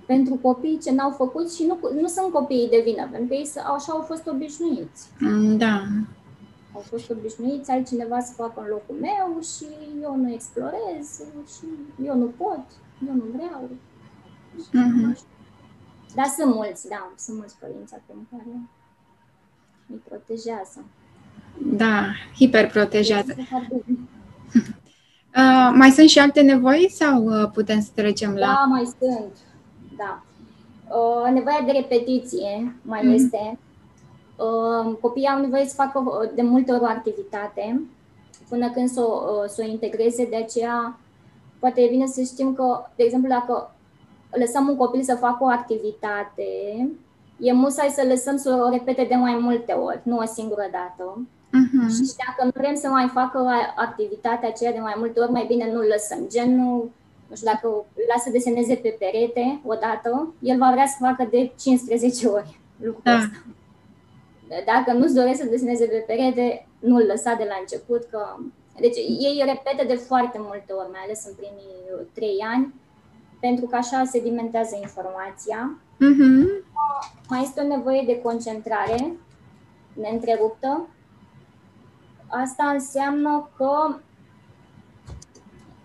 pentru 0.05 0.35
copii 0.35 0.79
ce 0.83 0.91
n-au 0.91 1.11
făcut 1.11 1.51
și 1.51 1.63
nu, 1.65 1.79
nu 2.01 2.07
sunt 2.07 2.31
copiii 2.31 2.69
de 2.69 2.81
vină, 2.85 3.07
pentru 3.11 3.27
că 3.27 3.33
ei 3.33 3.49
așa 3.75 3.91
au 3.91 4.01
fost 4.01 4.27
obișnuiți. 4.27 5.09
Mm, 5.19 5.57
da. 5.57 5.83
Au 6.73 6.81
fost 6.81 7.09
obișnuiți 7.09 7.71
altcineva 7.71 8.19
să 8.19 8.33
facă 8.33 8.61
în 8.61 8.67
locul 8.67 8.95
meu 9.01 9.41
și 9.41 9.65
eu 10.01 10.15
nu 10.15 10.31
explorez 10.31 11.05
și 11.57 11.65
eu 12.03 12.17
nu 12.17 12.25
pot, 12.25 12.65
eu 13.07 13.13
nu 13.13 13.23
vreau. 13.35 13.69
Mm-hmm. 14.57 15.35
Dar 16.15 16.25
sunt 16.25 16.53
mulți, 16.53 16.87
da, 16.87 17.11
sunt 17.17 17.37
mulți 17.37 17.57
părinți 17.59 17.93
acum 17.93 18.27
care 18.31 18.69
îi 19.89 20.01
protejează. 20.07 20.83
Da, 21.61 22.05
hiperprotejează. 22.35 23.35
Uh, 25.37 25.73
mai 25.73 25.89
sunt 25.89 26.09
și 26.09 26.19
alte 26.19 26.41
nevoi 26.41 26.87
sau 26.91 27.23
uh, 27.23 27.49
putem 27.53 27.81
să 27.81 27.89
trecem 27.95 28.33
la... 28.33 28.45
Da, 28.45 28.65
mai 28.69 28.83
sunt 28.99 29.33
da. 29.97 30.21
Uh, 30.97 31.31
nevoia 31.33 31.61
de 31.65 31.71
repetiție 31.71 32.75
mai 32.81 33.01
mm. 33.03 33.13
este. 33.13 33.59
Uh, 34.35 34.95
copiii 35.01 35.27
au 35.27 35.39
nevoie 35.39 35.65
să 35.65 35.73
facă 35.75 35.99
uh, 35.99 36.31
de 36.35 36.41
multe 36.41 36.71
ori 36.71 36.81
o 36.81 36.85
activitate 36.85 37.81
până 38.49 38.69
când 38.69 38.89
să 38.89 39.01
o, 39.01 39.47
să 39.47 39.63
o 39.65 39.69
integreze, 39.69 40.25
de 40.25 40.35
aceea 40.35 40.99
poate 41.59 41.81
e 41.81 41.89
bine 41.89 42.05
să 42.05 42.21
știm 42.21 42.53
că, 42.53 42.85
de 42.95 43.03
exemplu, 43.03 43.29
dacă 43.29 43.75
lăsăm 44.29 44.67
un 44.67 44.75
copil 44.75 45.03
să 45.03 45.15
facă 45.15 45.43
o 45.43 45.47
activitate, 45.47 46.43
e 47.39 47.51
musai 47.51 47.89
să 47.95 48.05
lăsăm 48.07 48.37
să 48.37 48.63
o 48.65 48.69
repete 48.69 49.05
de 49.09 49.15
mai 49.15 49.37
multe 49.41 49.71
ori, 49.71 49.99
nu 50.03 50.17
o 50.17 50.25
singură 50.25 50.67
dată. 50.71 51.27
Uh-huh. 51.47 51.87
Și 51.95 52.15
dacă 52.25 52.41
nu 52.43 52.51
vrem 52.53 52.75
să 52.75 52.87
mai 52.87 53.07
facă 53.07 53.49
activitatea 53.75 54.49
aceea 54.49 54.71
de 54.71 54.79
mai 54.79 54.95
multe 54.97 55.19
ori, 55.19 55.31
mai 55.31 55.45
bine 55.47 55.71
nu 55.71 55.81
lăsăm. 55.81 56.19
Gen, 56.29 56.55
nu, 56.55 56.91
nu 57.27 57.35
știu, 57.35 57.51
dacă 57.51 57.67
îl 57.67 58.03
lasă 58.13 58.29
deseneze 58.29 58.75
pe 58.75 58.95
perete 58.99 59.61
odată, 59.65 60.33
el 60.39 60.57
va 60.57 60.71
vrea 60.71 60.85
să 60.85 60.95
facă 60.99 61.27
de 61.31 61.51
15 61.59 62.27
ori 62.27 62.59
lucrul 62.77 63.01
da. 63.03 63.15
ăsta. 63.17 63.43
Dacă 64.65 64.97
nu-ți 64.97 65.13
doresc 65.13 65.39
să 65.39 65.45
deseneze 65.49 65.85
pe 65.85 66.03
perete, 66.07 66.67
nu-l 66.79 67.05
lăsa 67.05 67.33
de 67.33 67.45
la 67.47 67.57
început, 67.59 68.03
că... 68.11 68.35
Deci 68.79 68.97
ei 68.97 69.43
repetă 69.45 69.87
de 69.87 69.95
foarte 69.95 70.37
multe 70.41 70.73
ori, 70.73 70.91
mai 70.91 71.01
ales 71.03 71.25
în 71.27 71.33
primii 71.33 72.07
trei 72.13 72.37
ani, 72.53 72.73
pentru 73.39 73.65
că 73.65 73.75
așa 73.75 74.03
sedimentează 74.03 74.77
informația. 74.81 75.79
Uh-huh. 75.95 76.65
Mai 77.29 77.41
este 77.41 77.61
o 77.61 77.67
nevoie 77.67 78.03
de 78.05 78.21
concentrare 78.21 79.15
neîntreruptă. 79.93 80.87
Asta 82.27 82.63
înseamnă 82.73 83.49
că 83.57 83.95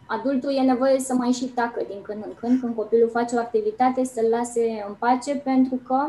adultul 0.06 0.54
e 0.54 0.60
nevoie 0.60 0.98
să 0.98 1.14
mai 1.14 1.30
și 1.30 1.44
tacă 1.44 1.84
din 1.88 2.02
când 2.02 2.24
în 2.24 2.34
când, 2.40 2.60
când 2.60 2.74
copilul 2.74 3.10
face 3.10 3.36
o 3.36 3.38
activitate, 3.38 4.04
să-l 4.04 4.26
lase 4.30 4.84
în 4.88 4.94
pace, 4.98 5.34
pentru 5.34 5.76
că 5.86 6.08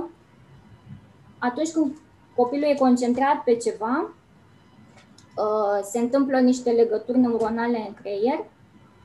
atunci 1.37 1.71
când 1.71 1.97
copilul 2.35 2.69
e 2.69 2.75
concentrat 2.75 3.43
pe 3.43 3.55
ceva, 3.55 4.09
uh, 5.37 5.79
se 5.83 5.99
întâmplă 5.99 6.39
niște 6.39 6.71
legături 6.71 7.17
neuronale 7.17 7.85
în 7.87 7.93
creier 7.93 8.45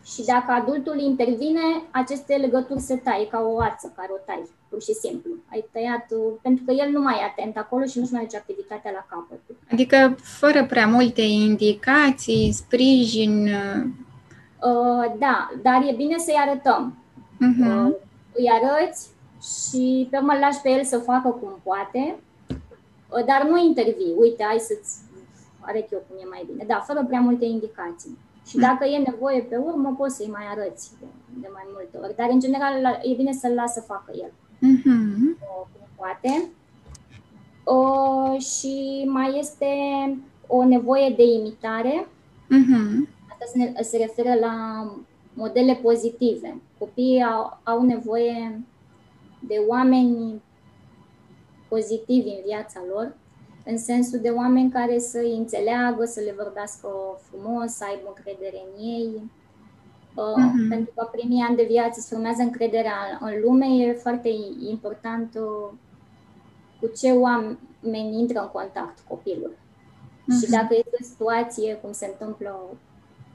și 0.04 0.24
dacă 0.24 0.52
adultul 0.52 0.98
intervine, 0.98 1.60
aceste 1.90 2.34
legături 2.34 2.80
se 2.80 2.96
taie 2.96 3.26
ca 3.26 3.40
o 3.40 3.60
ață 3.60 3.92
care 3.96 4.08
o 4.12 4.20
tai, 4.26 4.48
pur 4.68 4.82
și 4.82 4.92
simplu. 4.92 5.30
Ai 5.52 5.64
tăiat, 5.72 6.06
uh, 6.10 6.32
pentru 6.42 6.64
că 6.64 6.72
el 6.72 6.90
nu 6.90 7.00
mai 7.00 7.18
e 7.20 7.24
atent 7.24 7.56
acolo 7.56 7.84
și 7.84 7.98
nu-și 7.98 8.12
mai 8.12 8.22
duce 8.22 8.36
activitatea 8.36 8.90
la 8.90 9.06
capăt. 9.08 9.40
Adică 9.72 10.16
fără 10.22 10.66
prea 10.66 10.86
multe 10.86 11.22
indicații, 11.22 12.52
sprijin... 12.52 13.42
Uh, 13.44 13.84
uh 14.70 15.12
da, 15.18 15.50
dar 15.62 15.82
e 15.88 15.94
bine 15.96 16.18
să-i 16.18 16.42
arătăm. 16.46 16.96
Uh-huh. 17.34 17.86
Uh, 17.86 17.92
îi 18.32 18.48
arăți 18.58 19.08
și 19.52 20.08
pe 20.10 20.16
urmă 20.16 20.32
lași 20.40 20.60
pe 20.60 20.70
el 20.70 20.84
să 20.84 20.98
facă 20.98 21.28
cum 21.28 21.60
poate, 21.62 22.18
uh, 22.48 23.24
dar 23.26 23.46
nu 23.48 23.64
intervii. 23.64 24.14
Uite, 24.16 24.44
hai 24.44 24.58
să-ți 24.58 24.96
arăt 25.60 25.92
eu 25.92 26.02
cum 26.08 26.16
e 26.20 26.28
mai 26.28 26.44
bine. 26.50 26.64
Da, 26.66 26.84
fără 26.86 27.04
prea 27.04 27.20
multe 27.20 27.44
indicații. 27.44 28.18
Și 28.48 28.56
dacă 28.56 28.84
e 28.84 29.08
nevoie 29.10 29.40
pe 29.40 29.56
urmă, 29.56 29.94
poți 29.98 30.16
să-i 30.16 30.34
mai 30.36 30.46
arăți 30.50 30.90
de, 31.00 31.06
de 31.40 31.48
mai 31.52 31.66
multe 31.72 31.98
ori. 32.02 32.16
Dar, 32.16 32.28
în 32.30 32.40
general, 32.40 33.00
e 33.02 33.14
bine 33.14 33.32
să-l 33.32 33.54
lasă 33.54 33.80
să 33.80 33.86
facă 33.86 34.10
el. 34.24 34.32
Uh-huh. 34.58 35.36
O, 35.40 35.68
cum 35.72 35.88
poate. 35.96 36.48
O, 37.64 38.38
și 38.38 39.04
mai 39.06 39.38
este 39.38 39.66
o 40.46 40.64
nevoie 40.64 41.14
de 41.16 41.22
imitare. 41.22 42.06
Uh-huh. 42.46 43.08
Asta 43.30 43.44
se, 43.52 43.82
se 43.82 43.96
referă 43.96 44.34
la 44.40 44.84
modele 45.34 45.74
pozitive. 45.74 46.60
Copiii 46.78 47.22
au, 47.22 47.60
au 47.62 47.82
nevoie 47.82 48.60
de 49.40 49.64
oameni 49.68 50.42
pozitivi 51.68 52.28
în 52.28 52.42
viața 52.46 52.80
lor 52.92 53.16
în 53.70 53.78
sensul 53.78 54.18
de 54.18 54.28
oameni 54.28 54.70
care 54.70 54.98
să 54.98 55.18
îi 55.18 55.36
înțeleagă, 55.36 56.04
să 56.04 56.20
le 56.20 56.34
vorbească 56.36 56.88
frumos, 57.28 57.70
să 57.72 57.84
aibă 57.84 58.14
încredere 58.16 58.62
în 58.66 58.84
ei. 58.84 59.30
Uh-huh. 60.18 60.68
Pentru 60.68 60.92
că 60.94 61.08
primii 61.12 61.44
ani 61.48 61.56
de 61.56 61.66
viață 61.68 62.00
se 62.00 62.14
formează 62.14 62.42
încrederea 62.42 63.18
în 63.20 63.40
lume, 63.44 63.66
e 63.66 63.92
foarte 63.92 64.30
important 64.70 65.34
uh, 65.34 65.70
cu 66.80 66.86
ce 66.96 67.10
oameni 67.10 68.18
intră 68.20 68.40
în 68.40 68.48
contact 68.52 68.98
copilul. 69.08 69.52
Uh-huh. 69.52 70.44
Și 70.44 70.50
dacă 70.50 70.74
este 70.74 70.96
o 71.00 71.04
situație, 71.04 71.74
cum 71.74 71.92
se 71.92 72.06
întâmplă, 72.06 72.60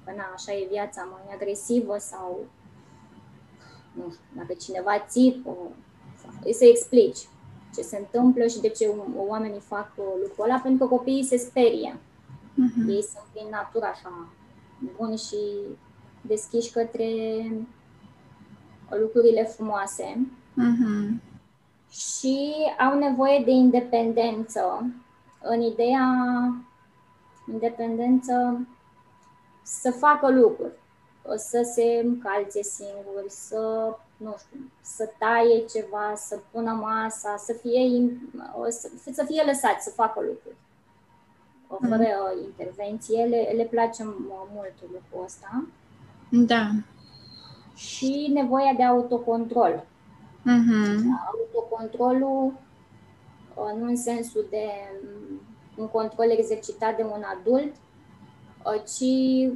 că 0.05 0.11
na, 0.15 0.23
așa 0.33 0.53
e 0.53 0.67
viața, 0.71 1.07
mai 1.11 1.35
agresivă 1.35 1.95
sau 1.97 2.45
nu 3.93 4.03
știu, 4.11 4.23
dacă 4.35 4.53
cineva 4.53 5.05
țipă, 5.07 5.57
să 6.51 6.65
explici 6.65 7.27
ce 7.75 7.81
se 7.81 7.97
întâmplă 7.97 8.47
și 8.47 8.59
de 8.59 8.69
ce 8.69 8.95
oamenii 9.15 9.59
fac 9.59 9.91
lucrul 9.97 10.45
ăla, 10.45 10.59
pentru 10.63 10.87
că 10.87 10.95
copiii 10.95 11.23
se 11.23 11.37
sperie. 11.37 11.95
Uh-huh. 11.95 12.87
Ei 12.87 13.03
sunt 13.03 13.25
prin 13.33 13.47
natură 13.51 13.85
așa 13.85 14.27
buni 14.97 15.17
și 15.17 15.37
deschiși 16.27 16.71
către 16.71 17.07
lucrurile 18.89 19.43
frumoase 19.43 20.27
uh-huh. 20.51 21.09
și 21.89 22.53
au 22.89 22.97
nevoie 22.97 23.41
de 23.45 23.51
independență 23.51 24.85
în 25.41 25.61
ideea 25.61 26.07
independență 27.51 28.67
să 29.63 29.91
facă 29.91 30.31
lucruri, 30.31 30.73
să 31.35 31.71
se 31.73 32.01
încalțe 32.03 32.61
singuri, 32.61 33.29
să 33.29 33.95
nu 34.17 34.35
știu, 34.37 34.59
să 34.81 35.09
taie 35.19 35.65
ceva, 35.65 36.13
să 36.15 36.39
pună 36.51 36.71
masa, 36.71 37.37
să 37.37 37.53
fie, 37.53 38.11
să, 38.69 38.89
să 39.13 39.23
fie 39.27 39.43
lăsat 39.45 39.81
să 39.81 39.89
facă 39.89 40.19
lucruri. 40.19 40.55
Fără 41.67 42.33
mm. 42.35 42.43
intervenție, 42.43 43.23
le, 43.23 43.53
le 43.55 43.63
place 43.63 44.03
mult 44.53 44.73
lucrul 44.81 45.23
ăsta. 45.23 45.65
Da. 46.35 46.69
Și 47.75 48.29
nevoia 48.33 48.73
de 48.77 48.83
autocontrol. 48.83 49.85
Mm-hmm. 50.41 50.97
Autocontrolul 51.31 52.53
uh, 53.55 53.79
nu 53.79 53.87
în 53.87 53.95
sensul 53.95 54.45
de 54.49 54.65
mm, 55.03 55.41
un 55.77 55.87
control 55.87 56.29
exercitat 56.29 56.95
de 56.95 57.03
un 57.03 57.23
adult, 57.39 57.73
uh, 58.65 58.83
ci 58.83 59.51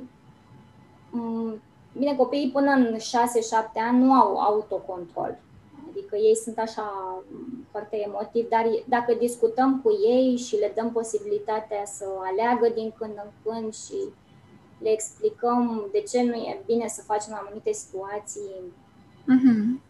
mm, 1.11 1.61
Bine, 1.97 2.15
copiii 2.15 2.51
până 2.51 2.71
în 2.71 2.95
6-7 2.95 2.99
ani 3.73 4.03
nu 4.03 4.13
au 4.13 4.37
autocontrol. 4.37 5.37
Adică 5.89 6.15
ei 6.15 6.35
sunt 6.35 6.57
așa 6.59 6.91
foarte 7.71 7.97
emotivi, 8.05 8.49
dar 8.49 8.65
dacă 8.85 9.13
discutăm 9.13 9.81
cu 9.83 9.91
ei 10.07 10.35
și 10.35 10.55
le 10.55 10.71
dăm 10.75 10.91
posibilitatea 10.91 11.85
să 11.85 12.05
aleagă 12.31 12.69
din 12.73 12.93
când 12.97 13.11
în 13.15 13.29
când 13.43 13.73
și 13.73 13.95
le 14.77 14.89
explicăm 14.89 15.87
de 15.91 15.99
ce 15.99 16.23
nu 16.23 16.33
e 16.33 16.61
bine 16.65 16.87
să 16.87 17.01
facem 17.01 17.39
anumite 17.41 17.71
situații, 17.71 18.73
uh-huh. 19.21 19.81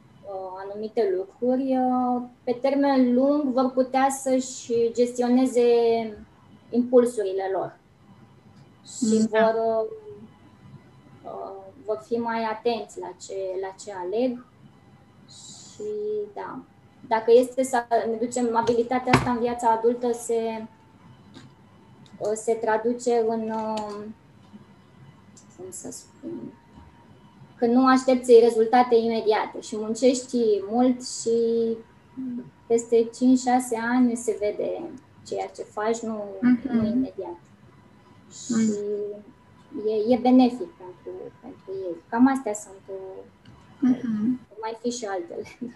anumite 0.65 1.13
lucruri, 1.17 1.77
uh, 1.77 2.21
pe 2.43 2.57
termen 2.61 3.13
lung 3.13 3.43
vor 3.43 3.71
putea 3.71 4.07
să-și 4.09 4.91
gestioneze 4.93 5.63
impulsurile 6.69 7.49
lor 7.53 7.79
și 8.85 9.27
da. 9.29 9.39
vor 9.39 9.63
uh, 9.63 10.05
vor 11.88 12.03
fi 12.05 12.13
mai 12.13 12.43
atenți 12.43 12.99
la 12.99 13.11
ce, 13.25 13.35
la 13.61 13.75
ce 13.83 13.91
aleg 14.05 14.45
și 15.29 15.89
da. 16.33 16.59
Dacă 17.07 17.31
este 17.31 17.63
să 17.63 17.85
ne 17.89 18.25
ducem 18.25 18.55
abilitatea 18.55 19.13
asta 19.13 19.31
în 19.31 19.39
viața 19.39 19.71
adultă, 19.71 20.11
se, 20.11 20.65
se 22.33 22.53
traduce 22.53 23.23
în, 23.27 23.49
um, 23.49 24.15
cum 25.57 25.65
să 25.69 25.91
spun, 25.91 26.53
că 27.57 27.65
nu 27.65 27.87
aștepți 27.87 28.39
rezultate 28.43 28.95
imediate 28.95 29.61
și 29.61 29.75
muncești 29.77 30.37
mult 30.69 31.07
și 31.07 31.37
peste 32.67 33.09
5-6 33.09 33.09
ani 33.93 34.15
se 34.15 34.37
vede 34.39 34.89
ceea 35.27 35.47
ce 35.55 35.61
faci, 35.61 35.99
nu, 35.99 36.23
uh-huh. 36.37 36.71
nu 36.71 36.85
imediat. 36.85 37.39
Și 38.31 38.53
e, 39.87 40.13
e 40.13 40.17
benefic 40.21 40.69
pentru, 40.81 41.11
pentru 41.41 41.71
ei. 41.87 41.95
Cam 42.09 42.27
astea 42.27 42.53
sunt. 42.53 42.83
Uh-huh. 43.87 44.46
Mai 44.68 44.78
fi 44.82 44.97
și 44.97 45.05
altele. 45.05 45.43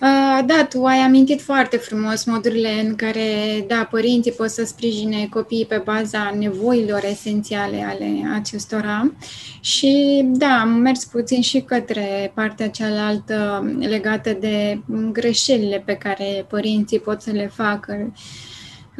Uh, 0.00 0.44
da, 0.46 0.66
tu 0.68 0.84
ai 0.84 0.96
amintit 0.96 1.40
foarte 1.40 1.76
frumos 1.76 2.24
modurile 2.24 2.80
în 2.80 2.96
care, 2.96 3.64
da, 3.66 3.88
părinții 3.90 4.32
pot 4.32 4.48
să 4.48 4.64
sprijine 4.64 5.26
copiii 5.30 5.66
pe 5.66 5.82
baza 5.84 6.34
nevoilor 6.38 7.04
esențiale 7.04 7.82
ale 7.82 8.30
acestora 8.34 9.12
și, 9.60 10.22
da, 10.24 10.60
am 10.60 10.68
mers 10.68 11.04
puțin 11.04 11.40
și 11.40 11.60
către 11.60 12.32
partea 12.34 12.68
cealaltă 12.68 13.70
legată 13.78 14.32
de 14.32 14.80
greșelile 15.12 15.82
pe 15.84 15.94
care 15.94 16.46
părinții 16.48 17.00
pot 17.00 17.20
să 17.20 17.30
le 17.30 17.50
facă 17.54 18.12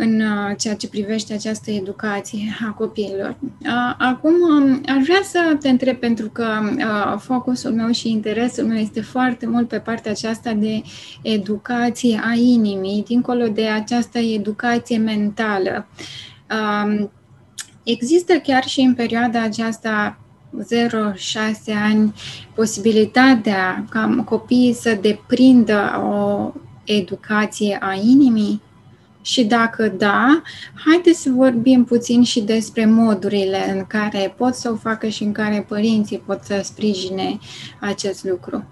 în 0.00 0.20
uh, 0.20 0.56
ceea 0.58 0.74
ce 0.74 0.88
privește 0.88 1.32
această 1.32 1.70
educație 1.70 2.56
a 2.68 2.70
copiilor. 2.70 3.36
Uh, 3.40 3.94
acum, 3.98 4.32
um, 4.32 4.80
aș 4.96 5.02
vrea 5.02 5.22
să 5.22 5.56
te 5.60 5.68
întreb, 5.68 5.96
pentru 5.96 6.28
că 6.28 6.46
uh, 6.76 7.18
focusul 7.18 7.72
meu 7.72 7.90
și 7.90 8.10
interesul 8.10 8.64
meu 8.64 8.76
este 8.76 9.00
foarte 9.00 9.46
mult 9.46 9.68
pe 9.68 9.78
partea 9.78 10.10
aceasta 10.10 10.52
de 10.52 10.82
educație 11.22 12.20
a 12.24 12.32
inimii, 12.34 13.04
dincolo 13.06 13.46
de 13.46 13.66
această 13.66 14.18
educație 14.18 14.96
mentală. 14.96 15.86
Um, 16.50 17.10
există 17.82 18.32
chiar 18.34 18.64
și 18.64 18.80
în 18.80 18.94
perioada 18.94 19.42
aceasta 19.42 20.18
0-6 20.58 21.74
ani 21.84 22.14
posibilitatea 22.54 23.84
ca 23.90 24.22
copiii 24.24 24.72
să 24.72 24.98
deprindă 25.00 26.02
o 26.12 26.52
educație 26.84 27.78
a 27.80 27.94
inimii? 27.94 28.62
Și 29.22 29.44
dacă 29.44 29.88
da, 29.88 30.42
haideți 30.86 31.22
să 31.22 31.30
vorbim 31.30 31.84
puțin 31.84 32.22
și 32.22 32.42
despre 32.42 32.86
modurile 32.86 33.70
în 33.70 33.84
care 33.86 34.34
pot 34.36 34.54
să 34.54 34.70
o 34.70 34.76
facă 34.76 35.08
și 35.08 35.22
în 35.22 35.32
care 35.32 35.64
părinții 35.68 36.18
pot 36.18 36.42
să 36.42 36.60
sprijine 36.62 37.38
acest 37.80 38.24
lucru. 38.24 38.64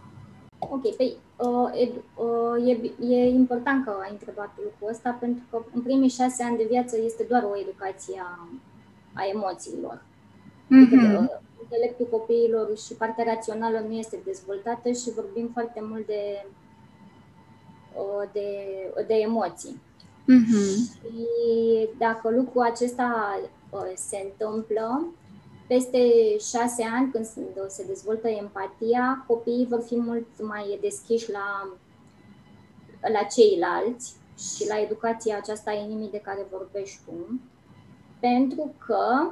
Ok, 0.59 0.97
păi 0.97 1.17
uh, 1.37 1.89
uh, 2.15 2.69
e, 2.69 3.15
e 3.15 3.29
important 3.29 3.85
că 3.85 3.93
ai 4.03 4.09
întrebat 4.11 4.51
lucrul 4.57 4.89
ăsta, 4.91 5.17
pentru 5.21 5.43
că 5.51 5.63
în 5.75 5.83
primii 5.83 6.09
șase 6.09 6.43
ani 6.43 6.57
de 6.57 6.67
viață 6.71 6.97
este 7.05 7.27
doar 7.29 7.43
o 7.43 7.59
educație 7.61 8.21
a, 8.21 8.49
a 9.13 9.23
emoțiilor. 9.35 10.03
Mm-hmm. 10.67 10.93
Adică, 10.93 11.43
intelectul 11.63 12.07
copiilor 12.11 12.79
și 12.87 12.95
partea 12.95 13.25
rațională 13.25 13.85
nu 13.89 13.95
este 13.95 14.19
dezvoltată 14.25 14.89
și 14.91 15.11
vorbim 15.15 15.51
foarte 15.53 15.81
mult 15.83 16.07
de, 16.07 16.47
uh, 17.95 18.29
de, 18.33 18.49
de 19.07 19.15
emoții. 19.15 19.81
Mm-hmm. 20.29 20.77
Și 20.93 21.89
dacă 21.99 22.31
lucrul 22.31 22.63
acesta 22.63 23.41
uh, 23.71 23.93
se 23.95 24.31
întâmplă, 24.31 25.15
peste 25.67 25.99
șase 26.51 26.83
ani, 26.95 27.11
când 27.11 27.25
se 27.69 27.85
dezvoltă 27.87 28.29
empatia, 28.29 29.25
copiii 29.27 29.67
vor 29.71 29.83
fi 29.83 29.97
mult 29.97 30.27
mai 30.41 30.79
deschiși 30.81 31.31
la, 31.31 31.73
la 33.13 33.23
ceilalți 33.23 34.15
și 34.39 34.69
la 34.69 34.81
educația 34.81 35.37
aceasta 35.37 35.71
a 35.71 35.75
inimii 35.75 36.11
de 36.11 36.21
care 36.21 36.47
vorbești 36.51 36.99
tu, 37.05 37.41
pentru 38.21 38.75
că 38.87 39.31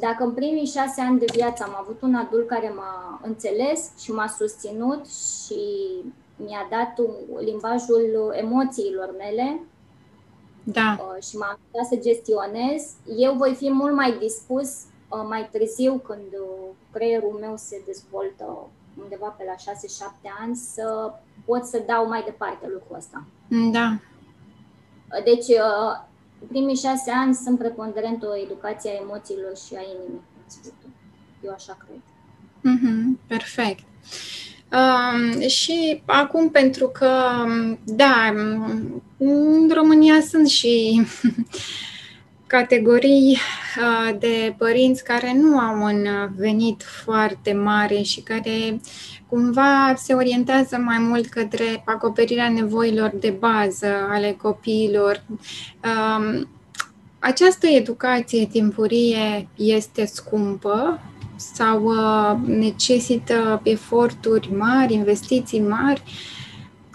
dacă 0.00 0.24
în 0.24 0.32
primii 0.32 0.66
șase 0.66 1.00
ani 1.00 1.18
de 1.18 1.26
viață 1.32 1.62
am 1.62 1.76
avut 1.80 2.02
un 2.02 2.14
adult 2.14 2.46
care 2.46 2.72
m-a 2.76 3.20
înțeles 3.22 3.90
și 3.98 4.12
m-a 4.12 4.26
susținut 4.26 5.06
și 5.06 5.60
mi-a 6.36 6.66
dat 6.70 7.06
limbajul 7.44 8.32
emoțiilor 8.32 9.14
mele, 9.18 9.60
da. 10.72 10.96
Uh, 10.98 11.22
și 11.22 11.36
m-am 11.36 11.58
ajutat 11.72 11.86
să 11.86 12.08
gestionez, 12.08 12.92
eu 13.18 13.34
voi 13.34 13.54
fi 13.54 13.70
mult 13.70 13.94
mai 13.94 14.18
dispus 14.18 14.68
uh, 15.08 15.24
mai 15.28 15.48
târziu, 15.52 15.98
când 15.98 16.32
uh, 16.32 16.74
creierul 16.92 17.38
meu 17.40 17.56
se 17.56 17.82
dezvoltă 17.86 18.68
undeva 19.02 19.26
pe 19.26 19.44
la 19.46 19.72
6-7 19.72 20.16
ani, 20.40 20.56
să 20.56 21.12
pot 21.44 21.64
să 21.64 21.82
dau 21.86 22.08
mai 22.08 22.22
departe 22.22 22.66
lucrul 22.72 22.96
ăsta. 22.96 23.24
Da. 23.72 23.98
Deci, 25.24 25.46
primii 26.48 26.76
șase 26.76 27.10
ani 27.10 27.34
sunt 27.34 27.58
preponderent 27.58 28.22
o 28.22 28.36
educație 28.36 28.90
a 28.90 29.00
emoțiilor 29.02 29.56
și 29.56 29.74
a 29.74 29.80
inimii. 29.80 30.22
Eu 31.42 31.52
așa 31.52 31.76
cred. 31.86 32.00
Mm-hmm, 32.66 33.26
perfect. 33.26 33.80
Uh, 33.80 34.55
și 35.48 36.02
acum, 36.04 36.50
pentru 36.50 36.88
că, 36.88 37.10
da, 37.84 38.34
în 39.18 39.70
România 39.74 40.20
sunt 40.20 40.48
și 40.48 41.02
categorii 42.46 43.38
uh, 43.78 44.18
de 44.18 44.54
părinți 44.58 45.04
care 45.04 45.32
nu 45.34 45.58
au 45.58 45.82
un 45.82 46.06
venit 46.36 46.82
foarte 46.82 47.52
mare 47.52 48.02
și 48.02 48.20
care 48.20 48.80
cumva 49.28 49.94
se 49.96 50.14
orientează 50.14 50.76
mai 50.76 50.98
mult 50.98 51.26
către 51.26 51.82
acoperirea 51.84 52.48
nevoilor 52.48 53.12
de 53.20 53.30
bază 53.30 53.86
ale 54.10 54.36
copiilor. 54.42 55.22
Um, 55.84 56.48
această 57.18 57.66
educație 57.66 58.46
timpurie 58.46 59.48
este 59.54 60.04
scumpă 60.04 61.00
sau 61.36 61.84
uh, 61.84 62.36
necesită 62.46 63.60
eforturi 63.64 64.54
mari, 64.54 64.94
investiții 64.94 65.60
mari. 65.60 66.02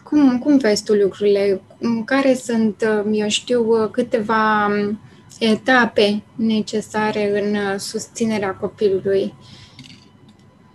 Cum, 0.03 0.39
cum 0.39 0.57
vezi 0.57 0.83
tu 0.83 0.93
lucrurile? 0.93 1.61
Care 2.05 2.33
sunt, 2.33 2.87
uh, 3.05 3.11
eu 3.11 3.29
știu, 3.29 3.83
uh, 3.83 3.89
câteva 3.91 4.65
um, 4.65 4.99
etape 5.39 6.23
necesare 6.35 7.41
în 7.41 7.79
susținerea 7.79 8.55
copilului 8.55 9.33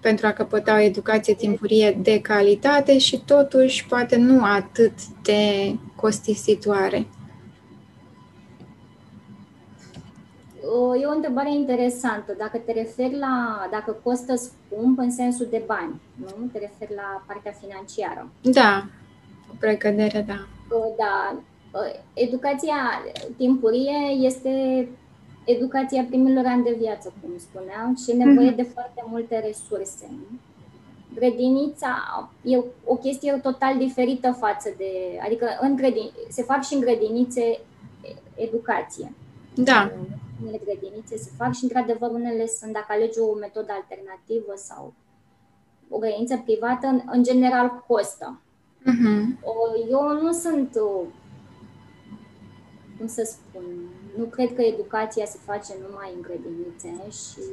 pentru 0.00 0.26
a 0.26 0.32
căpăta 0.32 0.74
o 0.74 0.80
educație 0.80 1.34
timpurie 1.34 1.98
de 2.02 2.20
calitate 2.20 2.98
și 2.98 3.22
totuși 3.24 3.86
poate 3.86 4.16
nu 4.16 4.44
atât 4.44 4.92
de 5.22 5.74
costisitoare? 5.96 7.06
E 11.00 11.06
o 11.06 11.14
întrebare 11.14 11.54
interesantă. 11.54 12.34
Dacă 12.38 12.58
te 12.58 12.72
referi 12.72 13.18
la, 13.18 13.66
dacă 13.70 13.96
costă 14.02 14.34
scump 14.34 14.98
în 14.98 15.10
sensul 15.10 15.46
de 15.50 15.62
bani, 15.66 16.00
nu? 16.14 16.46
Te 16.52 16.58
referi 16.58 16.94
la 16.94 17.24
partea 17.26 17.52
financiară. 17.52 18.28
Da, 18.42 18.84
cu 19.48 19.56
precădere, 19.60 20.24
da. 20.26 20.46
Da. 20.96 21.36
Educația 22.14 22.74
timpurie 23.36 23.98
este 24.20 24.88
educația 25.44 26.04
primilor 26.08 26.44
ani 26.46 26.64
de 26.64 26.76
viață, 26.78 27.12
cum 27.20 27.30
spuneam, 27.38 27.96
și 28.04 28.16
nevoie 28.16 28.52
mm-hmm. 28.52 28.56
de 28.56 28.62
foarte 28.62 29.04
multe 29.06 29.42
resurse. 29.46 30.10
Grădinița 31.14 32.30
e 32.42 32.56
o 32.84 32.94
chestie 32.94 33.32
total 33.32 33.78
diferită 33.78 34.36
față 34.38 34.74
de. 34.76 35.18
Adică 35.24 35.46
în 35.60 35.76
grădin, 35.76 36.10
se 36.28 36.42
fac 36.42 36.64
și 36.64 36.74
în 36.74 36.80
grădinițe 36.80 37.58
educație. 38.34 39.12
Da 39.54 39.92
unele 40.42 40.60
grădinițe 40.64 41.16
se 41.16 41.30
fac 41.36 41.54
și, 41.54 41.62
într-adevăr, 41.62 42.10
unele 42.10 42.46
sunt, 42.46 42.72
dacă 42.72 42.86
alegi 42.88 43.18
o 43.18 43.34
metodă 43.34 43.72
alternativă 43.72 44.52
sau 44.54 44.94
o 45.88 45.98
grădiniță 45.98 46.42
privată, 46.44 46.86
în, 46.86 47.00
în 47.06 47.22
general 47.22 47.84
costă. 47.86 48.40
Uh-huh. 48.80 49.22
Eu 49.90 50.22
nu 50.22 50.32
sunt, 50.32 50.70
cum 52.98 53.06
să 53.06 53.22
spun, 53.32 53.64
nu 54.16 54.24
cred 54.24 54.54
că 54.54 54.62
educația 54.62 55.24
se 55.24 55.38
face 55.44 55.74
numai 55.88 56.12
în 56.14 56.22
grădinițe 56.22 56.88
și 57.10 57.48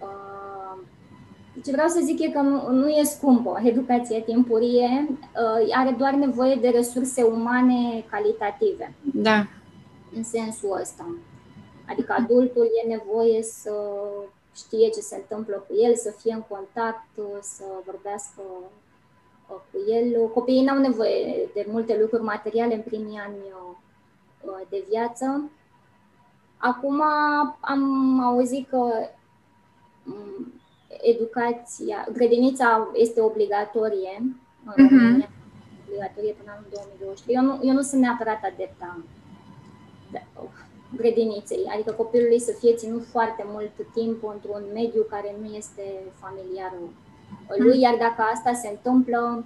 uh, 0.00 0.82
ce 1.64 1.70
vreau 1.70 1.88
să 1.88 2.00
zic 2.04 2.20
e 2.20 2.30
că 2.30 2.40
nu, 2.40 2.70
nu 2.70 2.88
e 2.88 3.04
scumpă 3.04 3.60
educația 3.64 4.20
timpurie, 4.20 5.06
uh, 5.08 5.74
are 5.74 5.94
doar 5.98 6.14
nevoie 6.14 6.54
de 6.54 6.68
resurse 6.68 7.22
umane 7.22 8.04
calitative. 8.10 8.94
Da 9.02 9.46
în 10.14 10.24
sensul 10.24 10.78
ăsta. 10.80 11.14
Adică 11.88 12.14
adultul 12.18 12.68
e 12.84 12.88
nevoie 12.88 13.42
să 13.42 13.72
știe 14.54 14.88
ce 14.88 15.00
se 15.00 15.16
întâmplă 15.16 15.64
cu 15.68 15.74
el, 15.74 15.94
să 15.94 16.14
fie 16.20 16.32
în 16.32 16.42
contact, 16.48 17.08
să 17.40 17.64
vorbească 17.84 18.42
uh, 19.48 19.56
cu 19.70 19.78
el. 19.88 20.28
Copiii 20.28 20.64
n-au 20.64 20.78
nevoie 20.78 21.48
de 21.54 21.66
multe 21.70 21.98
lucruri 22.00 22.22
materiale 22.22 22.74
în 22.74 22.82
primii 22.82 23.18
ani 23.26 23.36
uh, 24.44 24.60
de 24.68 24.84
viață. 24.88 25.50
Acum 26.56 27.02
am 27.60 28.20
auzit 28.20 28.68
că 28.68 28.76
um, 30.06 30.52
educația, 31.00 32.06
grădinița 32.12 32.88
este 32.94 33.20
obligatorie 33.20 34.16
în 34.18 34.84
mhm. 34.84 34.96
România, 34.98 35.26
uh-huh. 35.26 35.84
obligatorie 35.86 36.32
până 36.32 36.50
anul 36.50 36.66
2023. 36.70 37.36
Eu 37.36 37.42
nu, 37.42 37.58
eu 37.62 37.74
nu 37.74 37.82
sunt 37.82 38.00
neapărat 38.00 38.40
adepta 38.52 38.98
grădiniței, 40.96 41.64
adică 41.74 41.92
copilului 41.92 42.40
să 42.40 42.52
fie 42.58 42.74
ținut 42.74 43.04
foarte 43.04 43.44
mult 43.46 43.70
timp 43.92 44.24
într-un 44.34 44.62
mediu 44.72 45.02
care 45.02 45.36
nu 45.40 45.54
este 45.54 45.82
familiar 46.20 46.72
lui, 47.56 47.80
iar 47.80 47.96
dacă 47.96 48.22
asta 48.34 48.52
se 48.52 48.68
întâmplă, 48.68 49.44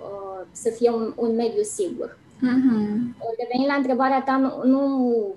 uh, 0.00 0.46
să 0.52 0.70
fie 0.70 0.90
un, 0.90 1.12
un 1.16 1.34
mediu 1.34 1.62
sigur. 1.62 2.18
Uh-huh. 2.36 2.96
Revenind 3.38 3.68
la 3.68 3.74
întrebarea 3.74 4.22
ta, 4.22 4.36
nu, 4.36 4.62
nu, 4.64 5.34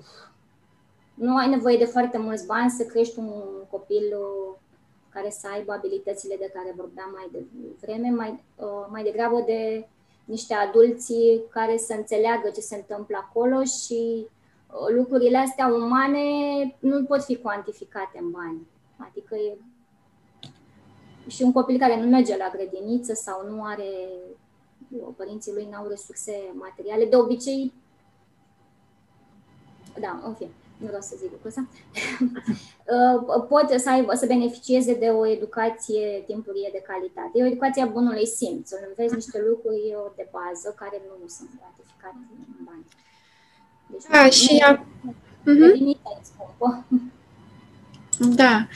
nu 1.14 1.36
ai 1.36 1.48
nevoie 1.48 1.76
de 1.76 1.84
foarte 1.84 2.18
mulți 2.18 2.46
bani 2.46 2.70
să 2.70 2.84
crești 2.84 3.18
un 3.18 3.32
copil 3.70 4.04
uh, 4.18 4.56
care 5.08 5.30
să 5.30 5.48
aibă 5.52 5.72
abilitățile 5.72 6.36
de 6.38 6.50
care 6.54 6.72
vorbeam 6.76 7.10
mai 7.12 7.28
devreme, 7.32 8.10
mai, 8.10 8.42
uh, 8.56 8.86
mai 8.90 9.02
degrabă 9.02 9.42
de 9.46 9.88
niște 10.28 10.54
adulți 10.54 11.14
care 11.50 11.76
să 11.76 11.94
înțeleagă 11.96 12.50
ce 12.54 12.60
se 12.60 12.76
întâmplă 12.76 13.16
acolo 13.16 13.62
și 13.64 14.26
uh, 14.26 14.94
lucrurile 14.96 15.38
astea 15.38 15.66
umane 15.66 16.20
nu 16.78 17.04
pot 17.04 17.24
fi 17.24 17.36
cuantificate 17.36 18.18
în 18.20 18.30
bani. 18.30 18.66
Adică 18.96 19.34
e 19.34 19.56
și 21.26 21.42
un 21.42 21.52
copil 21.52 21.78
care 21.78 22.00
nu 22.00 22.08
merge 22.08 22.36
la 22.36 22.52
grădiniță 22.54 23.14
sau 23.14 23.48
nu 23.50 23.64
are 23.64 23.90
părinții 25.16 25.52
lui 25.52 25.68
n-au 25.70 25.86
resurse 25.88 26.52
materiale. 26.52 27.04
De 27.04 27.16
obicei, 27.16 27.72
da, 30.00 30.20
în 30.24 30.34
fine, 30.34 30.50
nu 30.80 30.86
vreau 30.86 31.00
să 31.00 31.14
zic 31.20 31.30
lucrul 31.30 31.50
ăsta, 31.52 31.68
uh, 32.94 33.46
pot 33.48 33.80
să, 33.80 33.90
aibă, 33.90 34.14
să 34.14 34.26
beneficieze 34.26 34.94
de 34.94 35.08
o 35.08 35.26
educație 35.26 36.22
timpurie 36.26 36.68
de 36.72 36.82
calitate. 36.90 37.30
E 37.34 37.42
o 37.42 37.52
educație 37.52 37.82
a 37.82 37.94
bunului 37.96 38.26
simț, 38.26 38.68
să 38.68 38.76
înveți 38.88 39.14
niște 39.14 39.38
lucruri 39.48 39.96
de 40.16 40.28
bază 40.36 40.74
care 40.80 41.02
nu 41.20 41.28
sunt 41.36 41.50
gratificate 41.58 42.22
în 42.58 42.64
bani. 42.68 42.84
Deci, 43.90 44.04
da, 44.10 44.24
nu, 44.24 44.30
și 44.30 44.64
a... 44.68 44.86
Uh-huh. 45.48 45.98
Da. 48.18 48.68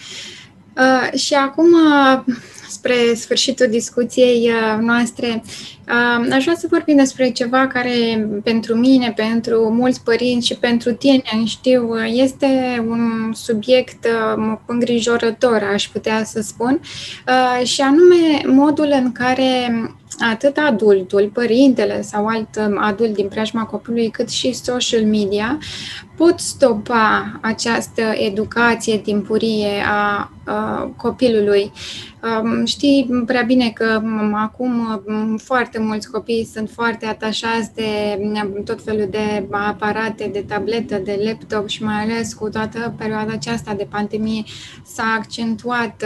Uh, 0.77 1.19
și 1.19 1.35
acum, 1.35 1.73
uh, 1.73 2.35
spre 2.69 3.15
sfârșitul 3.15 3.67
discuției 3.71 4.51
uh, 4.51 4.79
noastre, 4.81 5.43
uh, 5.89 6.33
aș 6.33 6.43
vrea 6.43 6.55
să 6.57 6.67
vorbim 6.71 6.97
despre 6.97 7.31
ceva 7.31 7.67
care 7.67 8.29
pentru 8.45 8.75
mine, 8.75 9.13
pentru 9.17 9.71
mulți 9.73 10.03
părinți 10.03 10.47
și 10.47 10.55
pentru 10.55 10.93
tine, 10.93 11.23
știu, 11.45 11.89
uh, 11.89 12.05
este 12.07 12.85
un 12.89 13.33
subiect 13.35 14.05
uh, 14.05 14.57
îngrijorător, 14.67 15.69
aș 15.73 15.89
putea 15.89 16.25
să 16.25 16.41
spun, 16.41 16.81
uh, 17.29 17.67
și 17.67 17.81
anume 17.81 18.41
modul 18.47 18.89
în 18.91 19.13
care 19.13 19.71
atât 20.19 20.57
adultul, 20.57 21.31
părintele 21.33 22.03
sau 22.03 22.27
alt 22.27 22.57
um, 22.57 22.79
adult 22.79 23.15
din 23.15 23.29
preajma 23.29 23.65
copilului, 23.65 24.11
cât 24.11 24.29
și 24.29 24.53
social 24.53 25.05
media 25.05 25.59
pot 26.17 26.39
stopa 26.39 27.39
această 27.41 28.03
educație 28.03 28.99
timpurie 28.99 29.83
a, 29.87 30.31
a 30.45 30.93
copilului. 30.97 31.73
Um, 32.43 32.65
știi 32.65 33.23
prea 33.27 33.43
bine 33.43 33.71
că 33.71 34.01
um, 34.03 34.35
acum 34.35 35.03
foarte 35.37 35.79
mulți 35.79 36.11
copii 36.11 36.49
sunt 36.53 36.71
foarte 36.71 37.07
atașați 37.07 37.75
de 37.75 38.19
tot 38.65 38.83
felul 38.83 39.09
de 39.11 39.47
aparate, 39.51 40.31
de 40.33 40.45
tabletă, 40.49 40.97
de 40.97 41.21
laptop 41.25 41.69
și 41.69 41.83
mai 41.83 42.03
ales 42.03 42.35
cu 42.35 42.49
toată 42.49 42.95
perioada 42.99 43.33
aceasta 43.33 43.75
de 43.75 43.87
pandemie 43.91 44.43
s-a 44.85 45.15
accentuat 45.19 46.05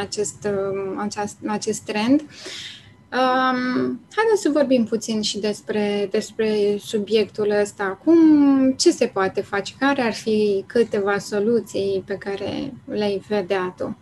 acest, 0.00 0.48
acest, 0.96 1.36
acest 1.46 1.80
trend. 1.80 2.20
Uh, 2.20 2.75
Um, 3.12 4.00
haideți 4.16 4.40
să 4.40 4.50
vorbim 4.52 4.84
puțin 4.84 5.22
și 5.22 5.38
despre, 5.38 6.08
despre 6.10 6.76
subiectul 6.78 7.50
ăsta. 7.60 8.00
Cum, 8.04 8.72
ce 8.72 8.90
se 8.90 9.06
poate 9.06 9.40
face? 9.40 9.74
Care 9.78 10.02
ar 10.02 10.12
fi 10.12 10.64
câteva 10.66 11.18
soluții 11.18 12.02
pe 12.06 12.14
care 12.14 12.72
le-ai 12.84 13.22
vedea 13.28 13.74
tu? 13.76 13.96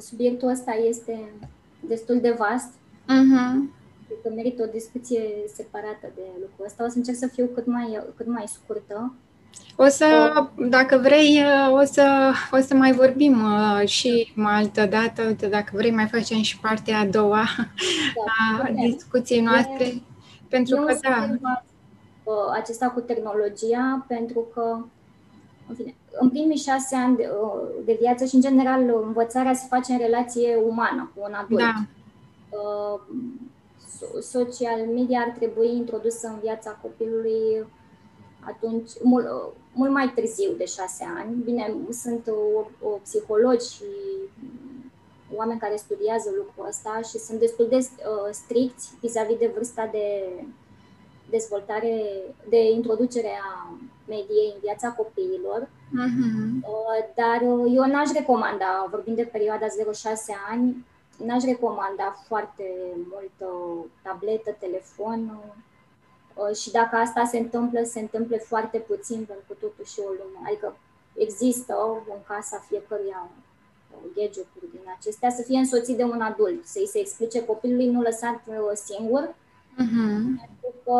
Subiectul 0.00 0.48
ăsta 0.48 0.72
este 0.88 1.32
destul 1.80 2.20
de 2.20 2.34
vast. 2.38 2.72
Uh-huh. 3.04 3.78
Cred 4.06 4.18
că 4.22 4.30
merită 4.34 4.62
o 4.62 4.72
discuție 4.72 5.22
separată 5.54 6.12
de 6.14 6.22
lucrul 6.40 6.64
ăsta. 6.66 6.84
O 6.84 6.88
să 6.88 6.96
încerc 6.96 7.16
să 7.16 7.26
fiu 7.26 7.46
cât 7.54 7.66
mai, 7.66 8.02
cât 8.16 8.26
mai 8.26 8.44
scurtă. 8.46 9.14
O 9.82 9.88
să, 9.88 10.06
dacă 10.56 10.98
vrei, 10.98 11.42
o 11.72 11.84
să, 11.84 12.32
o 12.52 12.56
să 12.60 12.74
mai 12.74 12.92
vorbim 12.92 13.42
uh, 13.42 13.88
și 13.88 14.32
mai 14.34 14.54
altă 14.54 14.86
dată. 14.86 15.22
Uite, 15.22 15.46
dacă 15.46 15.70
vrei, 15.72 15.90
mai 15.90 16.06
facem 16.06 16.42
și 16.42 16.58
partea 16.58 16.98
a 16.98 17.06
doua 17.06 17.44
da, 18.26 18.64
a 18.64 18.70
discuției 18.90 19.40
noastre. 19.40 19.84
E, 19.84 20.02
pentru 20.48 20.76
că, 20.76 20.96
da. 21.00 21.28
Uh, 22.24 22.34
acesta 22.52 22.86
cu 22.88 23.00
tehnologia, 23.00 24.04
pentru 24.08 24.46
că, 24.54 24.84
în 25.68 25.74
fine, 25.74 25.94
în 26.18 26.28
primii 26.30 26.56
șase 26.56 26.96
ani 26.96 27.16
de, 27.16 27.30
uh, 27.42 27.84
de 27.84 27.96
viață 28.00 28.24
și, 28.24 28.34
în 28.34 28.40
general, 28.40 28.80
învățarea 29.04 29.54
se 29.54 29.66
face 29.68 29.92
în 29.92 29.98
relație 29.98 30.56
umană 30.68 31.10
cu 31.14 31.20
un 31.28 31.32
adult. 31.32 31.60
Da. 31.60 31.86
social 34.20 34.86
media 34.94 35.20
ar 35.20 35.34
trebui 35.38 35.76
introdusă 35.76 36.26
în 36.28 36.38
viața 36.42 36.78
copilului 36.82 37.64
atunci, 38.40 38.90
mult, 39.02 39.26
mult 39.72 39.90
mai 39.90 40.12
târziu 40.14 40.52
de 40.56 40.64
șase 40.64 41.04
ani. 41.16 41.34
Bine, 41.44 41.74
sunt 41.90 42.26
o, 42.26 42.86
o 42.88 42.90
psihologi 43.02 43.74
și 43.74 43.84
oameni 45.34 45.60
care 45.60 45.76
studiază 45.76 46.30
lucrul 46.36 46.66
ăsta 46.68 47.00
și 47.08 47.18
sunt 47.18 47.38
destul 47.38 47.66
de 47.68 47.76
uh, 47.76 48.28
stricți 48.30 48.92
vis-a-vis 49.00 49.38
de 49.38 49.50
vârsta 49.54 49.88
de 49.92 50.32
dezvoltare, 51.30 52.02
de 52.48 52.70
introducere 52.70 53.38
a 53.42 53.72
mediei 54.08 54.50
în 54.54 54.60
viața 54.60 54.88
copiilor. 54.88 55.60
Uh-huh. 55.62 56.50
Uh, 56.62 56.98
dar 57.14 57.42
eu 57.74 57.84
n-aș 57.86 58.10
recomanda, 58.12 58.86
vorbind 58.90 59.16
de 59.16 59.28
perioada 59.32 59.66
0-6 59.66 59.70
ani, 60.50 60.86
n-aș 61.24 61.42
recomanda 61.42 62.24
foarte 62.26 62.64
mult 63.10 63.52
tabletă, 64.02 64.56
telefon, 64.58 65.20
Uh, 65.34 65.68
și 66.60 66.70
dacă 66.70 66.96
asta 66.96 67.24
se 67.24 67.38
întâmplă, 67.38 67.82
se 67.84 68.00
întâmplă 68.00 68.36
foarte 68.36 68.78
puțin, 68.78 69.24
pentru 69.24 69.44
că 69.48 69.54
totuși 69.60 70.00
o 70.00 70.08
lume, 70.08 70.46
adică 70.46 70.76
există 71.14 71.74
în 72.08 72.20
casa 72.26 72.64
fiecăruia 72.68 73.28
uh, 73.90 74.10
gadget-uri 74.14 74.70
din 74.70 74.80
acestea, 74.98 75.30
să 75.30 75.42
fie 75.42 75.58
însoțit 75.58 75.96
de 75.96 76.04
un 76.04 76.20
adult, 76.20 76.66
să-i 76.66 76.86
se 76.86 76.98
explice 76.98 77.44
copilului 77.44 77.90
nu 77.90 78.00
lăsat 78.00 78.40
uh, 78.46 78.70
singur, 78.74 79.34
uh-huh. 79.82 80.20
pentru 80.40 80.72
că 80.84 80.98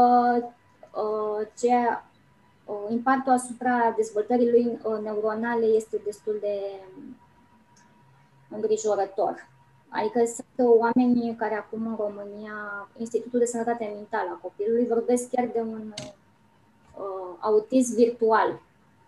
uh, 1.00 1.46
ce, 1.58 1.74
uh, 2.64 2.90
impactul 2.90 3.32
asupra 3.32 3.92
dezvoltării 3.96 4.50
lui 4.50 4.78
neuronale 5.02 5.66
este 5.66 6.00
destul 6.04 6.38
de 6.40 6.60
îngrijorător. 8.48 9.48
Adică 9.90 10.24
sunt 10.24 10.68
oameni 10.78 11.36
care 11.38 11.54
acum 11.54 11.86
în 11.86 11.96
România, 11.98 12.88
Institutul 12.96 13.38
de 13.38 13.44
Sănătate 13.44 13.90
Mentală 13.94 14.28
a 14.32 14.40
Copilului, 14.42 14.86
vorbesc 14.86 15.28
chiar 15.30 15.48
de 15.52 15.60
un 15.60 15.92
uh, 15.96 17.36
autism 17.40 17.94
virtual. 17.94 18.60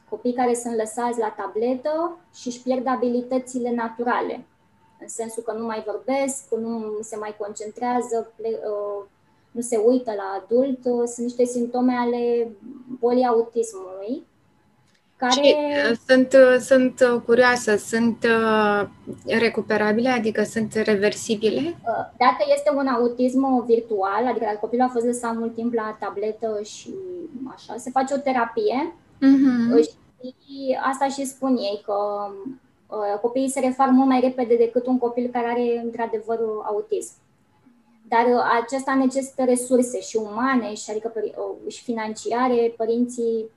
Copii 0.08 0.32
care 0.32 0.54
sunt 0.54 0.76
lăsați 0.76 1.18
la 1.18 1.34
tabletă 1.36 2.18
și 2.34 2.48
își 2.48 2.62
pierd 2.62 2.86
abilitățile 2.86 3.74
naturale, 3.74 4.44
în 5.00 5.08
sensul 5.08 5.42
că 5.42 5.52
nu 5.52 5.64
mai 5.64 5.82
vorbesc, 5.86 6.54
nu 6.54 6.98
se 7.00 7.16
mai 7.16 7.36
concentrează, 7.38 8.32
ple, 8.36 8.48
uh, 8.48 9.04
nu 9.50 9.60
se 9.60 9.76
uită 9.76 10.12
la 10.14 10.42
adult. 10.42 10.78
Uh, 10.84 11.02
sunt 11.06 11.26
niște 11.26 11.44
simptome 11.44 11.92
ale 11.92 12.52
bolii 12.98 13.24
autismului 13.24 14.26
care... 15.22 15.46
Și 15.46 15.54
uh, 15.90 15.96
sunt, 16.06 16.32
uh, 16.32 16.56
sunt 16.60 17.00
uh, 17.00 17.20
curioasă, 17.26 17.76
sunt 17.76 18.26
recuperabile, 19.24 20.08
adică 20.08 20.42
sunt 20.42 20.72
reversibile? 20.74 21.76
Dacă 22.18 22.42
este 22.56 22.70
un 22.76 22.86
autism 22.86 23.64
virtual, 23.66 24.26
adică 24.26 24.44
dacă 24.44 24.58
copilul 24.60 24.86
a 24.86 24.92
fost 24.92 25.04
lăsat 25.04 25.36
mult 25.36 25.54
timp 25.54 25.72
la 25.74 25.96
tabletă 26.00 26.60
și 26.62 26.94
așa, 27.54 27.76
se 27.76 27.90
face 27.90 28.14
o 28.14 28.16
terapie 28.16 28.94
uh-huh. 29.16 29.82
și 30.20 30.78
asta 30.90 31.08
și 31.08 31.26
spun 31.26 31.56
ei, 31.56 31.82
că 31.84 31.96
copiii 33.20 33.50
se 33.50 33.60
refac 33.60 33.90
mult 33.90 34.08
mai 34.08 34.20
repede 34.20 34.56
decât 34.56 34.86
un 34.86 34.98
copil 34.98 35.28
care 35.32 35.46
are 35.46 35.80
într-adevăr 35.84 36.38
autism. 36.66 37.12
Dar 38.08 38.26
acesta 38.62 38.94
necesită 38.94 39.44
resurse 39.44 40.00
și 40.00 40.16
umane, 40.16 40.74
și 40.74 40.90
adică 40.90 41.12
și 41.68 41.82
financiare, 41.82 42.74
părinții 42.76 43.50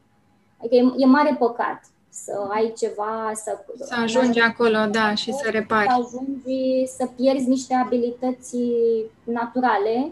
Adică 0.65 0.75
e, 0.75 1.03
e 1.03 1.05
mare 1.05 1.35
păcat 1.39 1.89
să 2.09 2.47
ai 2.49 2.73
ceva, 2.77 3.31
să... 3.33 3.65
Să 3.79 3.95
ajungi 4.03 4.39
acolo, 4.39 4.77
da, 4.91 5.15
și 5.15 5.33
să 5.33 5.49
repari. 5.49 5.87
Să 5.87 5.95
ajungi 6.05 6.85
să 6.97 7.09
pierzi 7.15 7.47
niște 7.47 7.73
abilități 7.73 8.57
naturale, 9.23 10.11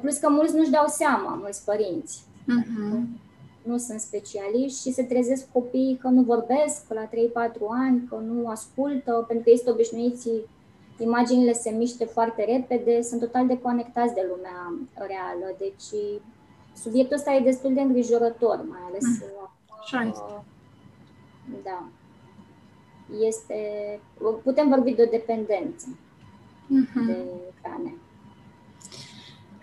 plus 0.00 0.16
că 0.16 0.30
mulți 0.30 0.56
nu-și 0.56 0.70
dau 0.70 0.86
seama, 0.86 1.34
mulți 1.40 1.64
părinți. 1.64 2.22
Uh-huh. 2.42 3.00
Nu 3.62 3.76
sunt 3.78 4.00
specialiști 4.00 4.80
și 4.80 4.92
se 4.92 5.02
trezesc 5.02 5.44
copiii 5.52 5.98
că 6.00 6.08
nu 6.08 6.22
vorbesc 6.22 6.82
la 6.88 7.08
3-4 7.08 7.10
ani, 7.68 8.06
că 8.08 8.16
nu 8.16 8.48
ascultă, 8.48 9.24
pentru 9.26 9.44
că 9.44 9.50
este 9.50 9.70
obișnuiți, 9.70 10.28
imaginile 10.98 11.52
se 11.52 11.70
miște 11.70 12.04
foarte 12.04 12.44
repede, 12.44 13.02
sunt 13.02 13.20
total 13.20 13.46
deconectați 13.46 14.14
de 14.14 14.26
lumea 14.30 14.72
reală. 14.94 15.54
Deci 15.58 16.00
subiectul 16.82 17.16
ăsta 17.16 17.32
e 17.32 17.40
destul 17.40 17.74
de 17.74 17.80
îngrijorător, 17.80 18.64
mai 18.68 18.80
ales 18.88 19.04
uh-huh 19.04 19.32
Așa 19.82 20.02
este. 20.02 20.44
Da. 21.62 21.88
Este, 23.20 23.56
putem 24.42 24.68
vorbi 24.68 24.94
de 24.94 25.02
o 25.02 25.10
dependență 25.10 25.86
uh-huh. 25.88 27.06
de 27.06 27.16
ecrane. 27.56 27.94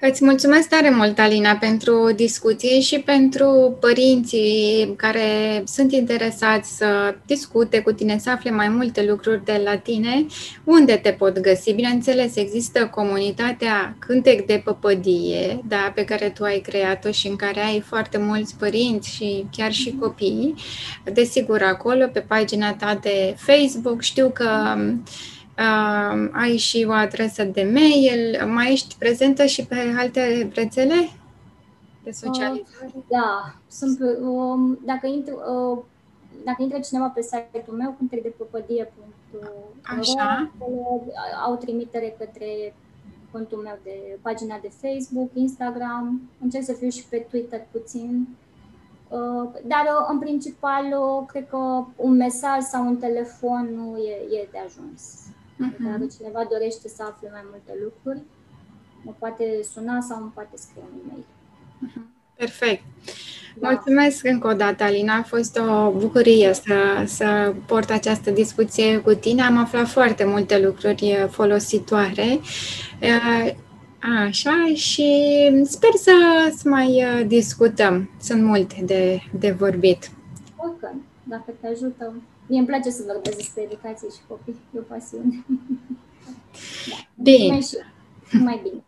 Îți 0.02 0.24
mulțumesc 0.24 0.68
tare 0.70 0.90
mult, 0.90 1.20
Alina, 1.20 1.56
pentru 1.56 2.12
discuție 2.16 2.80
și 2.80 3.00
pentru 3.00 3.78
părinții 3.80 4.94
care 4.98 5.64
sunt 5.66 5.92
interesați 5.92 6.78
să 6.78 7.16
discute 7.26 7.80
cu 7.80 7.92
tine, 7.92 8.18
să 8.18 8.30
afle 8.30 8.52
mai 8.52 8.70
multe 8.70 9.06
lucruri 9.10 9.46
de 9.46 9.62
la 9.64 9.78
tine. 9.78 10.26
Unde 10.64 10.96
te 10.96 11.12
pot 11.12 11.40
găsi? 11.40 11.74
Bineînțeles, 11.74 12.36
există 12.36 12.88
comunitatea 12.88 13.96
Cântec 14.00 14.46
de 14.46 14.62
Păpădie, 14.64 15.62
da, 15.68 15.92
pe 15.96 16.06
care 16.06 16.30
tu 16.30 16.44
ai 16.44 16.60
creat-o 16.60 17.12
și 17.12 17.28
în 17.28 17.36
care 17.36 17.60
ai 17.60 17.80
foarte 17.80 18.18
mulți 18.18 18.56
părinți 18.58 19.16
și 19.16 19.46
chiar 19.52 19.72
și 19.72 19.96
copii. 20.00 20.54
Desigur, 21.14 21.62
acolo, 21.62 22.08
pe 22.08 22.20
pagina 22.20 22.74
ta 22.74 23.00
de 23.02 23.36
Facebook, 23.38 24.02
știu 24.02 24.30
că 24.34 24.78
Uh, 25.60 26.30
ai 26.32 26.58
și 26.58 26.86
o 26.88 26.92
adresă 26.92 27.44
de 27.44 27.70
mail, 27.74 28.46
mai 28.46 28.72
ești 28.72 28.96
prezentă 28.98 29.46
și 29.46 29.66
pe 29.66 29.76
alte 29.98 30.50
rețele 30.54 31.10
de 32.04 32.12
socializare? 32.12 32.92
Uh, 32.96 33.04
da, 33.08 33.56
sunt, 33.68 34.00
uh, 34.00 34.78
dacă, 34.86 35.08
intru, 35.08 35.34
uh, 35.34 35.84
dacă 36.44 36.62
intră 36.62 36.80
cineva 36.80 37.08
pe 37.08 37.22
site-ul 37.22 37.78
meu, 37.78 37.96
cântecdepăpădie.ro, 37.98 39.48
Așa. 40.00 40.52
au 41.46 41.56
trimitere 41.56 42.16
către 42.18 42.74
contul 43.32 43.58
meu 43.58 43.80
de 43.84 44.18
pagina 44.22 44.60
de 44.62 44.72
Facebook, 44.82 45.30
Instagram, 45.34 46.22
încerc 46.42 46.64
să 46.64 46.74
fiu 46.74 46.90
și 46.90 47.06
pe 47.10 47.26
Twitter 47.30 47.62
puțin. 47.72 48.28
Uh, 49.10 49.50
dar, 49.68 49.84
uh, 49.86 50.08
în 50.12 50.20
principal, 50.20 50.86
uh, 50.86 51.26
cred 51.28 51.48
că 51.50 51.86
un 51.96 52.16
mesaj 52.16 52.62
sau 52.62 52.86
un 52.86 52.98
telefon 52.98 53.70
nu 53.76 53.98
e, 53.98 54.42
e 54.42 54.48
de 54.52 54.58
ajuns. 54.66 55.29
Uh-huh. 55.66 55.78
Dacă 55.78 56.06
cineva 56.18 56.48
dorește 56.50 56.88
să 56.88 57.04
afle 57.04 57.30
mai 57.32 57.44
multe 57.52 57.74
lucruri, 57.84 58.22
mă 59.04 59.14
poate 59.20 59.44
suna 59.74 60.02
sau 60.02 60.22
mă 60.22 60.30
poate 60.34 60.56
scrie 60.56 60.84
un 60.92 61.00
e-mail. 61.04 61.26
Uh-huh. 61.86 62.18
Perfect. 62.36 62.84
Da. 63.60 63.70
Mulțumesc 63.70 64.26
încă 64.26 64.48
o 64.48 64.54
dată, 64.54 64.84
Alina. 64.84 65.16
A 65.16 65.24
fost 65.24 65.58
o 65.58 65.92
bucurie 65.92 66.54
să, 66.54 67.04
să 67.06 67.54
port 67.66 67.90
această 67.90 68.32
discuție 68.32 68.98
cu 68.98 69.14
tine. 69.14 69.42
Am 69.42 69.58
aflat 69.58 69.88
foarte 69.88 70.24
multe 70.26 70.60
lucruri 70.60 71.28
folositoare. 71.30 72.40
Așa, 74.28 74.72
și 74.74 75.12
sper 75.64 75.92
să, 75.96 76.12
să 76.56 76.70
mai 76.70 77.04
discutăm. 77.28 78.10
Sunt 78.22 78.44
multe 78.44 78.82
de, 78.86 79.22
de 79.40 79.52
vorbit. 79.52 80.12
Ok, 80.56 80.80
dacă 81.24 81.54
te 81.62 81.68
ajută. 81.68 82.14
Mie 82.50 82.58
îmi 82.58 82.68
place 82.68 82.90
să 82.90 83.04
vorbesc 83.06 83.38
despre 83.38 83.62
educație 83.62 84.10
și 84.10 84.18
copii. 84.28 84.56
E 84.76 84.80
o 84.80 84.82
pasiune. 84.82 85.46
da. 86.90 86.96
Bine. 87.16 87.48
Mai, 87.48 87.62
și, 87.62 87.78
mai 88.44 88.60
bine. 88.64 88.84